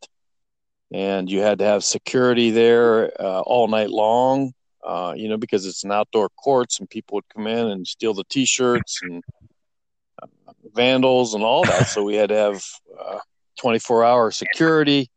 And 0.92 1.30
you 1.30 1.40
had 1.40 1.60
to 1.60 1.64
have 1.64 1.84
security 1.84 2.50
there 2.50 3.12
uh, 3.20 3.40
all 3.40 3.68
night 3.68 3.90
long, 3.90 4.52
uh, 4.84 5.14
you 5.16 5.28
know, 5.28 5.36
because 5.36 5.66
it's 5.66 5.84
an 5.84 5.92
outdoor 5.92 6.28
courts 6.30 6.80
and 6.80 6.90
people 6.90 7.16
would 7.16 7.28
come 7.28 7.46
in 7.46 7.68
and 7.68 7.86
steal 7.86 8.12
the 8.12 8.24
T-shirts 8.24 9.00
and 9.02 9.22
uh, 10.20 10.26
vandals 10.74 11.34
and 11.34 11.44
all 11.44 11.64
that. 11.64 11.86
so 11.88 12.02
we 12.02 12.16
had 12.16 12.30
to 12.30 12.36
have 12.36 12.62
24-hour 13.62 14.28
uh, 14.28 14.30
security. 14.30 15.08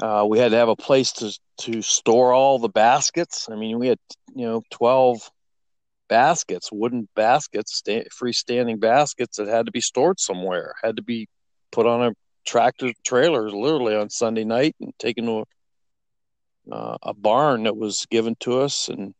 Uh, 0.00 0.26
we 0.28 0.38
had 0.38 0.50
to 0.50 0.56
have 0.56 0.68
a 0.68 0.76
place 0.76 1.12
to 1.12 1.36
to 1.58 1.80
store 1.80 2.32
all 2.32 2.58
the 2.58 2.68
baskets. 2.68 3.48
I 3.50 3.56
mean, 3.56 3.78
we 3.78 3.88
had 3.88 3.98
you 4.34 4.44
know 4.44 4.62
12 4.70 5.30
baskets, 6.08 6.70
wooden 6.72 7.08
baskets, 7.14 7.76
sta- 7.76 8.08
freestanding 8.08 8.80
baskets 8.80 9.36
that 9.36 9.48
had 9.48 9.66
to 9.66 9.72
be 9.72 9.80
stored 9.80 10.20
somewhere, 10.20 10.74
had 10.82 10.96
to 10.96 11.02
be 11.02 11.28
put 11.72 11.86
on 11.86 12.02
a 12.02 12.12
tractor 12.46 12.92
trailer 13.04 13.50
literally 13.50 13.96
on 13.96 14.08
Sunday 14.08 14.44
night 14.44 14.76
and 14.80 14.92
taken 14.98 15.26
to 15.26 15.44
a, 16.70 16.74
uh, 16.74 16.98
a 17.02 17.14
barn 17.14 17.64
that 17.64 17.76
was 17.76 18.06
given 18.10 18.36
to 18.40 18.60
us 18.60 18.88
and 18.88 19.14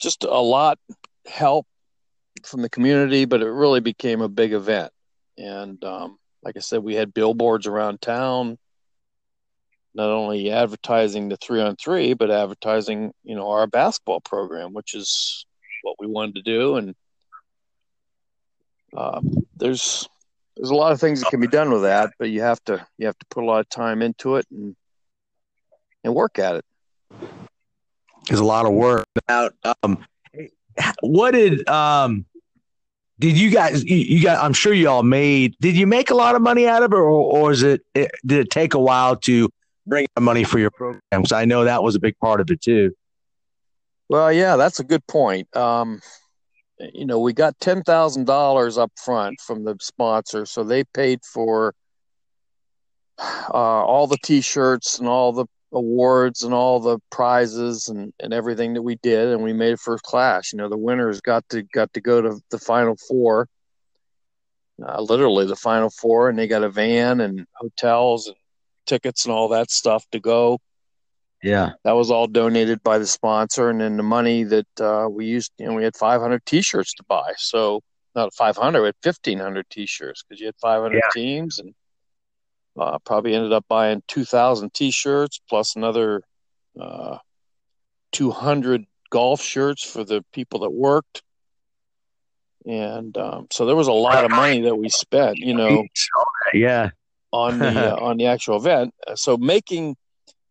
just 0.00 0.24
a 0.24 0.28
lot 0.28 0.78
help 1.26 1.66
from 2.44 2.62
the 2.62 2.68
community, 2.68 3.24
but 3.24 3.42
it 3.42 3.50
really 3.50 3.80
became 3.80 4.20
a 4.20 4.28
big 4.28 4.52
event. 4.52 4.92
And 5.38 5.82
um, 5.84 6.18
like 6.42 6.56
I 6.56 6.60
said, 6.60 6.82
we 6.82 6.94
had 6.94 7.14
billboards 7.14 7.66
around 7.66 8.00
town 8.00 8.58
not 9.96 10.10
only 10.10 10.50
advertising 10.50 11.30
the 11.30 11.38
three 11.38 11.60
on 11.60 11.74
three, 11.76 12.12
but 12.12 12.30
advertising, 12.30 13.12
you 13.24 13.34
know, 13.34 13.48
our 13.48 13.66
basketball 13.66 14.20
program, 14.20 14.74
which 14.74 14.94
is 14.94 15.46
what 15.82 15.96
we 15.98 16.06
wanted 16.06 16.34
to 16.34 16.42
do. 16.42 16.76
And 16.76 16.94
uh, 18.94 19.20
there's 19.56 20.06
there's 20.56 20.70
a 20.70 20.74
lot 20.74 20.92
of 20.92 21.00
things 21.00 21.20
that 21.20 21.30
can 21.30 21.40
be 21.40 21.46
done 21.46 21.70
with 21.70 21.82
that, 21.82 22.12
but 22.18 22.28
you 22.28 22.42
have 22.42 22.62
to 22.64 22.86
you 22.98 23.06
have 23.06 23.18
to 23.18 23.26
put 23.30 23.42
a 23.42 23.46
lot 23.46 23.60
of 23.60 23.68
time 23.70 24.02
into 24.02 24.36
it 24.36 24.46
and 24.50 24.76
and 26.04 26.14
work 26.14 26.38
at 26.38 26.56
it. 26.56 26.64
There's 28.28 28.40
a 28.40 28.44
lot 28.44 28.66
of 28.66 28.72
work. 28.72 29.06
Now, 29.28 29.48
um, 29.82 30.04
what 31.00 31.30
did 31.30 31.66
um, 31.68 32.26
did 33.18 33.38
you 33.38 33.50
guys 33.50 33.82
you, 33.82 33.96
you 33.96 34.22
got? 34.22 34.44
I'm 34.44 34.52
sure 34.52 34.74
you 34.74 34.90
all 34.90 35.02
made. 35.02 35.56
Did 35.58 35.74
you 35.74 35.86
make 35.86 36.10
a 36.10 36.14
lot 36.14 36.34
of 36.34 36.42
money 36.42 36.66
out 36.66 36.82
of 36.82 36.92
it, 36.92 36.96
or, 36.96 37.08
or 37.08 37.50
is 37.50 37.62
it, 37.62 37.80
it 37.94 38.10
did 38.26 38.40
it 38.40 38.50
take 38.50 38.74
a 38.74 38.78
while 38.78 39.16
to 39.16 39.48
bring 39.86 40.06
money 40.18 40.44
for 40.44 40.58
your 40.58 40.70
programs. 40.70 41.32
I 41.32 41.44
know 41.44 41.64
that 41.64 41.82
was 41.82 41.94
a 41.94 42.00
big 42.00 42.18
part 42.18 42.40
of 42.40 42.50
it 42.50 42.60
too. 42.60 42.92
Well, 44.08 44.32
yeah, 44.32 44.56
that's 44.56 44.80
a 44.80 44.84
good 44.84 45.06
point. 45.06 45.54
Um, 45.56 46.00
you 46.92 47.06
know, 47.06 47.18
we 47.18 47.32
got 47.32 47.58
ten 47.60 47.82
thousand 47.82 48.26
dollars 48.26 48.78
up 48.78 48.92
front 49.02 49.40
from 49.40 49.64
the 49.64 49.76
sponsor, 49.80 50.46
so 50.46 50.62
they 50.62 50.84
paid 50.84 51.20
for 51.24 51.74
uh, 53.18 53.52
all 53.52 54.06
the 54.06 54.18
T-shirts 54.22 54.98
and 54.98 55.08
all 55.08 55.32
the 55.32 55.46
awards 55.72 56.42
and 56.42 56.54
all 56.54 56.80
the 56.80 56.98
prizes 57.10 57.88
and, 57.88 58.12
and 58.20 58.32
everything 58.32 58.74
that 58.74 58.82
we 58.82 58.96
did, 58.96 59.28
and 59.28 59.42
we 59.42 59.52
made 59.52 59.72
it 59.72 59.80
first 59.80 60.04
class. 60.04 60.52
You 60.52 60.58
know, 60.58 60.68
the 60.68 60.76
winners 60.76 61.20
got 61.20 61.48
to 61.50 61.62
got 61.62 61.92
to 61.94 62.00
go 62.00 62.20
to 62.20 62.40
the 62.50 62.58
final 62.58 62.96
four, 63.08 63.48
uh, 64.86 65.00
literally 65.00 65.46
the 65.46 65.56
final 65.56 65.90
four, 65.90 66.28
and 66.28 66.38
they 66.38 66.46
got 66.46 66.62
a 66.62 66.70
van 66.70 67.20
and 67.20 67.46
hotels 67.54 68.26
and 68.28 68.36
tickets 68.86 69.24
and 69.24 69.32
all 69.32 69.48
that 69.48 69.70
stuff 69.70 70.04
to 70.12 70.20
go. 70.20 70.58
Yeah, 71.42 71.72
that 71.84 71.92
was 71.92 72.10
all 72.10 72.26
donated 72.26 72.82
by 72.82 72.98
the 72.98 73.06
sponsor, 73.06 73.68
and 73.68 73.80
then 73.80 73.96
the 73.96 74.02
money 74.02 74.44
that 74.44 74.80
uh, 74.80 75.06
we 75.10 75.26
used, 75.26 75.52
you 75.58 75.66
know, 75.66 75.74
we 75.74 75.84
had 75.84 75.96
500 75.96 76.44
T-shirts 76.46 76.94
to 76.94 77.04
buy. 77.04 77.34
So 77.36 77.82
not 78.14 78.34
500, 78.34 78.80
we 78.80 78.86
had 78.86 78.94
1,500 79.02 79.66
T-shirts 79.70 80.24
because 80.24 80.40
you 80.40 80.46
had 80.46 80.56
500 80.60 80.96
yeah. 80.96 81.00
teams, 81.12 81.58
and 81.58 81.74
uh, 82.78 82.98
probably 83.04 83.34
ended 83.34 83.52
up 83.52 83.66
buying 83.68 84.02
2,000 84.08 84.72
T-shirts 84.72 85.40
plus 85.48 85.76
another 85.76 86.22
uh, 86.80 87.18
200 88.12 88.84
golf 89.10 89.42
shirts 89.42 89.84
for 89.84 90.04
the 90.04 90.24
people 90.32 90.60
that 90.60 90.70
worked. 90.70 91.22
And 92.64 93.16
um, 93.16 93.46
so 93.52 93.66
there 93.66 93.76
was 93.76 93.86
a 93.86 93.92
lot 93.92 94.24
of 94.24 94.30
money 94.30 94.62
that 94.62 94.74
we 94.74 94.88
spent, 94.88 95.36
you 95.36 95.54
know. 95.54 95.84
Yeah 96.54 96.90
on 97.36 97.58
the 97.58 97.66
uh, 97.92 97.96
on 97.96 98.16
the 98.16 98.26
actual 98.26 98.56
event. 98.56 98.94
So 99.14 99.36
making 99.36 99.96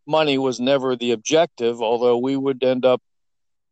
money 0.08 0.38
was 0.38 0.60
never 0.60 0.96
the 0.96 1.12
objective, 1.12 1.82
although 1.82 2.18
we 2.18 2.38
would 2.38 2.64
end 2.64 2.86
up, 2.86 3.02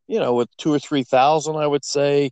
you 0.07 0.19
know, 0.19 0.33
with 0.33 0.49
two 0.57 0.73
or 0.73 0.79
three 0.79 1.03
thousand, 1.03 1.55
I 1.57 1.67
would 1.67 1.85
say. 1.85 2.31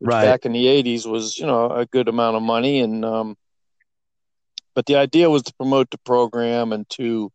right. 0.00 0.24
Back 0.24 0.46
in 0.46 0.52
the 0.52 0.66
'80s 0.66 1.06
was 1.06 1.38
you 1.38 1.46
know 1.46 1.70
a 1.70 1.86
good 1.86 2.08
amount 2.08 2.36
of 2.36 2.42
money, 2.42 2.80
and 2.80 3.04
um, 3.04 3.36
but 4.74 4.86
the 4.86 4.96
idea 4.96 5.30
was 5.30 5.42
to 5.42 5.54
promote 5.54 5.90
the 5.90 5.98
program 5.98 6.72
and 6.72 6.88
to 6.90 7.30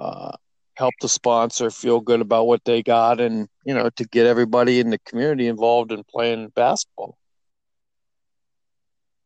uh, 0.00 0.32
help 0.74 0.94
the 1.00 1.08
sponsor 1.08 1.70
feel 1.70 2.00
good 2.00 2.20
about 2.20 2.46
what 2.46 2.64
they 2.64 2.82
got, 2.82 3.20
and 3.20 3.48
you 3.64 3.74
know 3.74 3.88
to 3.96 4.04
get 4.04 4.26
everybody 4.26 4.80
in 4.80 4.90
the 4.90 4.98
community 5.06 5.46
involved 5.46 5.92
in 5.92 6.02
playing 6.04 6.48
basketball. 6.48 7.16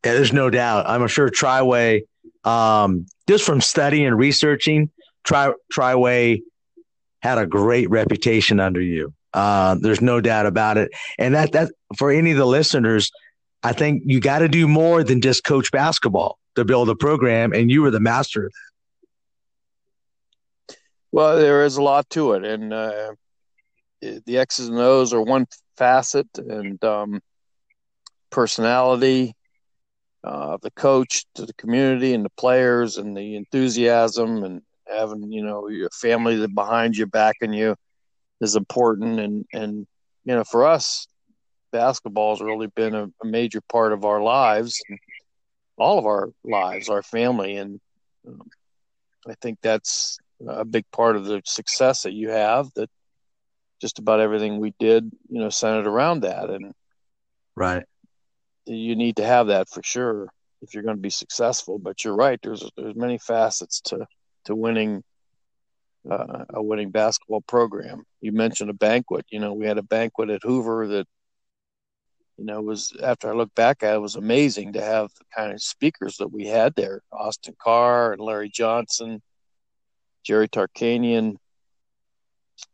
Yeah, 0.04 0.12
there's 0.12 0.32
no 0.32 0.50
doubt. 0.50 0.88
I'm 0.88 1.04
sure 1.08 1.28
Triway 1.28 2.02
um, 2.46 3.06
just 3.28 3.44
from 3.44 3.60
studying 3.60 4.06
and 4.06 4.18
researching, 4.18 4.90
Tri 5.24 5.52
Triway 5.74 6.42
had 7.20 7.38
a 7.38 7.46
great 7.46 7.90
reputation 7.90 8.60
under 8.60 8.80
you. 8.80 9.12
Uh, 9.34 9.76
there's 9.80 10.00
no 10.00 10.20
doubt 10.20 10.46
about 10.46 10.78
it. 10.78 10.90
And 11.18 11.34
that 11.34 11.52
that 11.52 11.72
for 11.98 12.10
any 12.10 12.30
of 12.30 12.38
the 12.38 12.46
listeners, 12.46 13.10
I 13.62 13.72
think 13.72 14.04
you 14.06 14.20
got 14.20 14.38
to 14.38 14.48
do 14.48 14.68
more 14.68 15.02
than 15.02 15.20
just 15.20 15.44
coach 15.44 15.70
basketball 15.72 16.38
to 16.54 16.64
build 16.64 16.88
a 16.88 16.94
program, 16.94 17.52
and 17.52 17.70
you 17.70 17.82
were 17.82 17.90
the 17.90 18.00
master 18.00 18.46
of 18.46 18.52
that. 18.52 20.76
Well, 21.12 21.36
there 21.36 21.64
is 21.64 21.76
a 21.76 21.82
lot 21.82 22.08
to 22.10 22.32
it, 22.32 22.44
and 22.44 22.72
uh, 22.72 23.14
the 24.00 24.38
X's 24.38 24.68
and 24.68 24.78
O's 24.78 25.12
are 25.12 25.22
one 25.22 25.46
facet, 25.76 26.28
and 26.38 26.82
um, 26.84 27.20
personality, 28.30 29.34
uh, 30.26 30.58
the 30.60 30.72
coach 30.72 31.24
to 31.36 31.46
the 31.46 31.54
community 31.54 32.12
and 32.12 32.24
the 32.24 32.30
players 32.30 32.96
and 32.96 33.16
the 33.16 33.36
enthusiasm 33.36 34.42
and 34.42 34.60
having 34.88 35.30
you 35.30 35.42
know 35.44 35.68
your 35.68 35.90
family 35.90 36.44
behind 36.48 36.96
you 36.96 37.06
backing 37.06 37.52
you 37.52 37.76
is 38.40 38.56
important. 38.56 39.20
And 39.20 39.46
and 39.52 39.86
you 40.24 40.34
know 40.34 40.44
for 40.44 40.66
us 40.66 41.06
basketball 41.72 42.34
has 42.34 42.40
really 42.40 42.66
been 42.66 42.94
a, 42.94 43.04
a 43.22 43.26
major 43.26 43.60
part 43.60 43.92
of 43.92 44.04
our 44.04 44.20
lives 44.20 44.82
all 45.78 45.98
of 45.98 46.06
our 46.06 46.30
lives 46.44 46.88
our 46.88 47.02
family. 47.02 47.56
And 47.56 47.80
um, 48.26 48.42
i 49.28 49.34
think 49.40 49.58
that's 49.62 50.18
a 50.46 50.64
big 50.64 50.84
part 50.90 51.16
of 51.16 51.24
the 51.24 51.42
success 51.44 52.02
that 52.02 52.12
you 52.12 52.30
have 52.30 52.68
that 52.74 52.90
just 53.80 53.98
about 53.98 54.20
everything 54.20 54.58
we 54.58 54.74
did 54.80 55.10
you 55.28 55.40
know 55.40 55.50
centered 55.50 55.86
around 55.86 56.22
that. 56.22 56.50
And 56.50 56.72
right 57.54 57.84
you 58.66 58.96
need 58.96 59.16
to 59.16 59.24
have 59.24 59.48
that 59.48 59.68
for 59.68 59.82
sure 59.82 60.28
if 60.62 60.74
you're 60.74 60.82
going 60.82 60.96
to 60.96 61.02
be 61.02 61.10
successful. 61.10 61.78
But 61.78 62.04
you're 62.04 62.16
right. 62.16 62.38
There's 62.42 62.68
there's 62.76 62.96
many 62.96 63.18
facets 63.18 63.80
to 63.82 64.06
to 64.44 64.54
winning 64.54 65.02
uh, 66.10 66.44
a 66.50 66.62
winning 66.62 66.90
basketball 66.90 67.42
program. 67.42 68.04
You 68.20 68.32
mentioned 68.32 68.70
a 68.70 68.74
banquet. 68.74 69.26
You 69.30 69.40
know, 69.40 69.52
we 69.52 69.66
had 69.66 69.78
a 69.78 69.82
banquet 69.82 70.30
at 70.30 70.42
Hoover 70.42 70.86
that 70.88 71.06
you 72.36 72.44
know, 72.44 72.60
was 72.60 72.94
after 73.02 73.30
I 73.30 73.32
look 73.32 73.54
back 73.54 73.82
at 73.82 73.94
it, 73.94 73.96
it 73.96 74.00
was 74.00 74.16
amazing 74.16 74.74
to 74.74 74.82
have 74.82 75.10
the 75.18 75.24
kind 75.34 75.52
of 75.52 75.62
speakers 75.62 76.18
that 76.18 76.28
we 76.28 76.46
had 76.46 76.74
there: 76.74 77.00
Austin 77.10 77.56
Carr 77.58 78.12
and 78.12 78.20
Larry 78.20 78.50
Johnson, 78.50 79.22
Jerry 80.22 80.48
Tarkanian, 80.48 81.36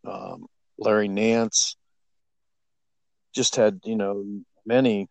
um, 0.06 0.46
Larry 0.78 1.08
Nance. 1.08 1.76
Just 3.34 3.56
had 3.56 3.80
you 3.84 3.96
know 3.96 4.42
many 4.66 5.08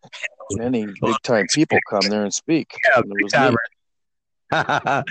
many 0.52 0.86
big 1.00 1.14
time 1.22 1.46
people 1.52 1.78
come 1.88 2.08
there 2.08 2.22
and 2.22 2.32
speak. 2.32 2.74
Yeah, 3.32 3.52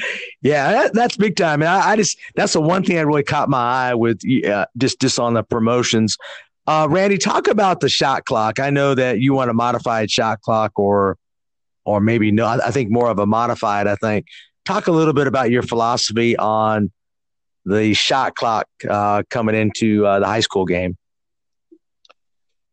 yeah, 0.41 0.71
that, 0.71 0.91
that's 0.93 1.17
big 1.17 1.36
time. 1.36 1.62
And 1.63 1.69
I, 1.69 1.91
I, 1.91 1.95
just 1.95 2.17
that's 2.36 2.54
the 2.54 2.62
one 2.62 2.84
thing 2.84 2.97
that 2.97 3.08
really 3.08 3.23
caught 3.23 3.49
my 3.49 3.89
eye 3.89 3.95
with 3.95 4.21
uh, 4.45 4.67
just 4.77 5.01
just 5.01 5.19
on 5.19 5.34
the 5.34 5.43
promotions. 5.43 6.15
Uh, 6.67 6.88
Randy, 6.89 7.17
talk 7.17 7.47
about 7.47 7.80
the 7.80 7.89
shot 7.89 8.25
clock. 8.25 8.60
I 8.60 8.69
know 8.69 8.93
that 8.93 9.19
you 9.19 9.34
want 9.34 9.49
a 9.49 9.54
modified 9.54 10.12
shot 10.12 10.41
clock, 10.41 10.77
or 10.77 11.17
or 11.86 11.99
maybe 11.99 12.32
no. 12.32 12.45
I, 12.45 12.67
I 12.67 12.71
think 12.71 12.91
more 12.91 13.10
of 13.10 13.17
a 13.19 13.25
modified. 13.25 13.88
I 13.88 13.95
think. 13.95 14.27
Talk 14.63 14.86
a 14.86 14.91
little 14.91 15.13
bit 15.13 15.25
about 15.25 15.49
your 15.49 15.63
philosophy 15.63 16.38
on 16.38 16.91
the 17.65 17.95
shot 17.95 18.36
clock 18.36 18.67
uh, 18.88 19.23
coming 19.27 19.56
into 19.56 20.06
uh, 20.06 20.19
the 20.19 20.27
high 20.27 20.39
school 20.39 20.65
game. 20.65 20.95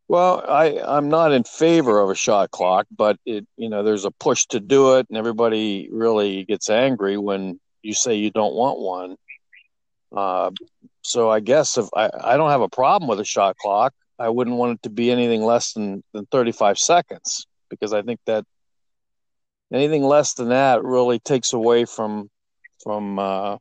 Well, 0.08 0.42
I 0.48 0.80
I'm 0.80 1.10
not 1.10 1.32
in 1.32 1.44
favor 1.44 2.00
of 2.00 2.08
a 2.08 2.14
shot 2.14 2.50
clock, 2.50 2.86
but 2.94 3.18
it 3.26 3.46
you 3.56 3.68
know 3.68 3.82
there's 3.82 4.06
a 4.06 4.10
push 4.10 4.46
to 4.46 4.60
do 4.60 4.96
it, 4.96 5.06
and 5.08 5.18
everybody 5.18 5.88
really 5.92 6.44
gets 6.44 6.70
angry 6.70 7.18
when 7.18 7.60
you 7.82 7.92
say 7.92 8.14
you 8.14 8.30
don't 8.30 8.54
want 8.54 8.78
one. 8.78 9.16
Uh, 10.10 10.50
so 11.02 11.30
I 11.30 11.40
guess 11.40 11.76
if 11.76 11.86
I, 11.94 12.10
I 12.24 12.36
don't 12.38 12.50
have 12.50 12.62
a 12.62 12.68
problem 12.68 13.08
with 13.08 13.20
a 13.20 13.24
shot 13.24 13.56
clock, 13.58 13.92
I 14.18 14.30
wouldn't 14.30 14.56
want 14.56 14.78
it 14.78 14.82
to 14.84 14.90
be 14.90 15.10
anything 15.10 15.42
less 15.42 15.72
than, 15.74 16.02
than 16.12 16.26
35 16.26 16.78
seconds 16.78 17.46
because 17.68 17.92
I 17.92 18.02
think 18.02 18.20
that 18.26 18.44
anything 19.72 20.02
less 20.02 20.34
than 20.34 20.48
that 20.48 20.82
really 20.82 21.18
takes 21.18 21.52
away 21.52 21.84
from 21.84 22.30
from 22.82 23.18
uh, 23.18 23.58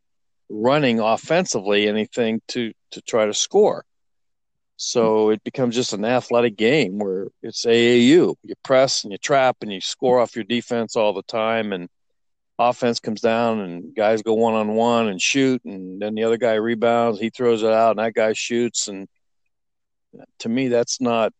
running 0.49 0.99
offensively 0.99 1.87
anything 1.87 2.41
to 2.49 2.71
to 2.91 3.01
try 3.01 3.25
to 3.25 3.33
score. 3.33 3.83
So 4.77 5.31
it 5.31 5.43
becomes 5.43 5.75
just 5.75 5.93
an 5.93 6.05
athletic 6.05 6.55
game 6.55 6.99
where 6.99 7.27
it's 7.41 7.65
AAU. 7.65 8.35
You 8.43 8.55
press 8.63 9.03
and 9.03 9.11
you 9.11 9.17
trap 9.17 9.57
and 9.61 9.73
you 9.73 9.81
score 9.81 10.19
off 10.19 10.35
your 10.35 10.45
defense 10.45 10.95
all 10.95 11.13
the 11.13 11.23
time, 11.23 11.73
and 11.73 11.89
offense 12.59 12.99
comes 12.99 13.19
down 13.21 13.59
and 13.59 13.95
guys 13.95 14.21
go 14.21 14.35
one 14.35 14.53
on 14.53 14.75
one 14.75 15.07
and 15.07 15.19
shoot, 15.19 15.65
and 15.65 15.99
then 15.99 16.13
the 16.13 16.23
other 16.23 16.37
guy 16.37 16.53
rebounds, 16.53 17.19
he 17.19 17.31
throws 17.31 17.63
it 17.63 17.71
out, 17.71 17.97
and 17.97 17.99
that 17.99 18.13
guy 18.13 18.33
shoots. 18.33 18.87
And 18.87 19.07
to 20.39 20.49
me, 20.49 20.67
that's 20.67 21.01
not. 21.01 21.33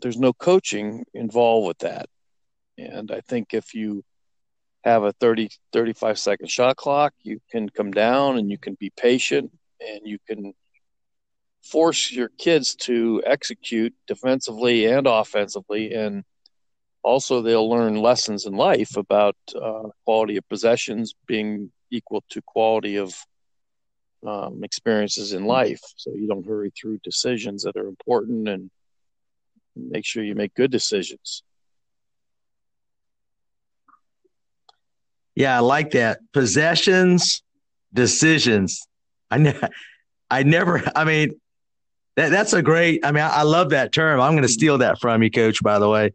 There's 0.00 0.18
no 0.18 0.32
coaching 0.32 1.04
involved 1.12 1.66
with 1.66 1.78
that, 1.78 2.06
and 2.78 3.10
I 3.10 3.20
think 3.20 3.52
if 3.52 3.74
you 3.74 4.04
have 4.84 5.02
a 5.02 5.12
30 5.12 5.48
35 5.72 6.18
second 6.18 6.50
shot 6.50 6.76
clock 6.76 7.14
you 7.22 7.40
can 7.50 7.70
come 7.70 7.90
down 7.90 8.36
and 8.36 8.50
you 8.50 8.58
can 8.58 8.74
be 8.78 8.90
patient 8.90 9.50
and 9.80 10.00
you 10.04 10.18
can 10.28 10.52
force 11.64 12.12
your 12.12 12.28
kids 12.38 12.74
to 12.74 13.22
execute 13.26 13.94
defensively 14.06 14.86
and 14.86 15.06
offensively 15.06 15.94
and 15.94 16.24
also 17.02 17.42
they'll 17.42 17.68
learn 17.68 17.96
lessons 17.96 18.46
in 18.46 18.54
life 18.54 18.96
about 18.96 19.36
uh, 19.60 19.82
quality 20.04 20.36
of 20.36 20.48
possessions 20.48 21.14
being 21.26 21.70
equal 21.90 22.24
to 22.30 22.40
quality 22.42 22.96
of 22.96 23.14
um, 24.26 24.64
experiences 24.64 25.34
in 25.34 25.44
life. 25.44 25.80
So 25.96 26.12
you 26.14 26.26
don't 26.26 26.46
hurry 26.46 26.70
through 26.70 26.98
decisions 27.04 27.62
that 27.64 27.76
are 27.76 27.86
important 27.86 28.48
and 28.48 28.70
make 29.76 30.06
sure 30.06 30.24
you 30.24 30.34
make 30.34 30.54
good 30.54 30.70
decisions. 30.70 31.42
Yeah 35.34 35.56
i 35.56 35.60
like 35.60 35.90
that. 35.90 36.20
Possessions 36.32 37.42
decisions. 37.92 38.80
I, 39.30 39.38
ne- 39.38 39.60
I 40.30 40.42
never 40.42 40.82
i 40.96 41.04
mean 41.04 41.40
that, 42.16 42.30
that's 42.30 42.52
a 42.52 42.62
great. 42.62 43.04
I 43.04 43.12
mean, 43.12 43.22
I, 43.22 43.28
I 43.28 43.42
love 43.42 43.70
that 43.70 43.92
term. 43.92 44.20
I'm 44.20 44.32
going 44.32 44.42
to 44.42 44.48
steal 44.48 44.78
that 44.78 45.00
from 45.00 45.22
you, 45.22 45.30
Coach. 45.30 45.62
By 45.62 45.78
the 45.78 45.88
way, 45.88 46.12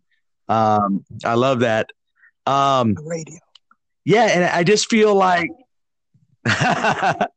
um, 0.47 1.05
I 1.23 1.35
love 1.35 1.59
that. 1.59 1.89
Um, 2.45 2.95
Radio. 3.03 3.37
Yeah, 4.05 4.25
and 4.25 4.43
I 4.45 4.63
just 4.63 4.89
feel 4.89 5.13
like 5.13 5.49
I 6.45 7.27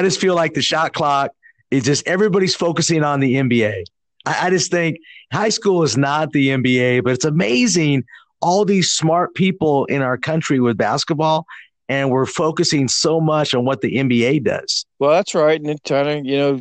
just 0.00 0.20
feel 0.20 0.34
like 0.34 0.54
the 0.54 0.62
shot 0.62 0.92
clock 0.92 1.32
is 1.70 1.84
just 1.84 2.06
everybody's 2.06 2.54
focusing 2.54 3.02
on 3.02 3.20
the 3.20 3.34
NBA. 3.34 3.84
I, 4.24 4.46
I 4.46 4.50
just 4.50 4.70
think 4.70 4.98
high 5.32 5.48
school 5.48 5.82
is 5.82 5.96
not 5.96 6.32
the 6.32 6.48
NBA, 6.48 7.02
but 7.02 7.14
it's 7.14 7.24
amazing 7.24 8.04
all 8.42 8.64
these 8.64 8.92
smart 8.92 9.34
people 9.34 9.86
in 9.86 10.02
our 10.02 10.18
country 10.18 10.60
with 10.60 10.76
basketball 10.76 11.46
and 11.88 12.10
we're 12.10 12.26
focusing 12.26 12.88
so 12.88 13.20
much 13.20 13.54
on 13.54 13.64
what 13.64 13.80
the 13.80 13.96
NBA 13.96 14.44
does. 14.44 14.84
Well, 14.98 15.12
that's 15.12 15.34
right, 15.34 15.60
and 15.60 15.70
it 15.70 15.80
kind 15.84 16.08
of 16.08 16.24
you 16.24 16.36
know 16.36 16.60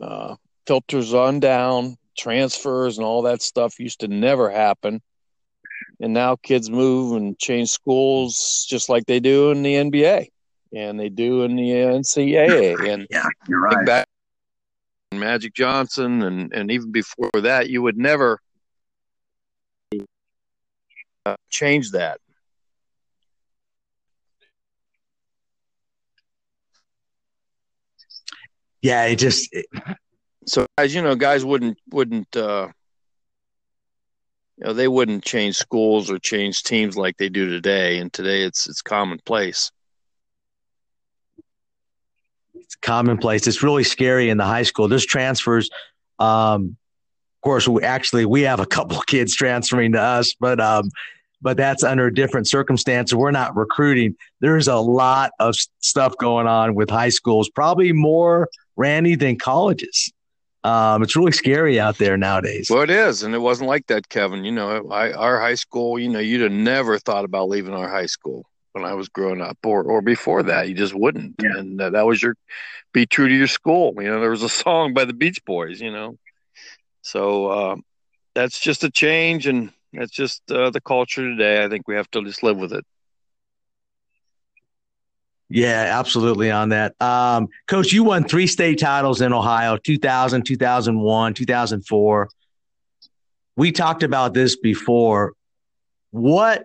uh, 0.00 0.36
filters 0.66 1.14
on 1.14 1.40
down, 1.40 1.96
transfers 2.16 2.98
and 2.98 3.06
all 3.06 3.22
that 3.22 3.42
stuff 3.42 3.78
used 3.78 4.00
to 4.00 4.08
never 4.08 4.50
happen. 4.50 5.00
And 6.00 6.12
now 6.12 6.36
kids 6.36 6.70
move 6.70 7.16
and 7.16 7.38
change 7.38 7.70
schools 7.70 8.66
just 8.68 8.88
like 8.88 9.06
they 9.06 9.20
do 9.20 9.50
in 9.50 9.62
the 9.62 9.74
NBA 9.74 10.28
and 10.74 10.98
they 10.98 11.08
do 11.08 11.42
in 11.42 11.56
the 11.56 11.70
NCAA. 11.70 12.92
And 12.92 13.06
yeah, 13.10 13.26
you're 13.48 13.60
right. 13.60 13.86
Back 13.86 14.08
Magic 15.12 15.54
Johnson 15.54 16.22
and, 16.22 16.52
and 16.52 16.70
even 16.70 16.90
before 16.90 17.30
that, 17.34 17.68
you 17.68 17.82
would 17.82 17.98
never 17.98 18.40
uh, 21.26 21.36
change 21.50 21.92
that. 21.92 22.18
Yeah, 28.80 29.04
it 29.04 29.16
just 29.16 29.48
it, 29.52 29.66
so 30.46 30.66
as 30.78 30.94
you 30.94 31.02
know, 31.02 31.14
guys 31.14 31.44
wouldn't 31.44 31.78
wouldn't 31.90 32.36
uh, 32.36 32.68
you 34.56 34.64
know 34.64 34.72
they 34.72 34.88
wouldn't 34.88 35.24
change 35.24 35.56
schools 35.56 36.10
or 36.10 36.18
change 36.18 36.62
teams 36.62 36.96
like 36.96 37.16
they 37.16 37.28
do 37.28 37.48
today. 37.48 37.98
And 37.98 38.12
today 38.12 38.42
it's 38.42 38.68
it's 38.68 38.82
commonplace. 38.82 39.70
It's 42.54 42.74
commonplace. 42.76 43.46
It's 43.46 43.62
really 43.62 43.84
scary 43.84 44.30
in 44.30 44.38
the 44.38 44.44
high 44.44 44.62
school. 44.62 44.88
There's 44.88 45.06
transfers. 45.06 45.70
Um, 46.18 46.76
of 47.36 47.44
course, 47.44 47.66
we 47.66 47.82
actually 47.82 48.26
we 48.26 48.42
have 48.42 48.60
a 48.60 48.66
couple 48.66 49.00
kids 49.06 49.34
transferring 49.34 49.92
to 49.92 50.00
us, 50.00 50.34
but 50.38 50.60
um, 50.60 50.90
but 51.40 51.56
that's 51.56 51.82
under 51.82 52.10
different 52.10 52.48
circumstance. 52.48 53.12
We're 53.12 53.32
not 53.32 53.56
recruiting. 53.56 54.16
There's 54.40 54.68
a 54.68 54.76
lot 54.76 55.32
of 55.38 55.54
stuff 55.80 56.16
going 56.18 56.46
on 56.46 56.74
with 56.74 56.88
high 56.88 57.10
schools, 57.10 57.50
probably 57.50 57.92
more 57.92 58.48
Randy 58.76 59.16
than 59.16 59.38
colleges. 59.38 60.12
Um, 60.64 61.02
it's 61.02 61.16
really 61.16 61.32
scary 61.32 61.80
out 61.80 61.98
there 61.98 62.16
nowadays. 62.16 62.68
Well, 62.70 62.82
it 62.82 62.90
is, 62.90 63.24
and 63.24 63.34
it 63.34 63.40
wasn't 63.40 63.68
like 63.68 63.88
that, 63.88 64.08
Kevin. 64.08 64.44
You 64.44 64.52
know, 64.52 64.88
I, 64.90 65.12
our 65.12 65.40
high 65.40 65.56
school. 65.56 65.98
You 65.98 66.08
know, 66.08 66.20
you'd 66.20 66.42
have 66.42 66.52
never 66.52 66.98
thought 66.98 67.24
about 67.24 67.48
leaving 67.48 67.74
our 67.74 67.88
high 67.88 68.06
school 68.06 68.46
when 68.72 68.84
I 68.84 68.94
was 68.94 69.08
growing 69.08 69.40
up, 69.40 69.58
or 69.64 69.82
or 69.82 70.02
before 70.02 70.44
that, 70.44 70.68
you 70.68 70.74
just 70.74 70.94
wouldn't. 70.94 71.34
Yeah. 71.42 71.58
And 71.58 71.80
uh, 71.80 71.90
that 71.90 72.06
was 72.06 72.22
your 72.22 72.36
be 72.92 73.06
true 73.06 73.28
to 73.28 73.34
your 73.34 73.48
school. 73.48 73.94
You 73.96 74.08
know, 74.08 74.20
there 74.20 74.30
was 74.30 74.42
a 74.42 74.48
song 74.48 74.94
by 74.94 75.04
the 75.04 75.12
Beach 75.12 75.44
Boys. 75.44 75.80
You 75.80 75.90
know, 75.90 76.18
so 77.02 77.46
uh, 77.46 77.76
that's 78.34 78.60
just 78.60 78.84
a 78.84 78.90
change, 78.90 79.46
and 79.48 79.72
that's 79.92 80.12
just 80.12 80.50
uh, 80.50 80.70
the 80.70 80.80
culture 80.80 81.22
today. 81.22 81.64
I 81.64 81.68
think 81.68 81.88
we 81.88 81.96
have 81.96 82.10
to 82.12 82.22
just 82.22 82.42
live 82.42 82.56
with 82.56 82.72
it. 82.72 82.84
Yeah, 85.54 85.98
absolutely 85.98 86.50
on 86.50 86.70
that. 86.70 86.94
Um, 86.98 87.48
Coach, 87.68 87.92
you 87.92 88.04
won 88.04 88.24
three 88.24 88.46
state 88.46 88.78
titles 88.78 89.20
in 89.20 89.34
Ohio 89.34 89.76
2000, 89.76 90.44
2001, 90.44 91.34
2004. 91.34 92.28
We 93.56 93.70
talked 93.70 94.02
about 94.02 94.32
this 94.32 94.56
before. 94.56 95.34
What, 96.10 96.62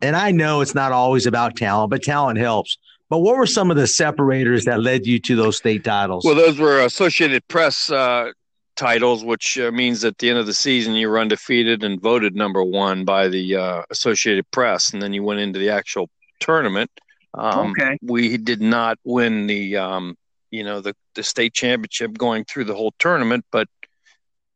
and 0.00 0.14
I 0.14 0.30
know 0.30 0.60
it's 0.60 0.74
not 0.74 0.92
always 0.92 1.26
about 1.26 1.56
talent, 1.56 1.90
but 1.90 2.04
talent 2.04 2.38
helps. 2.38 2.78
But 3.10 3.18
what 3.18 3.36
were 3.36 3.46
some 3.46 3.72
of 3.72 3.76
the 3.76 3.88
separators 3.88 4.66
that 4.66 4.80
led 4.80 5.04
you 5.04 5.18
to 5.18 5.34
those 5.34 5.56
state 5.56 5.82
titles? 5.82 6.24
Well, 6.24 6.36
those 6.36 6.60
were 6.60 6.80
Associated 6.80 7.46
Press 7.48 7.90
uh, 7.90 8.30
titles, 8.76 9.24
which 9.24 9.58
uh, 9.58 9.72
means 9.72 10.04
at 10.04 10.18
the 10.18 10.30
end 10.30 10.38
of 10.38 10.46
the 10.46 10.54
season 10.54 10.94
you 10.94 11.08
were 11.08 11.18
undefeated 11.18 11.82
and 11.82 12.00
voted 12.00 12.36
number 12.36 12.62
one 12.62 13.04
by 13.04 13.26
the 13.26 13.56
uh, 13.56 13.82
Associated 13.90 14.48
Press, 14.52 14.92
and 14.92 15.02
then 15.02 15.12
you 15.12 15.24
went 15.24 15.40
into 15.40 15.58
the 15.58 15.70
actual 15.70 16.08
tournament 16.38 16.88
um, 17.34 17.70
okay. 17.70 17.98
We 18.02 18.36
did 18.36 18.60
not 18.60 18.98
win 19.04 19.46
the 19.46 19.76
um, 19.76 20.16
you 20.50 20.64
know 20.64 20.80
the 20.80 20.94
the 21.14 21.22
state 21.22 21.54
championship 21.54 22.16
going 22.16 22.44
through 22.44 22.64
the 22.64 22.74
whole 22.74 22.94
tournament, 22.98 23.44
but 23.50 23.68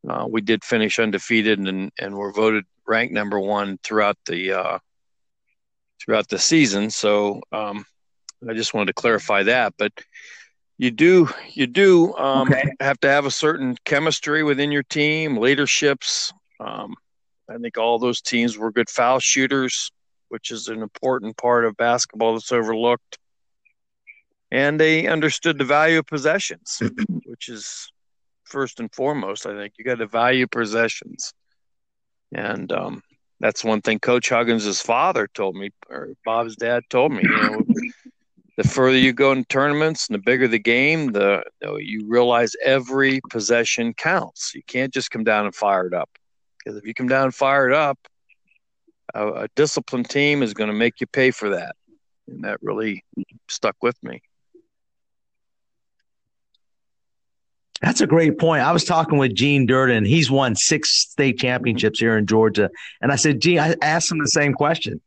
uh, 0.07 0.25
we 0.29 0.41
did 0.41 0.63
finish 0.63 0.99
undefeated 0.99 1.59
and 1.59 1.91
and 1.99 2.15
were 2.15 2.31
voted 2.31 2.65
ranked 2.87 3.13
number 3.13 3.39
one 3.39 3.77
throughout 3.83 4.17
the 4.25 4.53
uh, 4.53 4.79
throughout 6.03 6.27
the 6.29 6.39
season. 6.39 6.89
So 6.89 7.41
um, 7.51 7.85
I 8.47 8.53
just 8.53 8.73
wanted 8.73 8.87
to 8.87 8.93
clarify 8.93 9.43
that, 9.43 9.73
but 9.77 9.91
you 10.77 10.91
do 10.91 11.29
you 11.53 11.67
do 11.67 12.15
um, 12.15 12.47
okay. 12.47 12.71
have 12.79 12.99
to 12.99 13.09
have 13.09 13.25
a 13.25 13.31
certain 13.31 13.75
chemistry 13.83 14.43
within 14.43 14.71
your 14.71 14.83
team, 14.83 15.37
leaderships. 15.37 16.31
Um, 16.59 16.95
I 17.49 17.57
think 17.57 17.77
all 17.77 17.97
those 17.97 18.21
teams 18.21 18.57
were 18.57 18.71
good 18.71 18.89
foul 18.89 19.19
shooters, 19.19 19.91
which 20.29 20.51
is 20.51 20.67
an 20.67 20.81
important 20.81 21.37
part 21.37 21.65
of 21.65 21.77
basketball 21.77 22.33
that's 22.33 22.51
overlooked. 22.51 23.17
And 24.51 24.79
they 24.79 25.07
understood 25.07 25.57
the 25.57 25.65
value 25.65 25.99
of 25.99 26.07
possessions, 26.07 26.81
which 27.25 27.49
is 27.49 27.91
first 28.45 28.79
and 28.79 28.93
foremost. 28.93 29.45
I 29.45 29.55
think 29.55 29.73
you 29.77 29.83
got 29.83 29.97
to 29.97 30.07
value 30.07 30.47
possessions, 30.47 31.33
and 32.33 32.71
um, 32.71 33.03
that's 33.39 33.63
one 33.63 33.81
thing 33.81 33.99
Coach 33.99 34.29
Huggins' 34.29 34.81
father 34.81 35.27
told 35.33 35.55
me, 35.55 35.71
or 35.89 36.09
Bob's 36.25 36.55
dad 36.55 36.83
told 36.89 37.11
me. 37.11 37.23
You 37.23 37.29
know, 37.29 37.61
the 38.57 38.63
further 38.63 38.97
you 38.97 39.13
go 39.13 39.31
in 39.33 39.43
tournaments 39.45 40.07
and 40.07 40.15
the 40.15 40.23
bigger 40.23 40.47
the 40.47 40.59
game, 40.59 41.11
the 41.11 41.43
you, 41.61 41.67
know, 41.67 41.77
you 41.77 42.07
realize 42.07 42.55
every 42.63 43.19
possession 43.29 43.93
counts. 43.93 44.55
You 44.55 44.63
can't 44.65 44.93
just 44.93 45.11
come 45.11 45.23
down 45.23 45.45
and 45.45 45.53
fire 45.53 45.87
it 45.87 45.93
up, 45.93 46.09
because 46.57 46.77
if 46.77 46.85
you 46.85 46.93
come 46.93 47.07
down 47.07 47.25
and 47.25 47.35
fire 47.35 47.67
it 47.67 47.73
up, 47.73 47.99
a, 49.17 49.43
a 49.43 49.47
disciplined 49.55 50.09
team 50.09 50.43
is 50.43 50.53
going 50.53 50.69
to 50.69 50.75
make 50.75 51.01
you 51.01 51.07
pay 51.07 51.31
for 51.31 51.49
that, 51.49 51.75
and 52.27 52.43
that 52.43 52.59
really 52.61 53.03
stuck 53.47 53.75
with 53.81 54.01
me. 54.03 54.21
That's 57.81 58.01
a 58.01 58.07
great 58.07 58.39
point. 58.39 58.63
I 58.63 58.71
was 58.71 58.83
talking 58.83 59.19
with 59.19 59.35
Gene 59.35 59.65
Durden. 59.67 60.03
He's 60.03 60.31
won 60.31 60.55
six 60.55 61.09
state 61.11 61.37
championships 61.37 61.99
here 61.99 62.17
in 62.17 62.25
Georgia. 62.25 62.71
And 63.01 63.11
I 63.11 63.17
said, 63.17 63.39
Gene, 63.39 63.59
I 63.59 63.75
asked 63.83 64.11
him 64.11 64.17
the 64.17 64.25
same 64.25 64.53
question. 64.53 64.99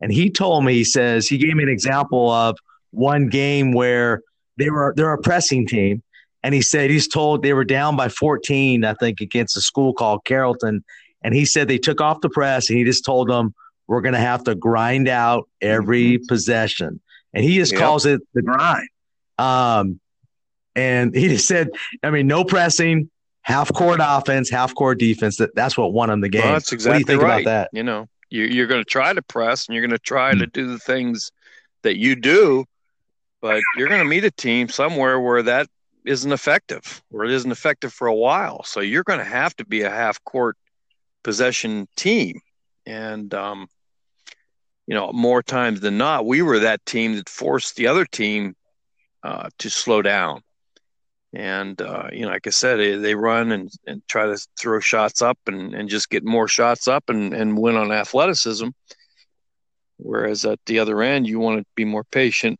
And 0.00 0.12
he 0.12 0.30
told 0.30 0.64
me, 0.64 0.74
he 0.74 0.84
says, 0.84 1.26
he 1.26 1.38
gave 1.38 1.54
me 1.54 1.62
an 1.62 1.70
example 1.70 2.30
of 2.30 2.58
one 2.90 3.28
game 3.28 3.72
where 3.72 4.20
they 4.58 4.70
were 4.70 4.92
they're 4.96 5.12
a 5.12 5.20
pressing 5.20 5.66
team. 5.66 6.02
And 6.42 6.54
he 6.54 6.62
said 6.62 6.90
he's 6.90 7.08
told 7.08 7.42
they 7.42 7.52
were 7.52 7.64
down 7.64 7.96
by 7.96 8.08
14, 8.08 8.84
I 8.84 8.94
think, 8.94 9.20
against 9.20 9.56
a 9.56 9.60
school 9.60 9.92
called 9.92 10.24
Carrollton. 10.24 10.84
And 11.22 11.34
he 11.34 11.44
said 11.44 11.68
they 11.68 11.78
took 11.78 12.00
off 12.00 12.20
the 12.20 12.30
press 12.30 12.70
and 12.70 12.78
he 12.78 12.84
just 12.84 13.04
told 13.04 13.28
them, 13.28 13.54
we're 13.86 14.02
going 14.02 14.14
to 14.14 14.20
have 14.20 14.44
to 14.44 14.54
grind 14.54 15.08
out 15.08 15.48
every 15.60 16.14
mm-hmm. 16.14 16.26
possession. 16.26 17.00
And 17.32 17.44
he 17.44 17.56
just 17.56 17.72
yep. 17.72 17.80
calls 17.80 18.06
it 18.06 18.20
the 18.34 18.42
grind. 18.42 18.88
Um, 19.38 20.00
and 20.76 21.14
he 21.14 21.28
just 21.28 21.48
said, 21.48 21.70
I 22.02 22.10
mean, 22.10 22.26
no 22.26 22.44
pressing, 22.44 23.10
half 23.42 23.72
court 23.72 24.00
offense, 24.02 24.50
half 24.50 24.74
court 24.74 24.98
defense. 24.98 25.38
That, 25.38 25.54
that's 25.54 25.76
what 25.76 25.92
won 25.92 26.10
him 26.10 26.20
the 26.20 26.28
game. 26.28 26.42
Well, 26.42 26.52
that's 26.52 26.72
exactly 26.72 26.98
what 27.02 27.06
do 27.06 27.12
you 27.12 27.18
think 27.18 27.22
right. 27.22 27.40
about 27.42 27.50
that? 27.50 27.70
You 27.72 27.82
know, 27.82 28.06
you, 28.30 28.44
you're 28.44 28.66
going 28.66 28.82
to 28.82 28.88
try 28.88 29.12
to 29.12 29.22
press 29.22 29.66
and 29.66 29.74
you're 29.74 29.86
going 29.86 29.98
to 29.98 30.02
try 30.02 30.32
mm-hmm. 30.32 30.40
to 30.40 30.46
do 30.46 30.66
the 30.66 30.78
things 30.78 31.32
that 31.82 31.96
you 31.96 32.14
do, 32.14 32.64
but 33.40 33.62
you're 33.76 33.88
going 33.88 34.02
to 34.02 34.08
meet 34.08 34.24
a 34.24 34.30
team 34.30 34.68
somewhere 34.68 35.18
where 35.18 35.42
that 35.42 35.68
isn't 36.04 36.32
effective 36.32 37.02
or 37.10 37.24
it 37.24 37.30
isn't 37.30 37.50
effective 37.50 37.92
for 37.92 38.06
a 38.06 38.14
while. 38.14 38.64
So 38.64 38.80
you're 38.80 39.04
going 39.04 39.18
to 39.18 39.24
have 39.24 39.54
to 39.56 39.64
be 39.64 39.82
a 39.82 39.90
half 39.90 40.22
court 40.24 40.56
possession 41.22 41.88
team. 41.96 42.40
And, 42.86 43.32
um, 43.34 43.68
you 44.86 44.94
know, 44.94 45.12
more 45.12 45.42
times 45.42 45.80
than 45.80 45.98
not, 45.98 46.26
we 46.26 46.42
were 46.42 46.60
that 46.60 46.84
team 46.86 47.16
that 47.16 47.28
forced 47.28 47.76
the 47.76 47.86
other 47.88 48.06
team 48.06 48.54
uh, 49.22 49.50
to 49.58 49.68
slow 49.68 50.02
down 50.02 50.42
and 51.32 51.80
uh, 51.82 52.08
you 52.12 52.22
know, 52.22 52.28
like 52.28 52.46
I 52.46 52.50
said, 52.50 52.78
they, 52.78 52.96
they 52.96 53.14
run 53.14 53.52
and, 53.52 53.70
and 53.86 54.02
try 54.08 54.26
to 54.26 54.46
throw 54.58 54.80
shots 54.80 55.20
up 55.20 55.38
and, 55.46 55.74
and 55.74 55.88
just 55.88 56.08
get 56.08 56.24
more 56.24 56.48
shots 56.48 56.88
up 56.88 57.04
and, 57.08 57.34
and 57.34 57.58
win 57.58 57.76
on 57.76 57.92
athleticism. 57.92 58.68
Whereas 59.98 60.44
at 60.44 60.60
the 60.66 60.78
other 60.78 61.02
end, 61.02 61.26
you 61.26 61.38
want 61.38 61.58
to 61.58 61.66
be 61.74 61.84
more 61.84 62.04
patient, 62.04 62.58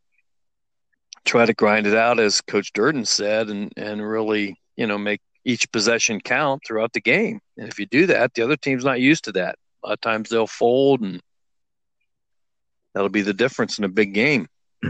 try 1.25 1.47
to 1.47 1.55
grind 1.55 1.87
it 1.87 1.95
out, 1.95 2.19
as 2.19 2.41
Coach 2.41 2.73
Durden 2.73 3.05
said, 3.05 3.49
and 3.49 3.73
and 3.77 4.07
really 4.07 4.57
you 4.77 4.87
know 4.87 4.99
make 4.99 5.21
each 5.49 5.71
possession 5.73 6.21
count 6.21 6.63
throughout 6.67 6.93
the 6.93 7.01
game. 7.01 7.41
And 7.57 7.69
if 7.69 7.79
you 7.79 7.87
do 7.87 8.07
that, 8.07 8.35
the 8.35 8.43
other 8.43 8.57
team's 8.57 8.85
not 8.85 9.01
used 9.01 9.25
to 9.25 9.33
that. 9.33 9.57
A 9.83 9.89
lot 9.89 9.93
of 9.95 10.01
times 10.03 10.29
they'll 10.29 10.47
fold, 10.47 11.01
and 11.01 11.23
that'll 12.93 13.09
be 13.09 13.23
the 13.23 13.33
difference 13.33 13.79
in 13.79 13.85
a 13.85 13.89
big 13.89 14.13
game. 14.13 14.47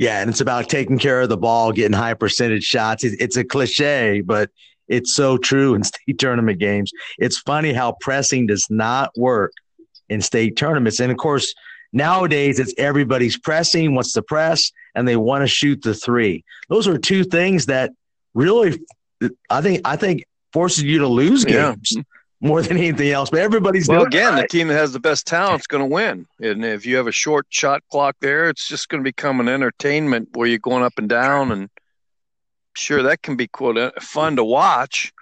Yeah, 0.00 0.20
and 0.20 0.30
it's 0.30 0.40
about 0.40 0.68
taking 0.68 0.96
care 0.96 1.20
of 1.22 1.28
the 1.28 1.36
ball, 1.36 1.72
getting 1.72 1.92
high 1.92 2.14
percentage 2.14 2.62
shots. 2.62 3.02
It's 3.02 3.36
a 3.36 3.42
cliche, 3.42 4.20
but 4.20 4.48
it's 4.86 5.12
so 5.16 5.36
true 5.36 5.74
in 5.74 5.82
state 5.82 6.20
tournament 6.20 6.60
games. 6.60 6.92
It's 7.18 7.38
funny 7.40 7.72
how 7.72 7.96
pressing 8.00 8.46
does 8.46 8.64
not 8.70 9.10
work 9.16 9.50
in 10.08 10.20
state 10.20 10.56
tournaments. 10.56 11.00
And 11.00 11.10
of 11.10 11.18
course, 11.18 11.52
nowadays 11.92 12.58
it's 12.58 12.74
everybody's 12.78 13.38
pressing, 13.38 13.94
wants 13.94 14.12
to 14.12 14.22
press, 14.22 14.70
and 14.94 15.06
they 15.06 15.16
want 15.16 15.42
to 15.42 15.48
shoot 15.48 15.82
the 15.82 15.94
three. 15.94 16.44
Those 16.68 16.86
are 16.88 16.98
two 16.98 17.24
things 17.24 17.66
that 17.66 17.92
really, 18.34 18.80
I 19.50 19.60
think, 19.60 19.82
I 19.84 19.96
think 19.96 20.24
forces 20.52 20.84
you 20.84 20.98
to 20.98 21.08
lose 21.08 21.44
games. 21.44 21.92
Yeah 21.94 22.02
more 22.40 22.62
than 22.62 22.76
anything 22.76 23.10
else. 23.10 23.30
But 23.30 23.40
everybody's 23.40 23.88
well. 23.88 24.04
again, 24.04 24.34
right. 24.34 24.42
the 24.42 24.48
team 24.48 24.68
that 24.68 24.74
has 24.74 24.92
the 24.92 25.00
best 25.00 25.26
talent 25.26 25.60
is 25.60 25.66
going 25.66 25.82
to 25.82 25.92
win. 25.92 26.26
And 26.40 26.64
if 26.64 26.86
you 26.86 26.96
have 26.96 27.06
a 27.06 27.12
short 27.12 27.46
shot 27.50 27.82
clock 27.90 28.16
there, 28.20 28.48
it's 28.48 28.68
just 28.68 28.88
going 28.88 29.02
to 29.02 29.04
become 29.04 29.40
an 29.40 29.48
entertainment 29.48 30.28
where 30.34 30.46
you're 30.46 30.58
going 30.58 30.84
up 30.84 30.94
and 30.98 31.08
down. 31.08 31.52
And 31.52 31.68
sure, 32.74 33.02
that 33.04 33.22
can 33.22 33.36
be 33.36 33.48
quote 33.48 34.02
fun 34.02 34.36
to 34.36 34.44
watch, 34.44 35.12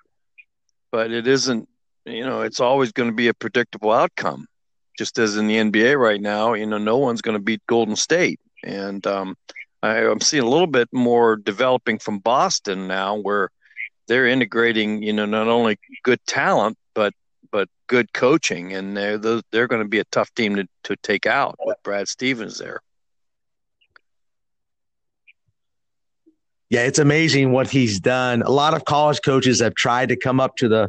but 0.91 1.11
it 1.11 1.27
isn't. 1.27 1.69
You 2.05 2.25
know, 2.25 2.43
it's 2.43 2.61
always 2.61 2.93
going 2.93 3.11
to 3.11 3.17
be 3.17 3.29
a 3.29 3.35
predictable 3.35 3.91
outcome. 3.91 4.47
Just 4.97 5.19
as 5.19 5.37
in 5.37 5.47
the 5.47 5.57
NBA 5.57 5.99
right 5.99 6.21
now, 6.21 6.55
you 6.55 6.67
know, 6.67 6.79
no 6.79 6.97
one's 6.97 7.23
going 7.23 7.37
to 7.37 7.43
beat 7.43 7.61
Golden 7.67 7.97
State, 7.97 8.41
and 8.65 9.07
um, 9.07 9.37
I, 9.83 9.99
I'm 9.99 10.21
seeing 10.21 10.43
a 10.43 10.49
little 10.49 10.67
bit 10.67 10.89
more 10.93 11.37
developing 11.37 11.99
from 11.99 12.19
Boston 12.19 12.87
now, 12.87 13.17
where 13.17 13.51
they're 14.09 14.27
integrating, 14.27 15.03
you 15.03 15.13
know, 15.13 15.27
not 15.27 15.49
only 15.49 15.79
good 16.03 16.21
talent 16.27 16.77
but 16.95 17.13
but 17.51 17.69
good 17.87 18.13
coaching, 18.13 18.73
and 18.73 18.97
they're 18.97 19.19
they're 19.53 19.69
going 19.69 19.83
to 19.83 19.89
be 19.89 20.01
a 20.01 20.05
tough 20.05 20.33
team 20.35 20.57
to 20.57 20.67
to 20.85 20.97
take 20.97 21.27
out 21.27 21.57
with 21.65 21.77
Brad 21.83 22.09
Stevens 22.09 22.59
there. 22.59 22.81
Yeah, 26.69 26.83
it's 26.83 26.99
amazing 26.99 27.53
what 27.53 27.71
he's 27.71 28.01
done. 28.01 28.43
A 28.43 28.51
lot 28.51 28.75
of 28.75 28.85
college 28.85 29.21
coaches 29.25 29.61
have 29.61 29.75
tried 29.75 30.09
to 30.09 30.17
come 30.17 30.41
up 30.41 30.57
to 30.57 30.69
the 30.69 30.89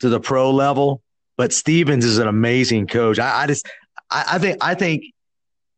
to 0.00 0.08
the 0.08 0.20
pro 0.20 0.50
level, 0.50 1.02
but 1.38 1.54
Stevens 1.54 2.04
is 2.04 2.18
an 2.18 2.28
amazing 2.28 2.86
coach. 2.86 3.18
I, 3.18 3.44
I 3.44 3.46
just 3.46 3.66
I, 4.10 4.24
I 4.32 4.38
think 4.38 4.58
I 4.60 4.74
think 4.74 5.04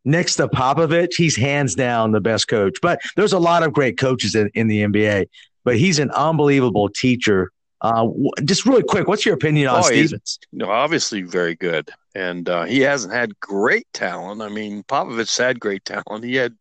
next 0.05 0.35
to 0.37 0.49
Popovich, 0.49 1.15
he's 1.17 1.37
hands 1.37 1.77
down 1.77 2.11
the 2.11 2.21
best 2.21 2.49
coach. 2.49 2.79
But 2.83 3.01
there's 3.15 3.33
a 3.33 3.39
lot 3.39 3.63
of 3.63 3.73
great 3.73 3.97
coaches 3.97 4.35
in, 4.35 4.51
in 4.55 4.67
the 4.67 4.83
NBA, 4.83 5.27
but 5.65 5.77
he's 5.77 6.01
an 6.01 6.11
unbelievable 6.11 6.89
teacher 6.89 7.53
uh, 7.83 8.07
just 8.45 8.67
really 8.67 8.83
quick, 8.83 9.09
what's 9.09 9.25
your 9.25 9.35
opinion 9.35 9.69
on 9.69 9.79
oh, 9.79 9.83
Stevens? 9.83 10.39
You 10.53 10.59
know, 10.59 10.71
obviously 10.71 11.23
very 11.23 11.55
good, 11.55 11.91
and 12.15 12.47
uh, 12.49 12.65
he 12.65 12.81
hasn't 12.81 13.15
had 13.15 13.39
great 13.41 13.87
talent. 13.95 14.43
I 14.43 14.49
mean, 14.49 14.83
Popovich 14.83 15.39
had 15.39 15.59
great 15.59 15.85
talent. 15.87 16.25
He 16.25 16.35
had 16.35 16.55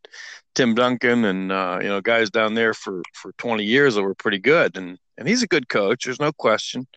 Tim 0.55 0.75
Duncan 0.75 1.25
and 1.25 1.51
uh, 1.51 1.79
you 1.81 1.89
know 1.89 1.99
guys 1.99 2.29
down 2.29 2.53
there 2.53 2.73
for 2.73 3.01
for 3.13 3.33
20 3.33 3.63
years 3.65 3.95
that 3.95 4.03
were 4.03 4.15
pretty 4.15 4.39
good, 4.39 4.77
and 4.77 4.97
and 5.17 5.27
he's 5.27 5.43
a 5.43 5.47
good 5.47 5.67
coach. 5.67 6.05
There's 6.05 6.21
no 6.21 6.31
question. 6.31 6.87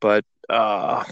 But 0.00 0.24
uh, 0.52 1.04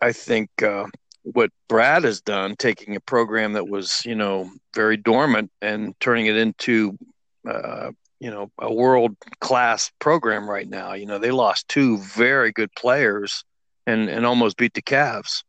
I 0.00 0.12
think 0.12 0.62
uh, 0.62 0.86
what 1.22 1.50
Brad 1.68 2.04
has 2.04 2.20
done, 2.20 2.56
taking 2.56 2.96
a 2.96 3.00
program 3.00 3.52
that 3.52 3.68
was 3.68 4.02
you 4.04 4.14
know 4.14 4.50
very 4.74 4.96
dormant 4.96 5.50
and 5.60 5.94
turning 6.00 6.26
it 6.26 6.36
into 6.36 6.96
uh, 7.46 7.90
you 8.20 8.30
know 8.30 8.50
a 8.58 8.72
world 8.72 9.16
class 9.40 9.90
program 9.98 10.48
right 10.48 10.68
now. 10.68 10.94
You 10.94 11.06
know 11.06 11.18
they 11.18 11.30
lost 11.30 11.68
two 11.68 11.98
very 11.98 12.52
good 12.52 12.74
players 12.74 13.44
and 13.86 14.08
and 14.08 14.24
almost 14.24 14.56
beat 14.56 14.74
the 14.74 14.82
Cavs 14.82 15.44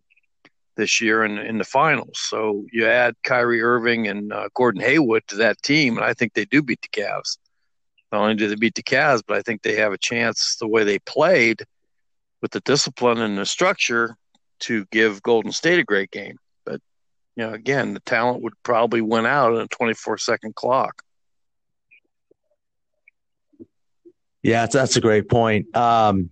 this 0.75 0.99
year 0.99 1.23
in 1.23 1.37
in 1.37 1.57
the 1.57 1.63
finals. 1.63 2.19
So 2.19 2.65
you 2.71 2.85
add 2.85 3.15
Kyrie 3.23 3.61
Irving 3.61 4.07
and 4.07 4.33
uh, 4.33 4.49
Gordon 4.55 4.81
Hayward 4.81 5.23
to 5.27 5.37
that 5.37 5.61
team, 5.61 5.97
and 5.97 6.05
I 6.05 6.13
think 6.13 6.33
they 6.33 6.45
do 6.45 6.61
beat 6.61 6.81
the 6.81 7.01
Cavs. 7.01 7.37
Not 8.11 8.21
only 8.21 8.35
do 8.35 8.47
they 8.47 8.55
beat 8.55 8.75
the 8.75 8.83
Cavs, 8.83 9.21
but 9.25 9.37
I 9.37 9.41
think 9.41 9.61
they 9.61 9.75
have 9.75 9.93
a 9.93 9.97
chance 9.97 10.57
the 10.59 10.67
way 10.67 10.83
they 10.83 10.99
played 10.99 11.63
with 12.41 12.51
the 12.51 12.59
discipline 12.61 13.19
and 13.19 13.37
the 13.37 13.45
structure 13.45 14.15
to 14.59 14.85
give 14.91 15.21
Golden 15.23 15.51
State 15.51 15.79
a 15.79 15.83
great 15.83 16.11
game. 16.11 16.37
But 16.65 16.81
you 17.35 17.45
know, 17.45 17.53
again, 17.53 17.93
the 17.93 17.99
talent 18.01 18.43
would 18.43 18.53
probably 18.63 19.01
win 19.01 19.25
out 19.25 19.53
in 19.53 19.61
a 19.61 19.67
24 19.67 20.17
second 20.17 20.55
clock. 20.55 21.03
Yeah, 24.43 24.65
that's 24.65 24.95
a 24.95 25.01
great 25.01 25.29
point. 25.29 25.75
Um, 25.75 26.29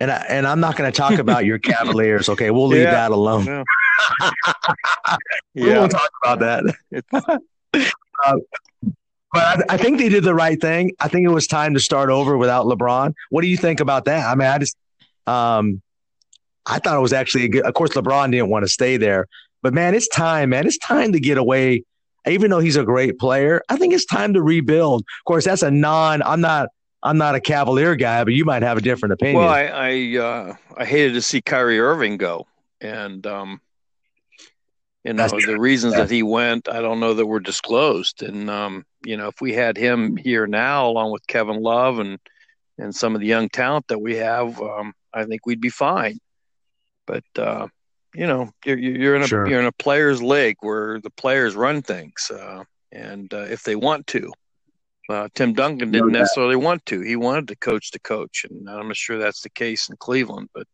and 0.00 0.10
I, 0.10 0.26
and 0.28 0.46
I'm 0.46 0.60
not 0.60 0.76
going 0.76 0.90
to 0.90 0.96
talk 0.96 1.18
about 1.18 1.44
your 1.44 1.58
Cavaliers. 1.60 2.28
Okay, 2.28 2.50
we'll 2.50 2.66
leave 2.66 2.82
yeah. 2.82 2.90
that 2.90 3.10
alone. 3.12 3.46
Yeah. 3.46 3.62
we 5.54 5.72
won't 5.72 5.92
talk 5.92 6.10
about 6.22 6.40
that. 6.40 6.74
uh, 7.12 7.38
but 9.32 9.42
I, 9.42 9.62
I, 9.70 9.76
think 9.76 9.98
they 9.98 10.08
did 10.08 10.24
the 10.24 10.34
right 10.34 10.60
thing. 10.60 10.92
I 11.00 11.08
think 11.08 11.24
it 11.24 11.30
was 11.30 11.46
time 11.46 11.74
to 11.74 11.80
start 11.80 12.10
over 12.10 12.36
without 12.36 12.66
LeBron. 12.66 13.14
What 13.30 13.42
do 13.42 13.46
you 13.46 13.56
think 13.56 13.80
about 13.80 14.04
that? 14.06 14.26
I 14.26 14.34
mean, 14.34 14.48
I 14.48 14.58
just, 14.58 14.76
um, 15.26 15.82
I 16.66 16.78
thought 16.78 16.96
it 16.96 17.00
was 17.00 17.12
actually 17.12 17.44
a 17.44 17.48
good. 17.48 17.64
Of 17.64 17.74
course, 17.74 17.90
LeBron 17.90 18.30
didn't 18.30 18.48
want 18.48 18.64
to 18.64 18.68
stay 18.68 18.96
there, 18.96 19.26
but 19.62 19.74
man, 19.74 19.94
it's 19.94 20.08
time, 20.08 20.50
man. 20.50 20.66
It's 20.66 20.78
time 20.78 21.12
to 21.12 21.20
get 21.20 21.38
away. 21.38 21.84
Even 22.26 22.50
though 22.50 22.58
he's 22.58 22.76
a 22.76 22.84
great 22.84 23.18
player, 23.18 23.62
I 23.68 23.76
think 23.76 23.92
it's 23.92 24.06
time 24.06 24.32
to 24.32 24.42
rebuild. 24.42 25.02
Of 25.02 25.24
course, 25.26 25.44
that's 25.44 25.62
a 25.62 25.70
non. 25.70 26.22
I'm 26.22 26.40
not 26.40 26.68
I'm 27.02 27.18
not 27.18 27.34
a 27.34 27.40
Cavalier 27.40 27.96
guy, 27.96 28.24
but 28.24 28.32
you 28.32 28.46
might 28.46 28.62
have 28.62 28.78
a 28.78 28.80
different 28.80 29.12
opinion. 29.12 29.42
Well, 29.42 29.48
I 29.48 29.64
I, 29.64 30.16
uh, 30.18 30.54
I 30.78 30.84
hated 30.86 31.12
to 31.14 31.22
see 31.22 31.42
Kyrie 31.42 31.78
Irving 31.78 32.16
go, 32.16 32.46
and 32.80 33.26
um, 33.26 33.60
you 35.04 35.12
know 35.12 35.28
the 35.28 35.60
reasons 35.60 35.92
yeah. 35.92 36.00
that 36.00 36.10
he 36.10 36.22
went, 36.22 36.66
I 36.66 36.80
don't 36.80 37.00
know 37.00 37.12
that 37.12 37.26
were 37.26 37.40
disclosed. 37.40 38.22
And 38.22 38.48
um, 38.48 38.86
you 39.04 39.18
know, 39.18 39.28
if 39.28 39.42
we 39.42 39.52
had 39.52 39.76
him 39.76 40.16
here 40.16 40.46
now, 40.46 40.88
along 40.88 41.12
with 41.12 41.26
Kevin 41.26 41.62
Love 41.62 41.98
and 41.98 42.18
and 42.78 42.94
some 42.94 43.14
of 43.14 43.20
the 43.20 43.26
young 43.26 43.50
talent 43.50 43.86
that 43.88 44.00
we 44.00 44.16
have, 44.16 44.58
um, 44.60 44.94
I 45.14 45.24
think 45.24 45.46
we'd 45.46 45.60
be 45.60 45.70
fine. 45.70 46.18
But 47.06 47.24
uh, 47.36 47.68
you 48.14 48.26
know, 48.26 48.50
you're 48.64 48.78
you're 48.78 49.16
in 49.16 49.22
a 49.22 49.26
sure. 49.26 49.46
you're 49.46 49.60
in 49.60 49.66
a 49.66 49.72
players' 49.72 50.22
league 50.22 50.56
where 50.60 51.00
the 51.00 51.10
players 51.10 51.54
run 51.54 51.82
things, 51.82 52.30
uh, 52.30 52.64
and 52.92 53.32
uh, 53.32 53.46
if 53.50 53.62
they 53.62 53.76
want 53.76 54.06
to. 54.08 54.32
Uh, 55.08 55.28
Tim 55.34 55.52
Duncan 55.52 55.90
didn't 55.90 56.12
no 56.12 56.20
necessarily 56.20 56.56
want 56.56 56.86
to. 56.86 57.02
He 57.02 57.16
wanted 57.16 57.48
to 57.48 57.56
coach 57.56 57.90
the 57.90 57.98
coach, 57.98 58.46
and 58.48 58.68
I'm 58.68 58.88
not 58.88 58.96
sure 58.96 59.18
that's 59.18 59.42
the 59.42 59.50
case 59.50 59.90
in 59.90 59.96
Cleveland. 59.96 60.48
But 60.54 60.66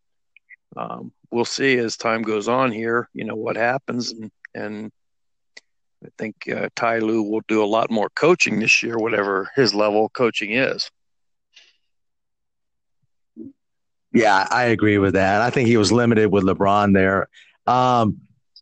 um, 0.77 1.13
we'll 1.33 1.45
see 1.45 1.79
as 1.79 1.97
time 1.97 2.23
goes 2.23 2.47
on 2.47 2.71
here. 2.71 3.09
You 3.13 3.25
know 3.25 3.35
what 3.35 3.57
happens, 3.57 4.13
and 4.13 4.31
and 4.55 4.93
I 6.05 6.09
think 6.17 6.49
uh, 6.49 6.69
Ty 6.77 7.01
Lue 7.01 7.23
will 7.23 7.43
do 7.49 7.63
a 7.63 7.67
lot 7.67 7.91
more 7.91 8.09
coaching 8.11 8.61
this 8.61 8.83
year, 8.83 8.99
whatever 8.99 9.51
his 9.57 9.75
level 9.75 10.07
of 10.07 10.13
coaching 10.13 10.53
is. 10.53 10.91
Yeah, 14.13 14.47
I 14.51 14.65
agree 14.65 14.99
with 14.99 15.15
that. 15.15 15.41
I 15.41 15.51
think 15.51 15.69
he 15.69 15.77
was 15.77 15.93
limited 15.93 16.33
with 16.33 16.45
LeBron 16.45 16.95
there. 16.95 17.29
Um, 17.67 18.21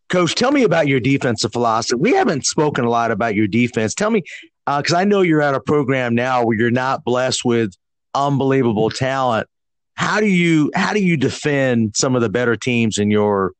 Coach, 0.08 0.34
tell 0.34 0.52
me 0.52 0.62
about 0.62 0.88
your 0.88 1.00
defensive 1.00 1.52
philosophy. 1.52 1.98
We 1.98 2.12
haven't 2.12 2.46
spoken 2.46 2.84
a 2.84 2.90
lot 2.90 3.10
about 3.10 3.34
your 3.34 3.46
defense. 3.46 3.94
Tell 3.94 4.10
me, 4.10 4.22
because 4.66 4.92
uh, 4.92 4.98
I 4.98 5.04
know 5.04 5.22
you're 5.22 5.42
at 5.42 5.54
a 5.54 5.60
program 5.60 6.14
now 6.14 6.44
where 6.44 6.56
you're 6.56 6.70
not 6.70 7.04
blessed 7.04 7.44
with 7.44 7.72
unbelievable 8.14 8.90
talent. 8.90 9.48
How 9.94 10.20
do 10.20 10.26
you 10.26 10.70
how 10.74 10.92
do 10.92 11.00
you 11.00 11.16
defend 11.16 11.94
some 11.96 12.14
of 12.14 12.22
the 12.22 12.28
better 12.28 12.56
teams 12.56 12.98
in 12.98 13.10
your 13.10 13.52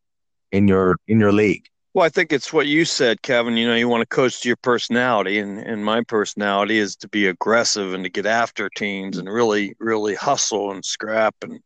in 0.52 0.68
your 0.68 0.96
in 1.06 1.18
your 1.20 1.32
league? 1.32 1.66
Well, 1.94 2.06
I 2.06 2.10
think 2.10 2.32
it's 2.32 2.52
what 2.52 2.66
you 2.66 2.84
said, 2.84 3.22
Kevin. 3.22 3.56
You 3.56 3.66
know, 3.66 3.74
you 3.74 3.88
want 3.88 4.02
to 4.02 4.06
coach 4.14 4.42
to 4.42 4.48
your 4.48 4.56
personality, 4.56 5.38
and, 5.38 5.58
and 5.58 5.84
my 5.84 6.02
personality 6.02 6.78
is 6.78 6.94
to 6.96 7.08
be 7.08 7.26
aggressive 7.26 7.92
and 7.92 8.04
to 8.04 8.10
get 8.10 8.24
after 8.24 8.70
teams 8.70 9.18
and 9.18 9.28
really, 9.28 9.74
really 9.80 10.14
hustle 10.14 10.70
and 10.70 10.84
scrap 10.84 11.34
and 11.42 11.60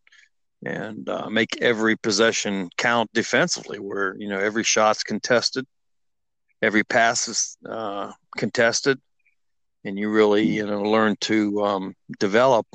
and 0.65 1.09
uh, 1.09 1.29
make 1.29 1.61
every 1.61 1.97
possession 1.97 2.69
count 2.77 3.11
defensively, 3.13 3.79
where 3.79 4.15
you 4.19 4.29
know 4.29 4.39
every 4.39 4.65
shot's 4.65 5.03
contested, 5.03 5.67
every 6.61 6.85
pass 6.85 7.29
is 7.29 7.57
uh, 7.69 8.13
contested, 8.37 9.01
and 9.85 9.99
you 9.99 10.11
really 10.11 10.45
you 10.45 10.67
know 10.67 10.83
learn 10.83 11.17
to 11.21 11.65
um, 11.65 11.95
develop, 12.19 12.67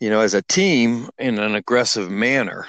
you 0.00 0.10
know, 0.10 0.20
as 0.20 0.34
a 0.34 0.42
team 0.42 1.08
in 1.18 1.38
an 1.38 1.56
aggressive 1.56 2.10
manner, 2.10 2.66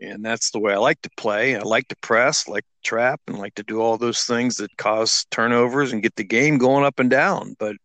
and 0.00 0.24
that's 0.24 0.50
the 0.50 0.58
way 0.58 0.74
I 0.74 0.78
like 0.78 1.00
to 1.02 1.10
play. 1.16 1.56
I 1.56 1.60
like 1.60 1.88
to 1.88 1.96
press, 2.02 2.46
like 2.46 2.64
to 2.64 2.88
trap, 2.88 3.20
and 3.26 3.38
like 3.38 3.54
to 3.54 3.62
do 3.62 3.80
all 3.80 3.96
those 3.96 4.24
things 4.24 4.56
that 4.56 4.76
cause 4.76 5.24
turnovers 5.30 5.92
and 5.92 6.02
get 6.02 6.16
the 6.16 6.24
game 6.24 6.58
going 6.58 6.84
up 6.84 7.00
and 7.00 7.08
down. 7.08 7.56
But 7.58 7.76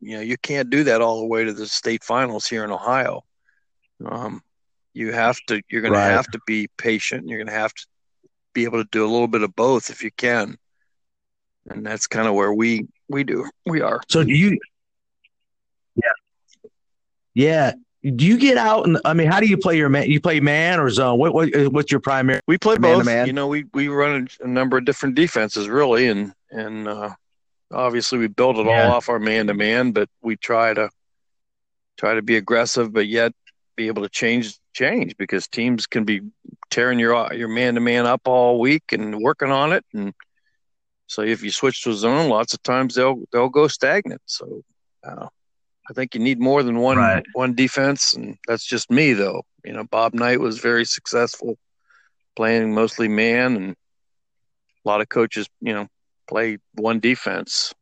you 0.00 0.16
know, 0.16 0.20
you 0.20 0.36
can't 0.36 0.68
do 0.68 0.84
that 0.84 1.00
all 1.00 1.20
the 1.20 1.26
way 1.26 1.44
to 1.44 1.52
the 1.52 1.66
state 1.66 2.04
finals 2.04 2.46
here 2.46 2.64
in 2.64 2.70
Ohio 2.70 3.24
um, 4.04 4.42
you 4.92 5.12
have 5.12 5.38
to. 5.46 5.62
You're 5.68 5.82
going 5.82 5.94
right. 5.94 6.08
to 6.08 6.14
have 6.14 6.30
to 6.32 6.40
be 6.46 6.68
patient. 6.76 7.28
You're 7.28 7.38
going 7.38 7.46
to 7.48 7.52
have 7.52 7.72
to 7.74 7.86
be 8.52 8.64
able 8.64 8.82
to 8.82 8.88
do 8.90 9.04
a 9.04 9.10
little 9.10 9.28
bit 9.28 9.42
of 9.42 9.54
both 9.54 9.90
if 9.90 10.02
you 10.02 10.10
can, 10.10 10.56
and 11.68 11.84
that's 11.84 12.06
kind 12.06 12.26
of 12.26 12.34
where 12.34 12.52
we 12.52 12.88
we 13.08 13.24
do. 13.24 13.48
We 13.66 13.80
are. 13.80 14.00
So 14.08 14.24
do 14.24 14.32
you? 14.32 14.58
Yeah. 15.96 16.12
Yeah. 17.34 17.72
Do 18.02 18.24
you 18.24 18.38
get 18.38 18.56
out 18.56 18.86
and 18.86 18.98
I 19.04 19.12
mean, 19.12 19.26
how 19.26 19.40
do 19.40 19.46
you 19.46 19.58
play 19.58 19.76
your 19.76 19.90
man? 19.90 20.10
You 20.10 20.22
play 20.22 20.40
man 20.40 20.80
or 20.80 20.88
zone? 20.88 21.18
What, 21.18 21.34
what 21.34 21.50
what's 21.70 21.92
your 21.92 22.00
primary? 22.00 22.40
We 22.46 22.56
play 22.56 22.78
both. 22.78 23.04
Man? 23.04 23.26
You 23.26 23.34
know, 23.34 23.46
we 23.46 23.66
we 23.74 23.88
run 23.88 24.26
a, 24.40 24.44
a, 24.44 24.48
number 24.48 24.78
of 24.78 24.86
different 24.86 25.16
defenses, 25.16 25.68
really, 25.68 26.08
and 26.08 26.32
and 26.50 26.88
uh, 26.88 27.10
obviously 27.70 28.18
we 28.18 28.28
build 28.28 28.58
it 28.58 28.66
yeah. 28.66 28.86
all 28.86 28.92
off 28.92 29.10
our 29.10 29.18
man 29.18 29.48
to 29.48 29.54
man, 29.54 29.92
but 29.92 30.08
we 30.22 30.36
try 30.36 30.72
to 30.72 30.88
try 31.98 32.14
to 32.14 32.22
be 32.22 32.36
aggressive, 32.36 32.90
but 32.90 33.06
yet 33.06 33.32
be 33.76 33.88
able 33.88 34.02
to 34.02 34.08
change 34.08 34.58
change 34.72 35.16
because 35.16 35.48
teams 35.48 35.86
can 35.86 36.04
be 36.04 36.20
tearing 36.70 36.98
your 36.98 37.32
your 37.34 37.48
man 37.48 37.74
to 37.74 37.80
man 37.80 38.06
up 38.06 38.22
all 38.26 38.60
week 38.60 38.92
and 38.92 39.20
working 39.20 39.50
on 39.50 39.72
it. 39.72 39.84
And 39.92 40.12
so 41.06 41.22
if 41.22 41.42
you 41.42 41.50
switch 41.50 41.82
to 41.82 41.90
a 41.90 41.94
zone 41.94 42.28
lots 42.28 42.54
of 42.54 42.62
times 42.62 42.94
they'll 42.94 43.22
they'll 43.32 43.48
go 43.48 43.68
stagnant. 43.68 44.22
So 44.26 44.62
uh, 45.04 45.26
I 45.88 45.92
think 45.92 46.14
you 46.14 46.20
need 46.20 46.40
more 46.40 46.62
than 46.62 46.78
one 46.78 46.98
right. 46.98 47.24
one 47.32 47.54
defense. 47.54 48.14
And 48.14 48.36
that's 48.46 48.64
just 48.64 48.90
me 48.90 49.12
though. 49.12 49.42
You 49.64 49.72
know 49.72 49.84
Bob 49.84 50.14
Knight 50.14 50.40
was 50.40 50.58
very 50.58 50.84
successful 50.84 51.58
playing 52.36 52.72
mostly 52.72 53.08
man 53.08 53.56
and 53.56 53.70
a 53.72 54.88
lot 54.88 55.00
of 55.00 55.08
coaches 55.08 55.48
you 55.60 55.72
know 55.72 55.88
play 56.28 56.58
one 56.74 57.00
defense. 57.00 57.74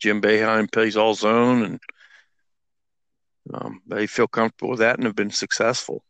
Jim 0.00 0.20
Boeheim 0.20 0.70
plays 0.70 0.96
all 0.96 1.14
zone 1.14 1.62
and 1.62 1.80
um, 3.52 3.82
they 3.86 4.06
feel 4.06 4.26
comfortable 4.26 4.70
with 4.70 4.78
that 4.80 4.96
and 4.96 5.04
have 5.04 5.16
been 5.16 5.30
successful. 5.30 6.02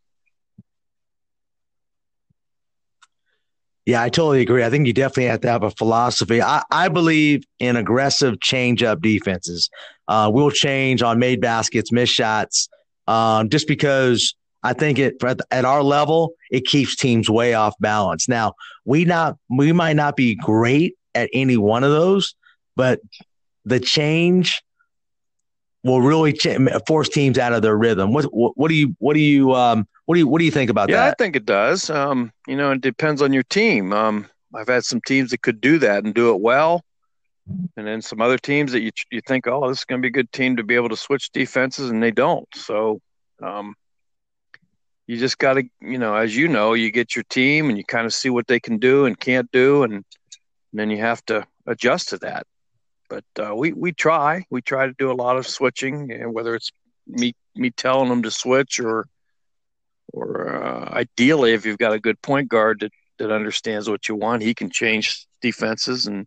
Yeah, 3.86 4.02
I 4.02 4.08
totally 4.08 4.40
agree. 4.40 4.64
I 4.64 4.70
think 4.70 4.86
you 4.86 4.94
definitely 4.94 5.26
have 5.26 5.42
to 5.42 5.50
have 5.50 5.62
a 5.62 5.70
philosophy. 5.70 6.40
I, 6.40 6.62
I 6.70 6.88
believe 6.88 7.44
in 7.58 7.76
aggressive 7.76 8.40
change 8.40 8.82
up 8.82 9.02
defenses. 9.02 9.68
Uh, 10.08 10.30
we'll 10.32 10.50
change 10.50 11.02
on 11.02 11.18
made 11.18 11.40
baskets, 11.40 11.92
missed 11.92 12.14
shots, 12.14 12.68
um, 13.06 13.50
just 13.50 13.68
because 13.68 14.34
I 14.62 14.72
think 14.72 14.98
it 14.98 15.22
at 15.50 15.66
our 15.66 15.82
level 15.82 16.32
it 16.50 16.64
keeps 16.64 16.96
teams 16.96 17.28
way 17.28 17.52
off 17.52 17.74
balance. 17.78 18.26
Now 18.26 18.54
we 18.86 19.04
not 19.04 19.36
we 19.50 19.72
might 19.72 19.96
not 19.96 20.16
be 20.16 20.34
great 20.34 20.94
at 21.14 21.28
any 21.34 21.58
one 21.58 21.84
of 21.84 21.90
those, 21.90 22.34
but 22.76 23.00
the 23.66 23.80
change 23.80 24.62
will 25.84 26.00
really 26.00 26.32
ch- 26.32 26.58
force 26.86 27.08
teams 27.08 27.38
out 27.38 27.52
of 27.52 27.62
their 27.62 27.76
rhythm. 27.76 28.12
What, 28.12 28.24
what, 28.34 28.56
what 28.56 28.68
do 28.68 28.74
you 28.74 28.96
what 28.98 29.14
do 29.14 29.20
you 29.20 29.54
um 29.54 29.86
what 30.06 30.16
do 30.16 30.18
you 30.18 30.26
what 30.26 30.38
do 30.40 30.44
you 30.44 30.50
think 30.50 30.70
about 30.70 30.88
yeah, 30.88 30.96
that? 30.96 31.04
Yeah, 31.04 31.10
I 31.10 31.14
think 31.16 31.36
it 31.36 31.46
does. 31.46 31.90
Um, 31.90 32.32
you 32.48 32.56
know, 32.56 32.72
it 32.72 32.80
depends 32.80 33.22
on 33.22 33.32
your 33.32 33.44
team. 33.44 33.92
Um, 33.92 34.26
I've 34.54 34.68
had 34.68 34.84
some 34.84 35.00
teams 35.06 35.30
that 35.30 35.42
could 35.42 35.60
do 35.60 35.78
that 35.78 36.04
and 36.04 36.14
do 36.14 36.30
it 36.30 36.40
well, 36.40 36.82
and 37.76 37.86
then 37.86 38.02
some 38.02 38.20
other 38.20 38.38
teams 38.38 38.72
that 38.72 38.80
you 38.80 38.90
you 39.10 39.20
think, 39.20 39.46
oh, 39.46 39.68
this 39.68 39.78
is 39.78 39.84
going 39.84 40.00
to 40.00 40.02
be 40.02 40.08
a 40.08 40.22
good 40.22 40.32
team 40.32 40.56
to 40.56 40.64
be 40.64 40.74
able 40.74 40.88
to 40.88 40.96
switch 40.96 41.30
defenses, 41.30 41.90
and 41.90 42.02
they 42.02 42.10
don't. 42.10 42.48
So, 42.54 43.00
um, 43.42 43.74
you 45.06 45.18
just 45.18 45.38
got 45.38 45.54
to, 45.54 45.64
you 45.82 45.98
know, 45.98 46.14
as 46.14 46.34
you 46.34 46.48
know, 46.48 46.72
you 46.72 46.90
get 46.90 47.14
your 47.14 47.24
team 47.24 47.68
and 47.68 47.76
you 47.76 47.84
kind 47.84 48.06
of 48.06 48.14
see 48.14 48.30
what 48.30 48.46
they 48.46 48.58
can 48.58 48.78
do 48.78 49.04
and 49.04 49.18
can't 49.18 49.50
do, 49.52 49.82
and, 49.82 49.92
and 49.92 50.04
then 50.72 50.90
you 50.90 50.98
have 50.98 51.24
to 51.26 51.46
adjust 51.66 52.10
to 52.10 52.18
that 52.18 52.46
but 53.08 53.24
uh, 53.38 53.54
we 53.54 53.72
we 53.72 53.92
try 53.92 54.44
we 54.50 54.62
try 54.62 54.86
to 54.86 54.94
do 54.98 55.10
a 55.10 55.14
lot 55.14 55.36
of 55.36 55.46
switching, 55.46 56.10
and 56.12 56.32
whether 56.32 56.54
it's 56.54 56.72
me 57.06 57.34
me 57.54 57.70
telling 57.70 58.08
them 58.08 58.22
to 58.22 58.30
switch 58.30 58.80
or 58.80 59.06
or 60.12 60.62
uh, 60.64 60.88
ideally 60.92 61.52
if 61.52 61.66
you've 61.66 61.78
got 61.78 61.92
a 61.92 62.00
good 62.00 62.20
point 62.22 62.48
guard 62.48 62.80
that 62.80 62.92
that 63.18 63.30
understands 63.30 63.88
what 63.88 64.08
you 64.08 64.14
want, 64.14 64.42
he 64.42 64.54
can 64.54 64.70
change 64.70 65.26
defenses, 65.40 66.06
and 66.06 66.26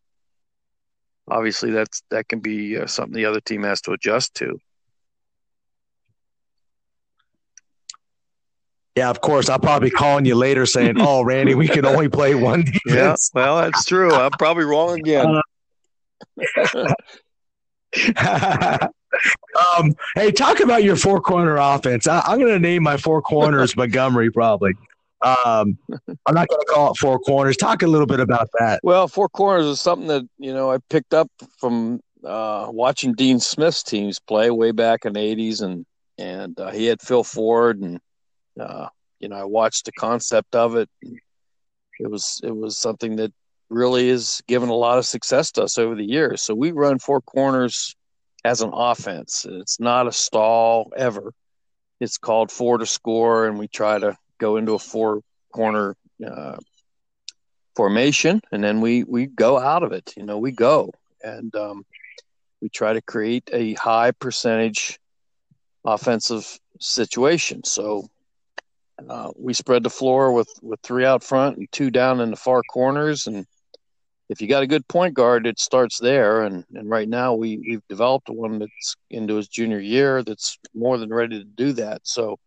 obviously 1.27 1.71
that's 1.71 2.01
that 2.09 2.27
can 2.27 2.39
be 2.39 2.77
uh, 2.77 2.87
something 2.87 3.15
the 3.15 3.25
other 3.25 3.41
team 3.41 3.63
has 3.63 3.81
to 3.81 3.91
adjust 3.91 4.35
to. 4.35 4.59
Yeah, 8.97 9.11
of 9.11 9.21
course. 9.21 9.47
I'll 9.47 9.59
probably 9.59 9.91
be 9.91 9.95
calling 9.95 10.25
you 10.25 10.33
later 10.33 10.65
saying, 10.65 10.95
"Oh, 10.99 11.21
Randy, 11.21 11.53
we 11.53 11.67
can 11.67 11.85
only 11.85 12.09
play 12.09 12.33
one 12.33 12.61
defense." 12.85 12.85
Yeah, 12.87 13.15
well, 13.35 13.61
that's 13.61 13.85
true. 13.85 14.11
I'm 14.11 14.31
probably 14.31 14.65
wrong 14.65 14.97
again. 14.99 15.27
Uh, 15.27 15.41
um, 19.77 19.95
hey, 20.15 20.31
talk 20.31 20.59
about 20.59 20.83
your 20.83 20.95
four 20.95 21.21
corner 21.21 21.57
offense. 21.57 22.07
I, 22.07 22.21
am 22.31 22.39
going 22.39 22.53
to 22.53 22.59
name 22.59 22.83
my 22.83 22.97
four 22.97 23.21
corners 23.21 23.73
Montgomery 23.77 24.31
probably. 24.31 24.73
Um, 25.21 25.77
I'm 26.25 26.35
not 26.35 26.47
going 26.47 26.61
to 26.61 26.67
call 26.69 26.91
it 26.91 26.97
four 26.97 27.19
corners. 27.19 27.57
Talk 27.57 27.81
a 27.81 27.87
little 27.87 28.05
bit 28.05 28.19
about 28.19 28.49
that. 28.59 28.81
Well, 28.83 29.07
four 29.07 29.29
corners 29.29 29.65
is 29.65 29.81
something 29.81 30.07
that 30.07 30.23
you 30.37 30.53
know 30.53 30.71
I 30.71 30.77
picked 30.89 31.13
up 31.13 31.29
from 31.59 32.01
uh, 32.23 32.67
watching 32.69 33.13
Dean 33.13 33.39
Smith's 33.39 33.81
teams 33.81 34.19
play 34.19 34.51
way 34.51 34.71
back 34.71 35.05
in 35.05 35.13
the 35.13 35.19
'80s, 35.19 35.61
and 35.61 35.85
and 36.19 36.59
uh, 36.59 36.71
he 36.71 36.85
had 36.85 37.01
Phil 37.01 37.23
Ford, 37.23 37.81
and 37.81 37.99
uh, 38.59 38.89
you 39.19 39.29
know 39.29 39.37
I 39.37 39.45
watched 39.45 39.85
the 39.85 39.91
concept 39.93 40.55
of 40.55 40.75
it. 40.75 40.89
It 41.01 42.11
was 42.11 42.39
it 42.43 42.55
was 42.55 42.77
something 42.77 43.15
that 43.15 43.33
really 43.69 44.09
has 44.09 44.41
given 44.47 44.69
a 44.69 44.75
lot 44.75 44.97
of 44.97 45.05
success 45.05 45.51
to 45.51 45.63
us 45.63 45.77
over 45.77 45.95
the 45.95 46.05
years. 46.05 46.41
So 46.41 46.55
we 46.55 46.71
run 46.71 46.99
four 46.99 47.21
corners 47.21 47.95
as 48.43 48.61
an 48.61 48.71
offense. 48.73 49.45
It's 49.47 49.79
not 49.79 50.07
a 50.07 50.11
stall 50.11 50.91
ever. 50.95 51.33
It's 51.99 52.17
called 52.17 52.51
four 52.51 52.77
to 52.77 52.85
score, 52.85 53.47
and 53.47 53.57
we 53.57 53.67
try 53.67 53.99
to 53.99 54.15
go 54.37 54.57
into 54.57 54.73
a 54.73 54.79
four 54.79 55.21
corner 55.51 55.95
uh, 56.25 56.57
formation, 57.75 58.41
and 58.51 58.63
then 58.63 58.81
we 58.81 59.03
we 59.03 59.25
go 59.25 59.57
out 59.57 59.83
of 59.83 59.91
it. 59.91 60.13
You 60.15 60.23
know, 60.23 60.37
we 60.37 60.51
go, 60.51 60.91
and 61.23 61.53
um, 61.55 61.85
we 62.61 62.69
try 62.69 62.93
to 62.93 63.01
create 63.01 63.49
a 63.51 63.73
high 63.73 64.11
percentage 64.11 64.99
offensive 65.83 66.59
situation. 66.79 67.63
So 67.63 68.07
uh, 69.09 69.31
we 69.35 69.53
spread 69.53 69.83
the 69.83 69.89
floor 69.89 70.31
with 70.31 70.49
with 70.61 70.79
three 70.81 71.05
out 71.05 71.23
front 71.23 71.57
and 71.57 71.67
two 71.71 71.89
down 71.89 72.21
in 72.21 72.29
the 72.29 72.37
far 72.37 72.61
corners, 72.61 73.25
and 73.27 73.45
if 74.29 74.41
you 74.41 74.47
got 74.47 74.63
a 74.63 74.67
good 74.67 74.87
point 74.87 75.13
guard, 75.13 75.47
it 75.47 75.59
starts 75.59 75.99
there. 75.99 76.41
And 76.43 76.65
and 76.73 76.89
right 76.89 77.07
now 77.07 77.33
we 77.33 77.57
we've 77.57 77.87
developed 77.87 78.29
one 78.29 78.59
that's 78.59 78.95
into 79.09 79.35
his 79.35 79.47
junior 79.47 79.79
year 79.79 80.23
that's 80.23 80.57
more 80.73 80.97
than 80.97 81.13
ready 81.13 81.39
to 81.39 81.45
do 81.45 81.73
that. 81.73 82.01
So 82.03 82.39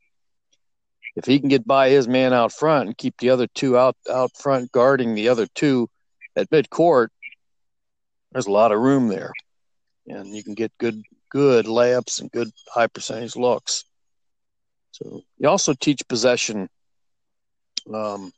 if 1.17 1.25
he 1.25 1.41
can 1.41 1.49
get 1.49 1.67
by 1.67 1.91
his 1.91 2.07
man 2.07 2.33
out 2.33 2.53
front 2.53 2.87
and 2.87 2.97
keep 2.97 3.17
the 3.19 3.31
other 3.31 3.47
two 3.55 3.77
out 3.77 3.97
out 4.11 4.31
front 4.37 4.71
guarding 4.73 5.15
the 5.15 5.29
other 5.29 5.47
two 5.55 5.89
at 6.37 6.51
mid 6.51 6.71
court, 6.71 7.13
there's 8.33 8.47
a 8.47 8.53
lot 8.53 8.73
of 8.73 8.81
room 8.81 9.09
there, 9.09 9.33
and 10.07 10.29
you 10.29 10.45
can 10.45 10.55
get 10.55 10.73
good 10.79 11.03
good 11.31 11.67
layups 11.67 12.21
and 12.21 12.31
good 12.31 12.51
high 12.73 12.89
percentage 12.89 13.37
looks. 13.37 13.85
So 14.93 15.23
you 15.39 15.49
also 15.49 15.73
teach 15.75 16.07
possession. 16.09 16.69
Um, 17.93 18.33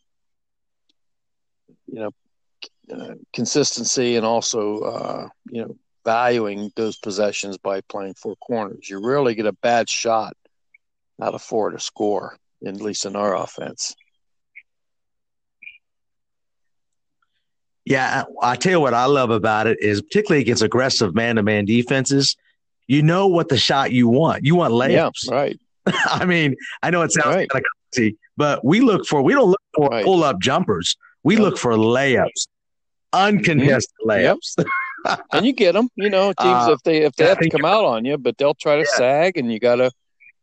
you 1.88 1.98
know, 1.98 2.10
uh, 2.92 3.14
consistency 3.32 4.16
and 4.16 4.26
also 4.26 4.80
uh, 4.80 5.28
you 5.50 5.62
know 5.62 5.76
valuing 6.04 6.72
those 6.76 6.96
possessions 6.96 7.58
by 7.58 7.80
playing 7.82 8.14
four 8.14 8.36
corners. 8.36 8.88
You 8.88 9.04
rarely 9.04 9.34
get 9.34 9.46
a 9.46 9.52
bad 9.52 9.88
shot 9.88 10.36
out 11.20 11.34
of 11.34 11.42
four 11.42 11.70
to 11.70 11.78
score, 11.78 12.36
at 12.66 12.76
least 12.80 13.06
in 13.06 13.16
our 13.16 13.36
offense. 13.36 13.94
Yeah, 17.84 18.24
I 18.40 18.56
tell 18.56 18.72
you 18.72 18.80
what 18.80 18.94
I 18.94 19.06
love 19.06 19.30
about 19.30 19.66
it 19.66 19.78
is 19.80 20.02
particularly 20.02 20.42
against 20.42 20.62
aggressive 20.62 21.14
man-to-man 21.14 21.64
defenses. 21.64 22.36
You 22.86 23.02
know 23.02 23.26
what 23.26 23.48
the 23.48 23.58
shot 23.58 23.90
you 23.90 24.08
want. 24.08 24.44
You 24.44 24.54
want 24.54 24.72
layups, 24.72 25.28
yeah, 25.28 25.34
right? 25.34 25.58
I 25.86 26.24
mean, 26.24 26.54
I 26.82 26.90
know 26.90 27.02
it 27.02 27.12
sounds 27.12 27.34
right. 27.34 27.48
kind 27.48 27.64
of 27.64 27.94
crazy, 27.94 28.16
but 28.36 28.64
we 28.64 28.80
look 28.80 29.06
for 29.06 29.22
we 29.22 29.32
don't 29.32 29.48
look 29.48 29.62
for 29.74 29.88
right. 29.88 30.04
pull-up 30.04 30.40
jumpers. 30.40 30.96
We 31.22 31.36
look 31.36 31.58
for 31.58 31.72
layups, 31.72 32.46
uncontested 33.12 33.90
mm-hmm. 34.04 34.10
layups. 34.10 34.54
Yep. 34.58 35.20
and 35.32 35.46
you 35.46 35.52
get 35.52 35.72
them, 35.72 35.88
you 35.96 36.10
know, 36.10 36.32
teams 36.40 36.68
uh, 36.68 36.72
if 36.72 36.82
they 36.84 37.02
if 37.02 37.14
they 37.16 37.26
have 37.26 37.38
to 37.38 37.50
come 37.50 37.64
out 37.64 37.84
on 37.84 38.04
you, 38.04 38.18
but 38.18 38.38
they'll 38.38 38.54
try 38.54 38.76
to 38.76 38.82
yeah. 38.82 38.96
sag, 38.96 39.36
and 39.36 39.52
you 39.52 39.58
gotta. 39.58 39.90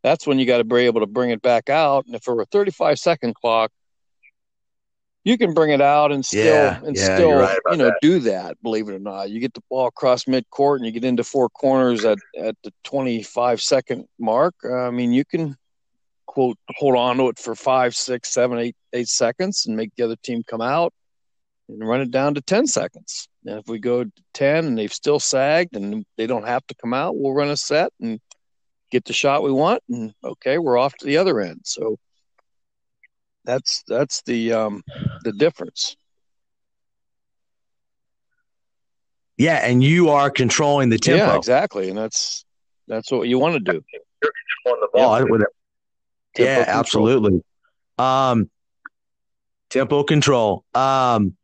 That's 0.01 0.25
when 0.25 0.39
you 0.39 0.45
got 0.45 0.59
to 0.59 0.63
be 0.63 0.77
able 0.77 1.01
to 1.01 1.07
bring 1.07 1.29
it 1.29 1.41
back 1.41 1.69
out. 1.69 2.05
And 2.05 2.15
if 2.15 2.23
for 2.23 2.39
a 2.41 2.45
35 2.45 2.97
second 2.97 3.35
clock, 3.35 3.69
you 5.23 5.37
can 5.37 5.53
bring 5.53 5.71
it 5.71 5.81
out 5.81 6.11
and 6.11 6.25
still 6.25 6.45
yeah, 6.45 6.79
and 6.83 6.95
yeah, 6.95 7.15
still 7.15 7.33
right 7.33 7.59
you 7.71 7.77
know 7.77 7.85
that. 7.85 7.97
do 8.01 8.19
that 8.19 8.61
believe 8.63 8.87
it 8.89 8.95
or 8.95 8.99
not 8.99 9.29
you 9.29 9.39
get 9.39 9.53
the 9.53 9.61
ball 9.69 9.87
across 9.87 10.27
mid 10.27 10.49
court 10.49 10.79
and 10.79 10.85
you 10.85 10.91
get 10.91 11.03
into 11.03 11.23
four 11.23 11.49
corners 11.49 12.05
at 12.05 12.17
at 12.41 12.55
the 12.63 12.71
25 12.83 13.61
second 13.61 14.05
mark 14.17 14.55
i 14.65 14.89
mean 14.89 15.11
you 15.11 15.25
can 15.25 15.55
quote 16.39 16.57
hold 16.77 16.95
on 16.95 17.17
to 17.17 17.27
it 17.27 17.37
for 17.37 17.53
five 17.53 17.93
six 17.93 18.29
seven 18.29 18.59
eight 18.59 18.75
eight 18.93 19.09
seconds 19.09 19.65
and 19.65 19.75
make 19.75 19.91
the 19.97 20.03
other 20.03 20.15
team 20.23 20.41
come 20.47 20.61
out 20.61 20.93
and 21.67 21.85
run 21.85 22.01
it 22.01 22.11
down 22.11 22.33
to 22.33 22.41
10 22.41 22.65
seconds 22.65 23.27
and 23.45 23.59
if 23.59 23.67
we 23.67 23.77
go 23.77 24.05
to 24.05 24.11
10 24.35 24.65
and 24.65 24.77
they've 24.77 24.93
still 24.93 25.19
sagged 25.19 25.75
and 25.75 26.05
they 26.17 26.27
don't 26.27 26.47
have 26.47 26.65
to 26.67 26.75
come 26.75 26.93
out 26.93 27.17
we'll 27.17 27.33
run 27.33 27.49
a 27.49 27.57
set 27.57 27.91
and 27.99 28.19
get 28.89 29.03
the 29.03 29.13
shot 29.13 29.43
we 29.43 29.51
want 29.51 29.83
and 29.89 30.13
okay 30.23 30.57
we're 30.57 30.77
off 30.77 30.95
to 30.95 31.05
the 31.05 31.17
other 31.17 31.41
end 31.41 31.59
so 31.65 31.97
that's 33.49 33.83
that's 33.87 34.21
the 34.23 34.53
um, 34.53 34.83
the 35.23 35.31
difference. 35.31 35.95
Yeah, 39.37 39.55
and 39.55 39.83
you 39.83 40.09
are 40.09 40.29
controlling 40.29 40.89
the 40.89 40.97
tempo. 40.97 41.25
Yeah, 41.25 41.35
exactly, 41.35 41.89
and 41.89 41.97
that's 41.97 42.45
that's 42.87 43.11
what 43.11 43.27
you 43.27 43.39
want 43.39 43.53
to 43.53 43.59
do. 43.59 43.81
You're 44.21 44.31
controlling 44.63 44.81
the 44.81 44.89
ball. 44.93 45.39
Yeah, 45.39 45.45
yeah 46.37 46.63
control. 46.63 46.79
absolutely. 46.79 47.43
Um, 47.97 48.49
tempo 49.69 50.03
control. 50.03 50.63
Um, 50.73 51.35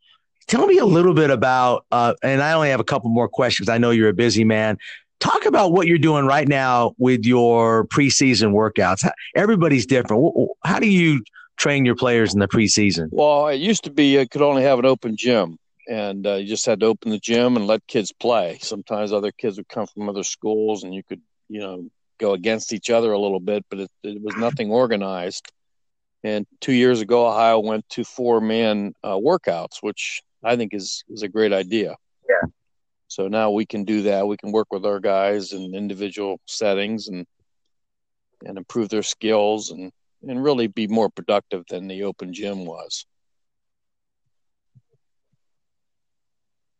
tell 0.47 0.65
me 0.67 0.77
a 0.77 0.85
little 0.85 1.13
bit 1.13 1.29
about, 1.29 1.85
uh, 1.91 2.13
and 2.23 2.41
I 2.41 2.53
only 2.53 2.69
have 2.69 2.79
a 2.79 2.85
couple 2.85 3.09
more 3.09 3.27
questions. 3.27 3.69
I 3.69 3.77
know 3.77 3.91
you're 3.91 4.09
a 4.09 4.13
busy 4.13 4.43
man. 4.43 4.77
Talk 5.19 5.45
about 5.45 5.71
what 5.71 5.87
you're 5.87 5.97
doing 5.97 6.25
right 6.25 6.47
now 6.47 6.93
with 6.97 7.25
your 7.25 7.87
preseason 7.87 8.51
workouts. 8.51 9.09
Everybody's 9.35 9.85
different. 9.85 10.49
How 10.63 10.79
do 10.79 10.87
you 10.87 11.23
train 11.57 11.85
your 11.85 11.95
players 11.95 12.33
in 12.33 12.39
the 12.39 12.47
preseason? 12.47 13.07
Well, 13.11 13.47
it 13.47 13.55
used 13.55 13.85
to 13.85 13.91
be 13.91 14.13
you 14.17 14.27
could 14.27 14.41
only 14.41 14.63
have 14.63 14.77
an 14.77 14.85
open 14.85 15.15
gym, 15.15 15.57
and 15.89 16.27
uh, 16.27 16.35
you 16.35 16.47
just 16.47 16.65
had 16.65 16.81
to 16.81 16.87
open 16.87 17.11
the 17.11 17.17
gym 17.17 17.55
and 17.55 17.65
let 17.65 17.87
kids 17.87 18.11
play. 18.11 18.59
Sometimes 18.61 19.13
other 19.13 19.31
kids 19.31 19.57
would 19.57 19.69
come 19.69 19.87
from 19.87 20.09
other 20.09 20.23
schools, 20.23 20.83
and 20.83 20.93
you 20.93 21.01
could, 21.01 21.21
you 21.47 21.61
know, 21.61 21.85
go 22.19 22.33
against 22.33 22.73
each 22.73 22.89
other 22.89 23.11
a 23.11 23.19
little 23.19 23.39
bit, 23.39 23.65
but 23.69 23.79
it, 23.79 23.91
it 24.03 24.21
was 24.21 24.35
nothing 24.37 24.71
organized. 24.71 25.51
And 26.23 26.47
two 26.59 26.73
years 26.73 27.01
ago, 27.01 27.27
Ohio 27.27 27.59
went 27.59 27.87
to 27.89 28.03
four 28.03 28.41
man 28.41 28.93
uh, 29.03 29.15
workouts, 29.15 29.77
which 29.81 30.21
I 30.43 30.55
think 30.55 30.73
is 30.73 31.03
is 31.09 31.21
a 31.21 31.27
great 31.27 31.53
idea. 31.53 31.95
Yeah. 32.27 32.47
So 33.07 33.27
now 33.27 33.51
we 33.51 33.65
can 33.65 33.83
do 33.83 34.03
that. 34.03 34.27
We 34.27 34.37
can 34.37 34.51
work 34.51 34.67
with 34.71 34.85
our 34.85 34.99
guys 34.99 35.53
in 35.53 35.75
individual 35.75 36.39
settings 36.47 37.07
and 37.07 37.25
and 38.45 38.57
improve 38.57 38.89
their 38.89 39.03
skills 39.03 39.71
and 39.71 39.91
and 40.27 40.43
really 40.43 40.67
be 40.67 40.87
more 40.87 41.09
productive 41.09 41.63
than 41.69 41.87
the 41.87 42.03
open 42.03 42.33
gym 42.33 42.65
was. 42.65 43.05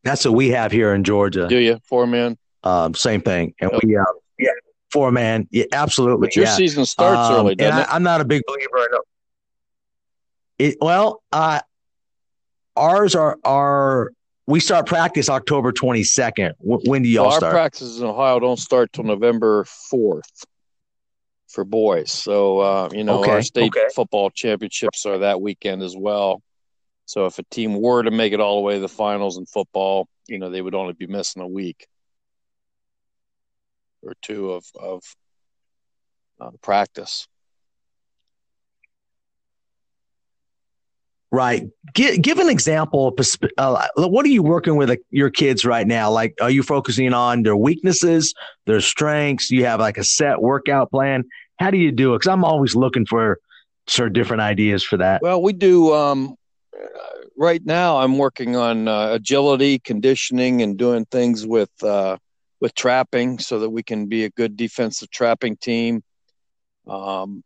That's 0.03 0.25
what 0.25 0.33
we 0.33 0.49
have 0.49 0.71
here 0.71 0.93
in 0.93 1.03
Georgia. 1.03 1.47
Do 1.47 1.57
you 1.57 1.79
four 1.83 2.07
man? 2.07 2.37
Um, 2.63 2.95
same 2.95 3.21
thing, 3.21 3.53
and 3.61 3.69
yep. 3.71 3.81
we 3.83 3.95
uh, 3.95 3.99
yeah 3.99 4.05
four 4.95 5.11
man, 5.11 5.45
yeah, 5.51 5.65
absolutely. 5.73 6.27
But 6.27 6.35
your 6.37 6.45
yeah. 6.45 6.55
season 6.55 6.85
starts 6.85 7.29
um, 7.29 7.35
early, 7.35 7.55
doesn't 7.55 7.81
it? 7.81 7.87
I, 7.89 7.97
am 7.97 8.03
not 8.03 8.21
a 8.21 8.25
big 8.25 8.43
believer 8.47 8.87
in 8.87 8.99
it. 10.67 10.77
Well, 10.79 11.21
uh, 11.33 11.59
ours 12.77 13.13
are 13.13 13.37
are 13.43 14.11
we 14.47 14.61
start 14.61 14.87
practice 14.87 15.27
October 15.29 15.73
22nd. 15.73 16.53
When 16.59 17.03
do 17.03 17.09
y'all 17.09 17.27
well, 17.27 17.37
start? 17.37 17.53
Our 17.53 17.59
practices 17.59 17.99
in 17.99 18.07
Ohio 18.07 18.39
don't 18.39 18.59
start 18.59 18.93
till 18.93 19.03
November 19.03 19.65
4th 19.65 20.45
for 21.49 21.65
boys. 21.65 22.09
So 22.11 22.59
uh, 22.59 22.89
you 22.93 23.03
know, 23.03 23.19
okay. 23.19 23.31
our 23.31 23.41
state 23.41 23.75
okay. 23.75 23.87
football 23.93 24.29
championships 24.29 25.05
are 25.05 25.19
that 25.19 25.41
weekend 25.41 25.83
as 25.83 25.95
well. 25.97 26.41
So 27.05 27.25
if 27.25 27.37
a 27.37 27.43
team 27.43 27.81
were 27.81 28.01
to 28.01 28.11
make 28.11 28.31
it 28.31 28.39
all 28.39 28.55
the 28.55 28.61
way 28.61 28.75
to 28.75 28.79
the 28.79 28.87
finals 28.87 29.37
in 29.37 29.45
football, 29.45 30.07
you 30.27 30.39
know, 30.39 30.49
they 30.49 30.61
would 30.61 30.73
only 30.73 30.93
be 30.93 31.05
missing 31.05 31.41
a 31.41 31.47
week 31.47 31.85
or 34.05 34.13
two 34.21 34.51
of 34.51 34.65
of 34.79 35.03
uh, 36.39 36.51
practice. 36.61 37.27
Right. 41.31 41.67
Give, 41.93 42.21
give 42.21 42.39
an 42.39 42.47
example. 42.47 43.13
Uh, 43.57 43.87
what 43.97 44.25
are 44.25 44.29
you 44.29 44.41
working 44.41 44.77
with 44.77 44.97
your 45.09 45.29
kids 45.29 45.65
right 45.65 45.85
now? 45.85 46.09
Like, 46.09 46.33
are 46.39 46.49
you 46.49 46.63
focusing 46.63 47.13
on 47.13 47.43
their 47.43 47.57
weaknesses, 47.57 48.33
their 48.65 48.79
strengths? 48.79 49.51
You 49.51 49.65
have 49.65 49.81
like 49.81 49.97
a 49.97 50.03
set 50.05 50.41
workout 50.41 50.91
plan. 50.91 51.25
How 51.59 51.71
do 51.71 51.77
you 51.77 51.91
do 51.91 52.13
it? 52.13 52.19
Because 52.19 52.29
I'm 52.29 52.45
always 52.45 52.73
looking 52.73 53.05
for 53.05 53.39
sort 53.87 54.07
of 54.07 54.13
different 54.13 54.43
ideas 54.43 54.81
for 54.81 54.95
that. 54.97 55.21
Well, 55.21 55.41
we 55.41 55.51
do. 55.51 55.93
Um, 55.93 56.35
right 57.37 57.63
now, 57.65 57.97
I'm 57.97 58.17
working 58.17 58.55
on 58.55 58.87
uh, 58.87 59.09
agility, 59.11 59.79
conditioning, 59.79 60.61
and 60.61 60.77
doing 60.77 61.05
things 61.05 61.45
with 61.45 61.71
uh, 61.83 62.17
with 62.59 62.73
trapping, 62.73 63.39
so 63.39 63.59
that 63.59 63.69
we 63.69 63.83
can 63.83 64.07
be 64.07 64.23
a 64.23 64.29
good 64.29 64.55
defensive 64.57 65.09
trapping 65.09 65.57
team. 65.57 66.03
Um, 66.87 67.43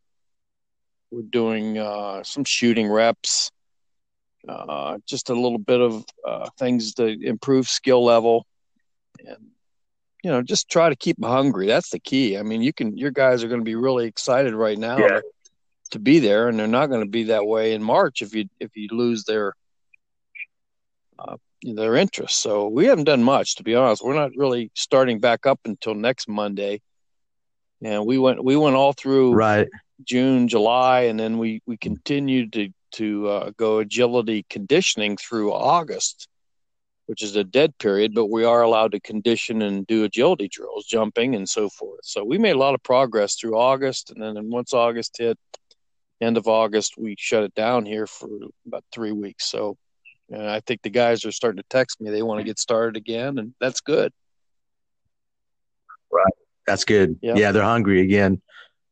we're 1.12 1.22
doing 1.24 1.78
uh, 1.78 2.24
some 2.24 2.43
shooting 2.43 2.88
reps, 2.88 3.51
uh, 4.47 4.97
just 5.07 5.30
a 5.30 5.34
little 5.34 5.57
bit 5.57 5.82
of 5.82 6.05
uh, 6.28 6.49
things 6.57 6.93
to 6.95 7.07
improve 7.07 7.68
skill 7.68 8.03
level, 8.03 8.45
and 9.26 9.47
you 10.24 10.30
know, 10.30 10.41
just 10.41 10.70
try 10.70 10.89
to 10.89 10.95
keep 10.95 11.18
them 11.18 11.30
hungry. 11.30 11.68
That's 11.68 11.89
the 11.89 11.99
key. 11.99 12.38
I 12.38 12.43
mean, 12.43 12.62
you 12.62 12.74
can 12.74 12.97
your 12.97 13.12
guys 13.12 13.43
are 13.43 13.47
going 13.47 13.62
to 13.62 13.66
be 13.66 13.76
really 13.76 14.05
excited 14.05 14.53
right 14.53 14.78
now 14.78 14.97
yeah. 14.97 15.07
to, 15.07 15.24
to, 15.91 15.99
be 15.99 16.20
there, 16.20 16.49
and 16.49 16.60
they're 16.60 16.68
not 16.68 16.88
going 16.88 17.01
to 17.01 17.10
be 17.10 17.26
that 17.26 17.45
way 17.45 17.74
in 17.74 17.82
March 17.82 18.22
if 18.22 18.36
you 18.36 18.45
if 18.60 18.76
you 18.76 18.89
lose 18.91 19.24
their 19.24 19.53
uh, 21.18 21.38
their 21.64 21.95
interest. 21.95 22.41
So 22.41 22.68
we 22.68 22.86
haven't 22.86 23.05
done 23.05 23.24
much, 23.24 23.55
to 23.55 23.64
be 23.64 23.76
honest. 23.76 24.03
We're 24.03 24.14
not 24.14 24.32
really 24.36 24.72
starting 24.76 25.20
back 25.20 25.45
up 25.45 25.60
until 25.66 25.95
next 25.95 26.28
Monday, 26.28 26.82
and 27.82 28.05
we 28.05 28.18
went 28.18 28.43
we 28.43 28.55
went 28.55 28.76
all 28.76 28.93
through 28.93 29.34
right 29.34 29.68
June, 30.03 30.47
July, 30.47 31.01
and 31.01 31.20
then 31.20 31.38
we 31.38 31.62
we 31.66 31.78
continued 31.78 32.53
to 32.53 32.70
to 32.91 33.28
uh, 33.28 33.51
go 33.57 33.80
agility 33.80 34.45
conditioning 34.49 35.18
through 35.18 35.53
August 35.53 36.28
which 37.10 37.24
is 37.24 37.36
a 37.36 37.43
dead 37.43 37.76
period, 37.80 38.14
but 38.14 38.28
we 38.28 38.43
are 38.43 38.62
allowed 38.62 38.91
to 38.91 38.99
condition 38.99 39.64
and 39.64 39.88
do 39.88 40.03
agility 40.03 40.47
drills, 40.47 40.86
jumping 40.86 41.34
and 41.34 41.49
so 41.49 41.68
forth. 41.68 42.01
So 42.03 42.24
we 42.24 42.38
made 42.38 42.51
a 42.51 42.60
lot 42.60 42.76
of 42.76 42.84
progress 42.84 43.34
through 43.34 43.57
August, 43.57 44.12
and 44.12 44.22
then 44.22 44.51
once 44.51 44.76
August 44.76 45.16
hit, 45.18 45.36
end 46.22 46.38
of 46.38 46.47
August, 46.47 46.99
we 46.99 47.16
shut 47.18 47.41
it 47.41 47.55
down 47.55 47.88
here 47.88 48.05
for 48.05 48.30
about 48.68 48.84
three 48.91 49.12
weeks. 49.12 49.49
So, 49.49 49.76
and 50.32 50.47
I 50.47 50.59
think 50.61 50.82
the 50.82 50.89
guys 50.89 51.25
are 51.25 51.32
starting 51.32 51.61
to 51.61 51.67
text 51.69 52.01
me; 52.01 52.11
they 52.11 52.21
want 52.21 52.39
to 52.39 52.43
get 52.43 52.59
started 52.59 52.97
again, 52.97 53.38
and 53.38 53.53
that's 53.59 53.82
good. 53.82 54.11
Right. 56.11 56.34
That's 56.65 56.86
good. 56.86 57.17
Yep. 57.21 57.38
Yeah, 57.38 57.51
they're 57.51 57.63
hungry 57.63 58.01
again. 58.01 58.41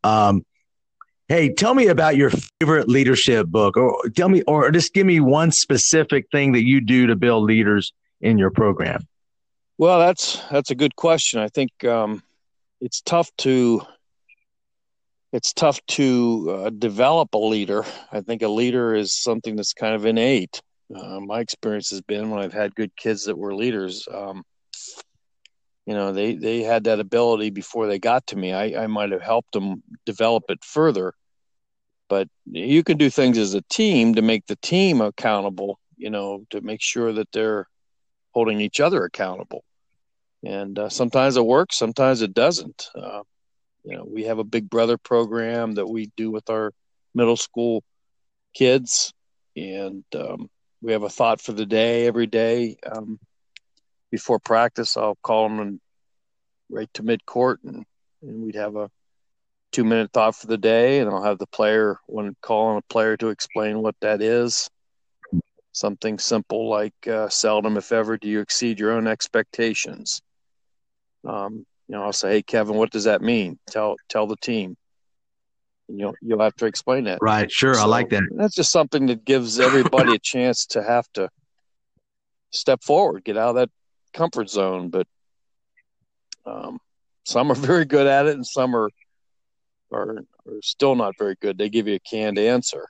Um, 0.03 0.43
hey, 1.27 1.53
tell 1.53 1.73
me 1.73 1.87
about 1.87 2.15
your 2.15 2.31
favorite 2.59 2.87
leadership 2.87 3.47
book, 3.47 3.77
or 3.77 4.09
tell 4.15 4.29
me, 4.29 4.41
or 4.43 4.71
just 4.71 4.93
give 4.93 5.05
me 5.05 5.19
one 5.19 5.51
specific 5.51 6.25
thing 6.31 6.53
that 6.53 6.65
you 6.65 6.81
do 6.81 7.07
to 7.07 7.15
build 7.15 7.43
leaders 7.43 7.93
in 8.21 8.37
your 8.37 8.49
program. 8.49 9.07
Well, 9.77 9.99
that's 9.99 10.41
that's 10.49 10.71
a 10.71 10.75
good 10.75 10.95
question. 10.95 11.39
I 11.39 11.49
think 11.49 11.83
um, 11.83 12.23
it's 12.81 13.01
tough 13.01 13.29
to 13.37 13.81
it's 15.33 15.53
tough 15.53 15.79
to 15.87 16.47
uh, 16.49 16.69
develop 16.71 17.33
a 17.33 17.37
leader. 17.37 17.85
I 18.11 18.21
think 18.21 18.41
a 18.41 18.47
leader 18.47 18.95
is 18.95 19.13
something 19.13 19.55
that's 19.55 19.73
kind 19.73 19.93
of 19.93 20.05
innate. 20.05 20.61
Uh, 20.93 21.19
my 21.19 21.41
experience 21.41 21.89
has 21.89 22.01
been 22.01 22.29
when 22.29 22.39
I've 22.41 22.53
had 22.53 22.75
good 22.75 22.95
kids 22.95 23.25
that 23.25 23.37
were 23.37 23.53
leaders. 23.53 24.07
Um, 24.11 24.43
you 25.85 25.93
know, 25.93 26.11
they 26.11 26.35
they 26.35 26.63
had 26.63 26.85
that 26.85 26.99
ability 26.99 27.49
before 27.49 27.87
they 27.87 27.99
got 27.99 28.27
to 28.27 28.35
me. 28.35 28.53
I, 28.53 28.83
I 28.83 28.87
might 28.87 29.11
have 29.11 29.21
helped 29.21 29.53
them 29.53 29.83
develop 30.05 30.43
it 30.49 30.63
further, 30.63 31.13
but 32.09 32.27
you 32.45 32.83
can 32.83 32.97
do 32.97 33.09
things 33.09 33.37
as 33.37 33.53
a 33.53 33.63
team 33.69 34.15
to 34.15 34.21
make 34.21 34.45
the 34.47 34.57
team 34.57 35.01
accountable. 35.01 35.79
You 35.97 36.09
know, 36.09 36.45
to 36.51 36.61
make 36.61 36.81
sure 36.81 37.11
that 37.13 37.31
they're 37.31 37.67
holding 38.33 38.61
each 38.61 38.79
other 38.79 39.03
accountable. 39.03 39.63
And 40.43 40.77
uh, 40.77 40.89
sometimes 40.89 41.37
it 41.37 41.45
works, 41.45 41.77
sometimes 41.77 42.21
it 42.21 42.33
doesn't. 42.33 42.89
Uh, 42.95 43.23
you 43.83 43.95
know, 43.95 44.05
we 44.05 44.25
have 44.25 44.37
a 44.37 44.43
Big 44.43 44.69
Brother 44.69 44.97
program 44.97 45.73
that 45.75 45.87
we 45.87 46.11
do 46.15 46.29
with 46.29 46.49
our 46.49 46.71
middle 47.15 47.37
school 47.37 47.83
kids, 48.53 49.13
and 49.55 50.03
um, 50.13 50.49
we 50.81 50.91
have 50.91 51.03
a 51.03 51.09
thought 51.09 51.41
for 51.41 51.53
the 51.53 51.65
day 51.65 52.07
every 52.07 52.27
day. 52.27 52.77
Um, 52.89 53.19
before 54.11 54.39
practice, 54.39 54.95
I'll 54.97 55.17
call 55.21 55.49
them 55.49 55.59
and 55.59 55.81
right 56.69 56.89
to 56.93 57.03
mid 57.03 57.25
court, 57.25 57.59
and, 57.63 57.85
and 58.21 58.41
we'd 58.43 58.55
have 58.55 58.75
a 58.75 58.89
two 59.71 59.83
minute 59.83 60.11
thought 60.13 60.35
for 60.35 60.47
the 60.47 60.57
day, 60.57 60.99
and 60.99 61.09
I'll 61.09 61.23
have 61.23 61.39
the 61.39 61.47
player 61.47 61.97
when 62.07 62.35
calling 62.41 62.77
a 62.77 62.93
player 62.93 63.17
to 63.17 63.29
explain 63.29 63.81
what 63.81 63.95
that 64.01 64.21
is. 64.21 64.69
Something 65.71 66.17
simple 66.17 66.69
like 66.69 66.95
uh, 67.07 67.29
seldom, 67.29 67.77
if 67.77 67.91
ever, 67.91 68.17
do 68.17 68.27
you 68.27 68.39
exceed 68.39 68.79
your 68.79 68.91
own 68.91 69.05
expectations. 69.07 70.21
Um, 71.23 71.65
you 71.87 71.95
know, 71.95 72.03
I'll 72.03 72.13
say, 72.13 72.29
"Hey, 72.31 72.43
Kevin, 72.43 72.75
what 72.75 72.91
does 72.91 73.03
that 73.03 73.21
mean?" 73.21 73.59
Tell 73.69 73.95
tell 74.09 74.27
the 74.27 74.37
team. 74.37 74.75
And 75.89 75.99
you'll 75.99 76.15
you'll 76.21 76.41
have 76.41 76.55
to 76.55 76.65
explain 76.65 77.05
that. 77.05 77.19
Right. 77.21 77.51
Sure. 77.51 77.75
So 77.75 77.81
I 77.81 77.85
like 77.85 78.09
that. 78.09 78.23
That's 78.31 78.55
just 78.55 78.71
something 78.71 79.07
that 79.07 79.25
gives 79.25 79.59
everybody 79.59 80.13
a 80.15 80.19
chance 80.19 80.65
to 80.67 80.83
have 80.83 81.07
to 81.13 81.29
step 82.51 82.83
forward, 82.83 83.23
get 83.23 83.37
out 83.37 83.51
of 83.51 83.55
that 83.55 83.69
comfort 84.13 84.49
zone. 84.49 84.89
But 84.89 85.07
um, 86.45 86.79
some 87.23 87.51
are 87.51 87.55
very 87.55 87.85
good 87.85 88.07
at 88.07 88.25
it, 88.25 88.35
and 88.35 88.45
some 88.45 88.75
are 88.75 88.89
are 89.91 90.17
are 90.45 90.61
still 90.61 90.95
not 90.95 91.17
very 91.17 91.35
good. 91.41 91.57
They 91.57 91.69
give 91.69 91.87
you 91.87 91.95
a 91.95 91.99
canned 91.99 92.37
answer, 92.37 92.87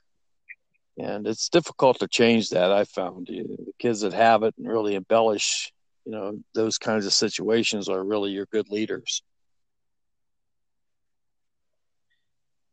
and 0.98 1.26
it's 1.26 1.48
difficult 1.48 2.00
to 2.00 2.08
change 2.08 2.50
that. 2.50 2.72
I 2.72 2.84
found 2.84 3.28
the 3.28 3.44
kids 3.78 4.00
that 4.00 4.12
have 4.12 4.42
it 4.42 4.54
and 4.58 4.66
really 4.66 4.96
embellish 4.96 5.72
you 6.08 6.12
know 6.12 6.38
those 6.54 6.78
kinds 6.78 7.04
of 7.04 7.12
situations 7.12 7.88
are 7.88 8.02
really 8.02 8.30
your 8.30 8.46
good 8.46 8.70
leaders 8.70 9.22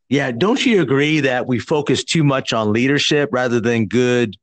yeah 0.08 0.30
don't 0.30 0.64
you 0.64 0.82
agree 0.82 1.20
that 1.20 1.46
we 1.46 1.58
focus 1.58 2.04
too 2.04 2.24
much 2.24 2.52
on 2.52 2.72
leadership 2.72 3.28
rather 3.32 3.60
than 3.60 3.86
good 3.86 4.36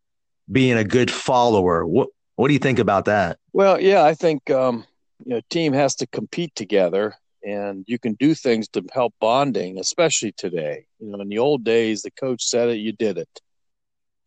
being 0.51 0.77
a 0.77 0.83
good 0.83 1.09
follower? 1.09 1.85
What 1.85 2.09
what 2.35 2.47
do 2.47 2.53
you 2.53 2.59
think 2.59 2.79
about 2.79 3.05
that? 3.05 3.37
Well 3.53 3.79
yeah 3.79 4.03
i 4.03 4.13
think 4.13 4.49
um 4.49 4.85
you 5.25 5.35
know 5.35 5.41
team 5.49 5.73
has 5.73 5.95
to 5.95 6.07
compete 6.07 6.53
together 6.55 7.15
and 7.45 7.83
you 7.87 7.99
can 7.99 8.13
do 8.13 8.33
things 8.33 8.67
to 8.69 8.83
help 8.93 9.13
bonding 9.19 9.77
especially 9.79 10.31
today. 10.31 10.85
You 10.99 11.11
know 11.11 11.21
in 11.21 11.29
the 11.29 11.39
old 11.39 11.63
days 11.63 12.01
the 12.01 12.11
coach 12.11 12.43
said 12.43 12.69
it 12.69 12.77
you 12.77 12.91
did 12.91 13.17
it. 13.17 13.41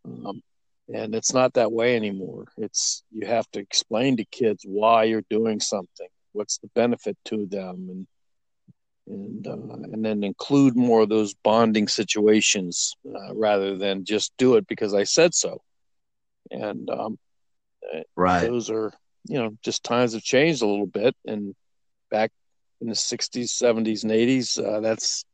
Um, 0.05 0.43
and 0.93 1.17
it's 1.17 1.35
not 1.35 1.55
that 1.55 1.73
way 1.73 1.97
anymore. 1.97 2.47
It's 2.57 3.03
you 3.11 3.27
have 3.27 3.51
to 3.51 3.59
explain 3.59 4.19
to 4.19 4.25
kids 4.25 4.65
why 4.65 5.05
you're 5.05 5.25
doing 5.29 5.61
something 5.61 6.09
what's 6.37 6.59
the 6.59 6.69
benefit 6.75 7.17
to 7.25 7.47
them 7.47 7.89
and 7.91 8.07
and 9.07 9.47
uh, 9.47 9.53
and 9.53 10.05
then 10.05 10.25
include 10.25 10.77
more 10.77 11.03
of 11.03 11.09
those 11.09 11.35
bonding 11.35 11.89
situations 11.89 12.95
uh, 13.07 13.35
rather 13.35 13.77
than 13.77 14.05
just 14.05 14.33
do 14.37 14.57
it 14.57 14.67
because 14.67 14.95
I 14.95 15.05
said 15.05 15.35
so. 15.35 15.63
And 16.51 16.89
um, 16.91 17.19
right, 18.17 18.43
those 18.43 18.71
are 18.71 18.93
you 19.29 19.39
know 19.39 19.57
just 19.63 19.85
times 19.85 20.15
have 20.15 20.23
changed 20.23 20.63
a 20.63 20.67
little 20.67 20.87
bit. 20.87 21.15
And 21.27 21.55
back 22.11 22.31
in 22.81 22.89
the 22.89 22.95
'60s, 22.95 23.45
'70s, 23.45 24.03
and 24.03 24.13
'80s, 24.13 24.65
uh, 24.65 24.81
that's 24.81 25.25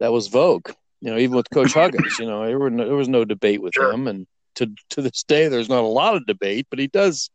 that 0.00 0.12
was 0.12 0.28
vogue. 0.28 0.70
You 1.00 1.10
know, 1.10 1.18
even 1.18 1.36
with 1.36 1.50
Coach 1.50 1.72
Huggins, 1.74 2.18
you 2.18 2.26
know, 2.26 2.46
there, 2.46 2.58
were 2.58 2.70
no, 2.70 2.84
there 2.84 2.96
was 2.96 3.08
no 3.08 3.24
debate 3.24 3.62
with 3.62 3.74
sure. 3.74 3.92
him, 3.92 4.06
and 4.06 4.26
to 4.56 4.70
to 4.90 5.02
this 5.02 5.22
day, 5.24 5.48
there's 5.48 5.68
not 5.68 5.84
a 5.84 5.88
lot 5.88 6.16
of 6.16 6.26
debate, 6.26 6.66
but 6.70 6.78
he 6.78 6.86
does 6.86 7.30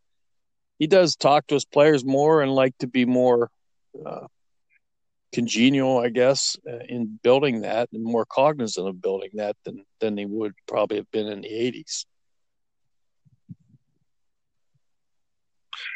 he 0.80 0.88
does 0.88 1.16
talk 1.16 1.48
to 1.48 1.54
his 1.54 1.66
players 1.66 2.04
more 2.04 2.42
and 2.42 2.54
like 2.54 2.78
to 2.80 2.88
be 2.88 3.06
more 3.06 3.50
uh, 4.06 4.28
congenial, 5.34 6.00
I 6.00 6.10
guess, 6.10 6.56
uh, 6.68 6.80
in 6.88 7.20
building 7.24 7.62
that 7.62 7.90
and 7.92 8.04
more 8.04 8.26
cognizant 8.26 8.88
of 8.88 9.02
building 9.02 9.32
that 9.34 9.58
than 9.66 9.84
than 10.00 10.16
they 10.16 10.26
would 10.26 10.54
probably 10.68 10.98
have 10.98 11.12
been 11.12 11.28
in 11.28 11.42
the 11.42 11.50
'80s. 11.50 12.06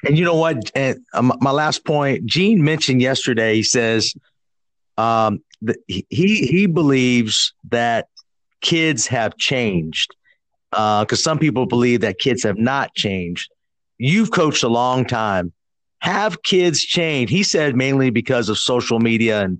And 0.05 0.17
you 0.17 0.25
know 0.25 0.35
what? 0.35 0.71
And 0.75 0.99
um, 1.13 1.33
my 1.39 1.51
last 1.51 1.85
point, 1.85 2.25
Gene 2.25 2.63
mentioned 2.63 3.01
yesterday. 3.01 3.55
He 3.55 3.63
says 3.63 4.13
um, 4.97 5.43
he 5.87 6.05
he 6.09 6.65
believes 6.67 7.53
that 7.69 8.07
kids 8.61 9.07
have 9.07 9.37
changed 9.37 10.15
because 10.71 11.05
uh, 11.11 11.15
some 11.15 11.39
people 11.39 11.65
believe 11.65 12.01
that 12.01 12.19
kids 12.19 12.43
have 12.43 12.57
not 12.57 12.93
changed. 12.93 13.51
You've 13.97 14.31
coached 14.31 14.63
a 14.63 14.67
long 14.67 15.05
time. 15.05 15.53
Have 16.01 16.43
kids 16.43 16.81
change? 16.81 17.29
He 17.29 17.43
said 17.43 17.75
mainly 17.75 18.09
because 18.09 18.49
of 18.49 18.57
social 18.57 18.99
media 18.99 19.41
and 19.41 19.59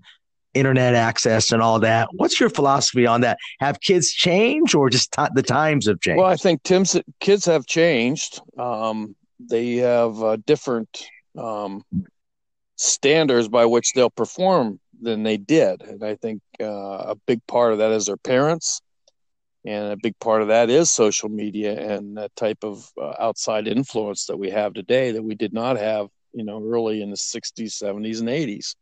internet 0.53 0.95
access 0.95 1.51
and 1.51 1.61
all 1.61 1.79
that. 1.79 2.09
What's 2.13 2.39
your 2.39 2.49
philosophy 2.49 3.05
on 3.05 3.21
that? 3.21 3.37
Have 3.59 3.79
kids 3.79 4.11
change 4.11 4.73
or 4.73 4.89
just 4.89 5.11
t- 5.11 5.23
the 5.33 5.43
times 5.43 5.87
have 5.87 5.99
changed? 5.99 6.17
Well, 6.17 6.29
I 6.29 6.35
think 6.35 6.63
Tim's 6.63 6.99
kids 7.19 7.45
have 7.45 7.65
changed. 7.65 8.41
Um, 8.57 9.15
they 9.39 9.75
have 9.77 10.21
uh, 10.21 10.37
different 10.45 11.07
um, 11.37 11.83
standards 12.75 13.47
by 13.47 13.65
which 13.65 13.93
they'll 13.93 14.09
perform 14.09 14.79
than 14.99 15.23
they 15.23 15.37
did. 15.37 15.83
And 15.83 16.03
I 16.03 16.15
think 16.15 16.41
uh, 16.59 16.65
a 16.65 17.15
big 17.27 17.45
part 17.45 17.73
of 17.73 17.79
that 17.79 17.91
is 17.91 18.07
their 18.07 18.17
parents 18.17 18.81
and 19.67 19.91
a 19.91 19.97
big 19.97 20.17
part 20.19 20.41
of 20.41 20.47
that 20.47 20.69
is 20.69 20.89
social 20.89 21.27
media 21.27 21.77
and 21.77 22.17
that 22.17 22.35
type 22.35 22.63
of 22.63 22.89
uh, 23.01 23.13
outside 23.19 23.67
influence 23.67 24.25
that 24.27 24.37
we 24.37 24.49
have 24.49 24.73
today 24.73 25.11
that 25.11 25.23
we 25.23 25.35
did 25.35 25.53
not 25.53 25.77
have 25.77 26.07
you 26.37 26.43
know 26.43 26.59
early 26.63 27.01
in 27.01 27.09
the 27.09 27.17
60s 27.17 27.73
70s 27.83 28.19
and 28.19 28.29
80s 28.29 28.75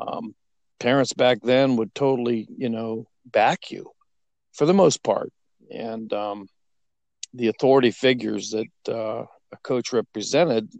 um, 0.00 0.34
parents 0.78 1.12
back 1.12 1.38
then 1.42 1.76
would 1.76 1.94
totally 1.94 2.48
you 2.56 2.68
know 2.68 3.06
back 3.26 3.70
you 3.70 3.90
for 4.52 4.66
the 4.66 4.74
most 4.74 5.02
part. 5.02 5.32
And 5.70 6.12
um, 6.12 6.46
the 7.34 7.48
authority 7.48 7.90
figures 7.90 8.50
that 8.50 8.92
uh, 8.92 9.24
a 9.52 9.56
coach 9.62 9.92
represented 9.92 10.70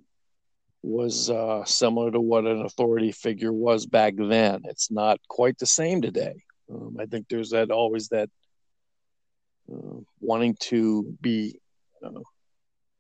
was 0.82 1.30
uh, 1.30 1.64
similar 1.64 2.10
to 2.10 2.20
what 2.20 2.44
an 2.44 2.62
authority 2.62 3.12
figure 3.12 3.52
was 3.52 3.86
back 3.86 4.14
then. 4.16 4.62
It's 4.64 4.90
not 4.90 5.20
quite 5.28 5.58
the 5.58 5.66
same 5.66 6.02
today. 6.02 6.34
Um, 6.72 6.96
i 6.98 7.06
think 7.06 7.26
there's 7.28 7.50
that 7.50 7.70
always 7.70 8.08
that 8.08 8.30
uh, 9.72 9.98
wanting 10.20 10.56
to 10.60 11.16
be 11.20 11.58
uh, 12.04 12.22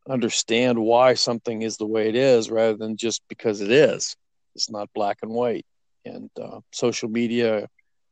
understand 0.08 0.78
why 0.78 1.14
something 1.14 1.62
is 1.62 1.76
the 1.76 1.86
way 1.86 2.08
it 2.08 2.16
is 2.16 2.50
rather 2.50 2.76
than 2.76 2.96
just 2.96 3.22
because 3.28 3.60
it 3.60 3.70
is. 3.70 4.16
It's 4.54 4.70
not 4.70 4.92
black 4.94 5.18
and 5.22 5.32
white. 5.32 5.64
And 6.04 6.30
uh, 6.40 6.60
social 6.72 7.08
media 7.08 7.68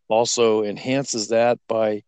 also 0.08 0.62
enhances 0.64 1.28
that 1.28 1.58
by 1.68 2.02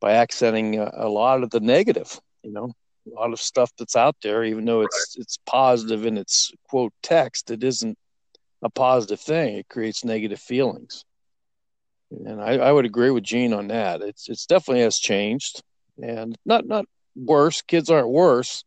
by 0.00 0.12
accenting 0.12 0.78
a, 0.78 0.90
a, 0.94 1.08
lot 1.08 1.42
of 1.42 1.50
the 1.50 1.60
negative. 1.60 2.20
You 2.42 2.52
know, 2.52 2.72
a 3.06 3.14
lot 3.18 3.32
of 3.32 3.40
stuff 3.40 3.70
that's 3.78 3.96
out 3.96 4.16
there, 4.22 4.44
even 4.44 4.64
though 4.64 4.82
it's 4.82 5.16
it's 5.18 5.38
positive 5.46 6.06
in 6.06 6.18
its 6.18 6.52
quote 6.68 6.92
text, 7.02 7.50
it 7.50 7.62
isn't 7.64 7.98
a 8.62 8.70
positive 8.70 9.20
thing. 9.20 9.56
It 9.56 9.68
creates 9.68 10.04
negative 10.04 10.40
feelings 10.40 11.04
and 12.10 12.40
I, 12.40 12.52
I, 12.58 12.72
would 12.72 12.84
agree 12.84 13.10
with 13.10 13.24
Gene 13.24 13.52
on 13.52 13.68
that. 13.68 14.00
It's 14.02 14.28
it's 14.28 14.46
definitely 14.46 14.82
has 14.82 14.98
changed, 14.98 15.62
and 16.00 16.36
not 16.44 16.66
not 16.66 16.86
worse. 17.16 17.62
Kids 17.62 17.90
aren't 17.90 18.08
worse; 18.08 18.64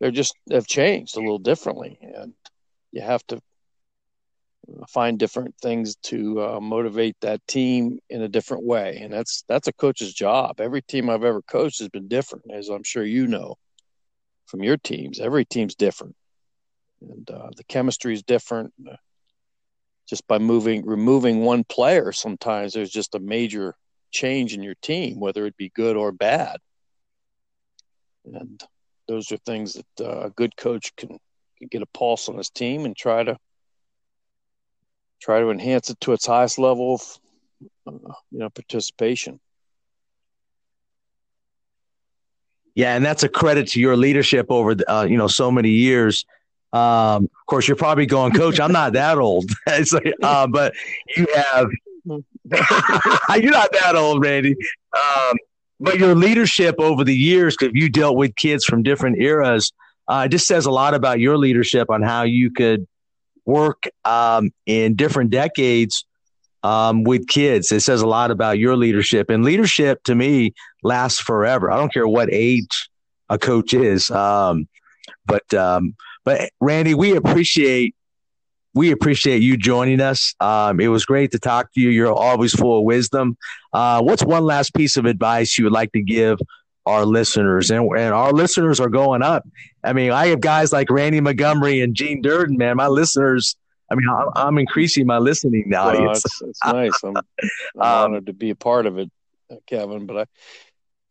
they're 0.00 0.10
just 0.10 0.34
have 0.50 0.66
changed 0.66 1.16
a 1.16 1.20
little 1.20 1.38
differently, 1.38 1.98
and 2.00 2.34
you 2.92 3.02
have 3.02 3.26
to 3.28 3.40
find 4.88 5.18
different 5.18 5.54
things 5.60 5.96
to 5.96 6.42
uh, 6.42 6.60
motivate 6.60 7.16
that 7.20 7.46
team 7.46 7.98
in 8.08 8.22
a 8.22 8.28
different 8.28 8.64
way, 8.64 8.98
and 9.02 9.12
that's 9.12 9.44
that's 9.48 9.68
a 9.68 9.72
coach's 9.72 10.12
job. 10.12 10.60
Every 10.60 10.82
team 10.82 11.10
I've 11.10 11.24
ever 11.24 11.42
coached 11.42 11.80
has 11.80 11.88
been 11.88 12.08
different, 12.08 12.46
as 12.52 12.68
I'm 12.68 12.84
sure 12.84 13.04
you 13.04 13.26
know 13.26 13.56
from 14.46 14.62
your 14.62 14.76
teams. 14.76 15.20
Every 15.20 15.44
team's 15.44 15.74
different, 15.74 16.16
and 17.00 17.30
uh, 17.30 17.50
the 17.56 17.64
chemistry 17.64 18.14
is 18.14 18.22
different. 18.22 18.72
Just 20.06 20.26
by 20.26 20.38
moving 20.38 20.84
removing 20.84 21.40
one 21.40 21.64
player 21.64 22.12
sometimes 22.12 22.74
there's 22.74 22.90
just 22.90 23.14
a 23.14 23.18
major 23.18 23.74
change 24.10 24.52
in 24.52 24.62
your 24.62 24.74
team 24.82 25.18
whether 25.18 25.46
it 25.46 25.56
be 25.56 25.70
good 25.70 25.96
or 25.96 26.12
bad. 26.12 26.58
And 28.26 28.62
those 29.08 29.30
are 29.32 29.36
things 29.38 29.74
that 29.74 30.06
uh, 30.06 30.26
a 30.26 30.30
good 30.30 30.56
coach 30.56 30.94
can, 30.96 31.18
can 31.58 31.68
get 31.70 31.82
a 31.82 31.86
pulse 31.86 32.28
on 32.28 32.36
his 32.36 32.50
team 32.50 32.84
and 32.84 32.96
try 32.96 33.22
to 33.22 33.36
try 35.20 35.40
to 35.40 35.50
enhance 35.50 35.90
it 35.90 36.00
to 36.00 36.12
its 36.12 36.26
highest 36.26 36.58
level 36.58 36.94
of 36.94 37.18
uh, 37.86 38.12
you 38.30 38.38
know 38.38 38.50
participation 38.50 39.40
yeah 42.74 42.94
and 42.94 43.04
that's 43.04 43.22
a 43.22 43.28
credit 43.28 43.68
to 43.68 43.80
your 43.80 43.96
leadership 43.96 44.46
over 44.50 44.74
the, 44.74 44.92
uh, 44.92 45.04
you 45.04 45.16
know 45.16 45.28
so 45.28 45.50
many 45.50 45.70
years 45.70 46.24
um, 46.74 47.24
of 47.24 47.46
course, 47.46 47.68
you're 47.68 47.76
probably 47.76 48.04
going, 48.04 48.32
Coach. 48.32 48.58
I'm 48.58 48.72
not 48.72 48.94
that 48.94 49.16
old, 49.16 49.48
like, 49.66 50.12
uh, 50.22 50.48
but 50.48 50.74
you 51.16 51.26
have. 51.32 51.68
you're 52.04 53.52
not 53.52 53.72
that 53.72 53.94
old, 53.94 54.22
Randy. 54.22 54.56
Um, 54.92 55.36
but 55.84 55.98
your 55.98 56.14
leadership 56.14 56.76
over 56.78 57.04
the 57.04 57.14
years, 57.14 57.56
because 57.56 57.72
you 57.74 57.88
dealt 57.88 58.16
with 58.16 58.34
kids 58.36 58.64
from 58.64 58.82
different 58.82 59.20
eras, 59.20 59.72
uh, 60.08 60.26
just 60.28 60.46
says 60.46 60.66
a 60.66 60.70
lot 60.70 60.94
about 60.94 61.20
your 61.20 61.36
leadership 61.36 61.90
on 61.90 62.02
how 62.02 62.22
you 62.22 62.50
could 62.50 62.86
work 63.44 63.84
um, 64.04 64.50
in 64.66 64.94
different 64.94 65.30
decades 65.30 66.04
um, 66.62 67.04
with 67.04 67.28
kids. 67.28 67.70
It 67.70 67.80
says 67.80 68.00
a 68.00 68.06
lot 68.06 68.30
about 68.30 68.58
your 68.58 68.76
leadership, 68.76 69.30
and 69.30 69.44
leadership 69.44 70.02
to 70.04 70.14
me 70.14 70.54
lasts 70.82 71.20
forever. 71.20 71.70
I 71.70 71.76
don't 71.76 71.92
care 71.92 72.08
what 72.08 72.28
age 72.32 72.88
a 73.28 73.38
coach 73.38 73.74
is, 73.74 74.10
um, 74.10 74.66
but 75.26 75.52
um, 75.54 75.94
but 76.24 76.50
Randy, 76.60 76.94
we 76.94 77.16
appreciate 77.16 77.94
we 78.74 78.90
appreciate 78.90 79.42
you 79.42 79.56
joining 79.56 80.00
us. 80.00 80.34
Um, 80.40 80.80
it 80.80 80.88
was 80.88 81.04
great 81.04 81.30
to 81.32 81.38
talk 81.38 81.72
to 81.72 81.80
you. 81.80 81.90
You're 81.90 82.12
always 82.12 82.52
full 82.52 82.78
of 82.78 82.84
wisdom. 82.84 83.36
Uh, 83.72 84.02
what's 84.02 84.24
one 84.24 84.44
last 84.44 84.74
piece 84.74 84.96
of 84.96 85.06
advice 85.06 85.56
you 85.56 85.64
would 85.64 85.72
like 85.72 85.92
to 85.92 86.02
give 86.02 86.38
our 86.84 87.06
listeners? 87.06 87.70
And, 87.70 87.88
and 87.96 88.12
our 88.12 88.32
listeners 88.32 88.80
are 88.80 88.88
going 88.88 89.22
up. 89.22 89.48
I 89.84 89.92
mean, 89.92 90.10
I 90.10 90.26
have 90.26 90.40
guys 90.40 90.72
like 90.72 90.90
Randy 90.90 91.20
Montgomery 91.20 91.80
and 91.80 91.94
Gene 91.94 92.20
Durden, 92.20 92.56
man. 92.56 92.76
My 92.76 92.88
listeners, 92.88 93.56
I 93.90 93.94
mean, 93.94 94.08
I'm, 94.08 94.28
I'm 94.34 94.58
increasing 94.58 95.06
my 95.06 95.18
listening 95.18 95.72
audience. 95.72 96.24
Well, 96.40 96.50
it's, 96.50 96.60
it's 96.60 96.64
nice. 96.64 97.04
I'm, 97.04 97.16
I'm 97.16 97.22
um, 97.76 98.12
honored 98.12 98.26
to 98.26 98.32
be 98.32 98.50
a 98.50 98.56
part 98.56 98.86
of 98.86 98.98
it, 98.98 99.10
Kevin. 99.66 100.06
But 100.06 100.28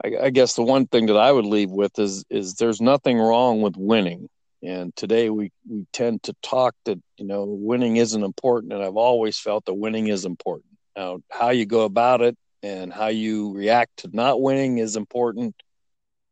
I, 0.04 0.08
I, 0.08 0.26
I 0.26 0.30
guess 0.32 0.56
the 0.56 0.64
one 0.64 0.86
thing 0.88 1.06
that 1.06 1.18
I 1.18 1.32
would 1.32 1.46
leave 1.46 1.72
with 1.72 1.98
is 1.98 2.26
is 2.30 2.56
there's 2.56 2.82
nothing 2.82 3.20
wrong 3.20 3.62
with 3.62 3.78
winning 3.78 4.28
and 4.64 4.96
today 4.96 5.30
we, 5.30 5.52
we 5.70 5.86
tend 5.92 6.24
to 6.24 6.36
talk 6.42 6.74
that, 6.86 6.98
you 7.18 7.26
know, 7.26 7.44
winning 7.46 7.98
isn't 7.98 8.24
important. 8.24 8.72
And 8.72 8.82
I've 8.82 8.96
always 8.96 9.38
felt 9.38 9.66
that 9.66 9.74
winning 9.74 10.08
is 10.08 10.24
important. 10.24 10.74
Now, 10.96 11.20
how 11.30 11.50
you 11.50 11.66
go 11.66 11.82
about 11.82 12.22
it 12.22 12.38
and 12.62 12.94
how 12.94 13.08
you 13.08 13.54
react 13.54 13.98
to 13.98 14.10
not 14.14 14.42
winning 14.42 14.78
is 14.78 14.96
important, 14.96 15.56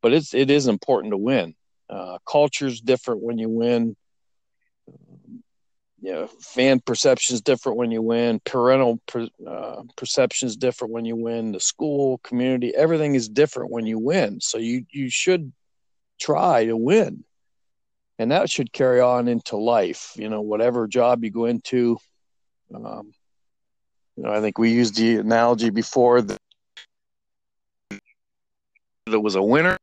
but 0.01 0.13
it's, 0.13 0.33
it 0.33 0.49
is 0.49 0.67
important 0.67 1.11
to 1.11 1.17
win. 1.17 1.55
Uh, 1.89 2.19
culture's 2.25 2.79
different 2.79 3.21
when 3.21 3.37
you 3.37 3.49
win. 3.49 3.97
Um, 4.87 5.43
you 6.01 6.13
know, 6.13 6.27
fan 6.39 6.79
perception 6.79 7.35
is 7.35 7.41
different 7.41 7.77
when 7.77 7.91
you 7.91 8.01
win. 8.01 8.39
Parental 8.45 9.01
per, 9.07 9.27
uh, 9.45 9.83
perception 9.97 10.47
is 10.47 10.55
different 10.55 10.93
when 10.93 11.03
you 11.03 11.17
win. 11.17 11.51
The 11.51 11.59
school, 11.59 12.19
community, 12.23 12.73
everything 12.73 13.13
is 13.13 13.27
different 13.27 13.71
when 13.71 13.85
you 13.85 13.99
win. 13.99 14.39
So 14.39 14.57
you 14.57 14.85
you 14.89 15.09
should 15.09 15.51
try 16.17 16.65
to 16.65 16.77
win 16.77 17.25
and 18.21 18.31
that 18.31 18.51
should 18.51 18.71
carry 18.71 19.01
on 19.01 19.27
into 19.27 19.57
life. 19.57 20.13
You 20.15 20.29
know, 20.29 20.41
whatever 20.41 20.87
job 20.87 21.23
you 21.23 21.31
go 21.31 21.45
into. 21.45 21.97
Um, 22.73 23.13
you 24.15 24.23
know, 24.23 24.31
I 24.31 24.41
think 24.41 24.59
we 24.59 24.71
used 24.71 24.95
the 24.95 25.17
analogy 25.17 25.71
before 25.71 26.21
that 26.21 26.37
that 29.07 29.19
was 29.19 29.35
a 29.35 29.41
winner, 29.41 29.77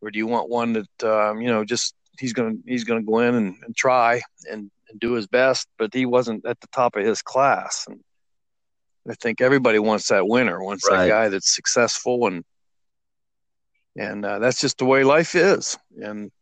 or 0.00 0.10
do 0.10 0.18
you 0.18 0.26
want 0.26 0.50
one 0.50 0.72
that 0.72 1.04
um, 1.04 1.40
you 1.40 1.46
know 1.46 1.64
just 1.64 1.94
he's 2.18 2.32
gonna 2.32 2.56
he's 2.66 2.82
gonna 2.82 3.04
go 3.04 3.20
in 3.20 3.36
and, 3.36 3.56
and 3.64 3.76
try 3.76 4.20
and, 4.50 4.68
and 4.90 5.00
do 5.00 5.12
his 5.12 5.28
best, 5.28 5.68
but 5.78 5.94
he 5.94 6.04
wasn't 6.06 6.44
at 6.44 6.60
the 6.60 6.66
top 6.72 6.96
of 6.96 7.06
his 7.06 7.22
class. 7.22 7.86
And 7.88 8.00
I 9.08 9.14
think 9.14 9.40
everybody 9.40 9.78
wants 9.78 10.08
that 10.08 10.26
winner, 10.26 10.60
wants 10.60 10.90
right. 10.90 11.04
that 11.04 11.08
guy 11.08 11.28
that's 11.28 11.54
successful 11.54 12.26
and 12.26 12.44
and 13.94 14.24
uh, 14.24 14.40
that's 14.40 14.60
just 14.60 14.78
the 14.78 14.86
way 14.86 15.04
life 15.04 15.36
is. 15.36 15.78
And 16.02 16.32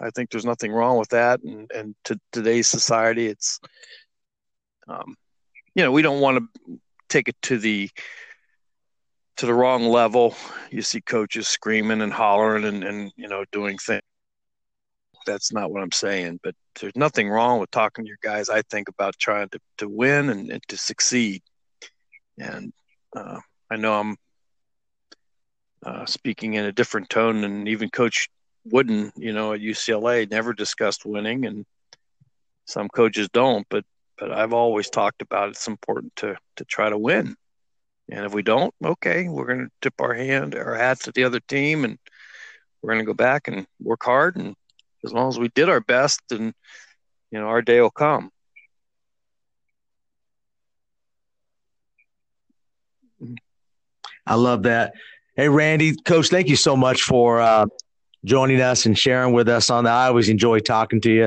I 0.00 0.10
think 0.10 0.30
there's 0.30 0.44
nothing 0.44 0.72
wrong 0.72 0.98
with 0.98 1.10
that. 1.10 1.42
And, 1.42 1.70
and 1.72 1.94
to 2.04 2.18
today's 2.32 2.68
society, 2.68 3.26
it's, 3.26 3.60
um, 4.88 5.16
you 5.74 5.82
know, 5.82 5.92
we 5.92 6.02
don't 6.02 6.20
want 6.20 6.38
to 6.38 6.78
take 7.08 7.28
it 7.28 7.36
to 7.42 7.58
the, 7.58 7.90
to 9.36 9.46
the 9.46 9.54
wrong 9.54 9.84
level. 9.86 10.34
You 10.70 10.82
see 10.82 11.00
coaches 11.00 11.48
screaming 11.48 12.00
and 12.00 12.12
hollering 12.12 12.64
and, 12.64 12.84
and, 12.84 13.12
you 13.16 13.28
know, 13.28 13.44
doing 13.52 13.78
things. 13.78 14.02
That's 15.26 15.52
not 15.52 15.70
what 15.70 15.82
I'm 15.82 15.92
saying, 15.92 16.40
but 16.42 16.54
there's 16.80 16.96
nothing 16.96 17.30
wrong 17.30 17.58
with 17.58 17.70
talking 17.70 18.04
to 18.04 18.08
your 18.08 18.18
guys. 18.22 18.50
I 18.50 18.62
think 18.62 18.88
about 18.88 19.18
trying 19.18 19.48
to, 19.50 19.60
to 19.78 19.88
win 19.88 20.28
and, 20.28 20.50
and 20.50 20.62
to 20.68 20.76
succeed. 20.76 21.42
And, 22.38 22.72
uh, 23.16 23.38
I 23.70 23.76
know 23.76 24.00
I'm, 24.00 24.16
uh, 25.86 26.04
speaking 26.06 26.54
in 26.54 26.64
a 26.64 26.72
different 26.72 27.08
tone 27.08 27.40
than 27.40 27.68
even 27.68 27.90
Coach 27.90 28.28
Wooden, 28.64 29.12
you 29.16 29.32
know, 29.32 29.52
at 29.52 29.60
UCLA 29.60 30.30
never 30.30 30.52
discussed 30.52 31.04
winning, 31.04 31.44
and 31.46 31.66
some 32.64 32.88
coaches 32.88 33.28
don't. 33.32 33.66
But 33.68 33.84
but 34.18 34.32
I've 34.32 34.52
always 34.52 34.90
talked 34.90 35.22
about 35.22 35.50
it's 35.50 35.68
important 35.68 36.14
to 36.16 36.36
to 36.56 36.64
try 36.64 36.88
to 36.88 36.98
win. 36.98 37.36
And 38.10 38.26
if 38.26 38.34
we 38.34 38.42
don't, 38.42 38.74
okay, 38.84 39.28
we're 39.28 39.46
going 39.46 39.66
to 39.66 39.70
tip 39.80 39.94
our 39.98 40.12
hand, 40.12 40.54
our 40.54 40.74
hats 40.74 41.08
at 41.08 41.14
the 41.14 41.24
other 41.24 41.40
team, 41.40 41.84
and 41.84 41.98
we're 42.82 42.92
going 42.92 43.04
to 43.04 43.06
go 43.06 43.14
back 43.14 43.48
and 43.48 43.66
work 43.80 44.04
hard. 44.04 44.36
And 44.36 44.54
as 45.04 45.12
long 45.12 45.28
as 45.28 45.38
we 45.38 45.48
did 45.48 45.70
our 45.70 45.80
best, 45.80 46.20
then 46.28 46.52
you 47.30 47.40
know 47.40 47.46
our 47.46 47.62
day 47.62 47.80
will 47.80 47.90
come. 47.90 48.30
I 54.26 54.34
love 54.34 54.62
that. 54.64 54.94
Hey, 55.36 55.48
Randy, 55.48 55.96
Coach, 55.96 56.28
thank 56.28 56.48
you 56.48 56.56
so 56.56 56.76
much 56.76 57.02
for 57.02 57.40
uh, 57.40 57.66
joining 58.24 58.60
us 58.60 58.86
and 58.86 58.98
sharing 58.98 59.32
with 59.32 59.48
us 59.48 59.70
on 59.70 59.84
that. 59.84 59.92
I 59.92 60.06
always 60.08 60.28
enjoy 60.28 60.60
talking 60.60 61.00
to 61.02 61.10
you. 61.10 61.24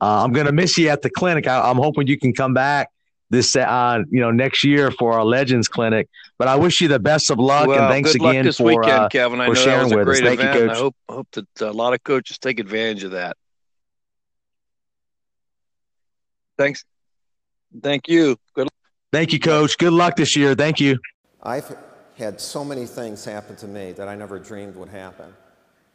Uh, 0.00 0.24
I'm 0.24 0.32
going 0.32 0.46
to 0.46 0.52
miss 0.52 0.78
you 0.78 0.88
at 0.88 1.02
the 1.02 1.10
clinic. 1.10 1.46
I, 1.46 1.70
am 1.70 1.76
hoping 1.76 2.06
you 2.06 2.18
can 2.18 2.32
come 2.32 2.54
back 2.54 2.88
this 3.30 3.56
uh, 3.56 4.02
you 4.10 4.20
know 4.20 4.30
next 4.30 4.64
year 4.64 4.90
for 4.90 5.12
our 5.12 5.24
Legends 5.24 5.68
Clinic. 5.68 6.08
But 6.38 6.48
I 6.48 6.56
wish 6.56 6.80
you 6.80 6.88
the 6.88 6.98
best 6.98 7.30
of 7.30 7.38
luck 7.38 7.66
well, 7.66 7.80
and 7.80 7.88
thanks 7.92 8.12
good 8.12 8.22
again 8.22 8.34
luck 8.36 8.44
this 8.44 8.56
for 8.58 8.64
weekend, 8.64 8.88
uh, 8.88 9.08
Kevin. 9.08 9.40
I 9.40 9.46
for 9.46 9.54
know 9.54 9.60
sharing 9.60 9.78
that 9.78 9.84
was 9.84 9.92
a 9.92 9.96
with 9.96 10.06
great 10.06 10.22
us. 10.22 10.28
Thank 10.28 10.40
event. 10.40 10.54
you, 10.54 10.66
Coach. 10.66 10.76
I 10.76 10.78
hope 10.78 10.96
hope 11.08 11.28
that 11.32 11.60
a 11.60 11.72
lot 11.72 11.94
of 11.94 12.02
coaches 12.02 12.38
take 12.38 12.60
advantage 12.60 13.04
of 13.04 13.10
that. 13.12 13.36
Thanks. 16.56 16.84
Thank 17.82 18.08
you. 18.08 18.36
Good. 18.54 18.68
Thank 19.12 19.32
you, 19.32 19.40
Coach. 19.40 19.78
Good 19.78 19.92
luck 19.92 20.16
this 20.16 20.36
year. 20.36 20.54
Thank 20.54 20.80
you. 20.80 20.98
I've 21.42 21.76
had 22.16 22.40
so 22.40 22.64
many 22.64 22.86
things 22.86 23.24
happen 23.24 23.56
to 23.56 23.66
me 23.68 23.92
that 23.92 24.08
I 24.08 24.16
never 24.16 24.38
dreamed 24.38 24.74
would 24.76 24.88
happen. 24.88 25.32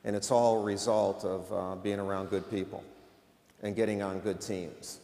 And 0.03 0.15
it's 0.15 0.31
all 0.31 0.61
a 0.61 0.63
result 0.63 1.23
of 1.23 1.53
uh, 1.53 1.75
being 1.75 1.99
around 1.99 2.29
good 2.29 2.49
people 2.49 2.83
and 3.61 3.75
getting 3.75 4.01
on 4.01 4.19
good 4.19 4.41
teams. 4.41 4.99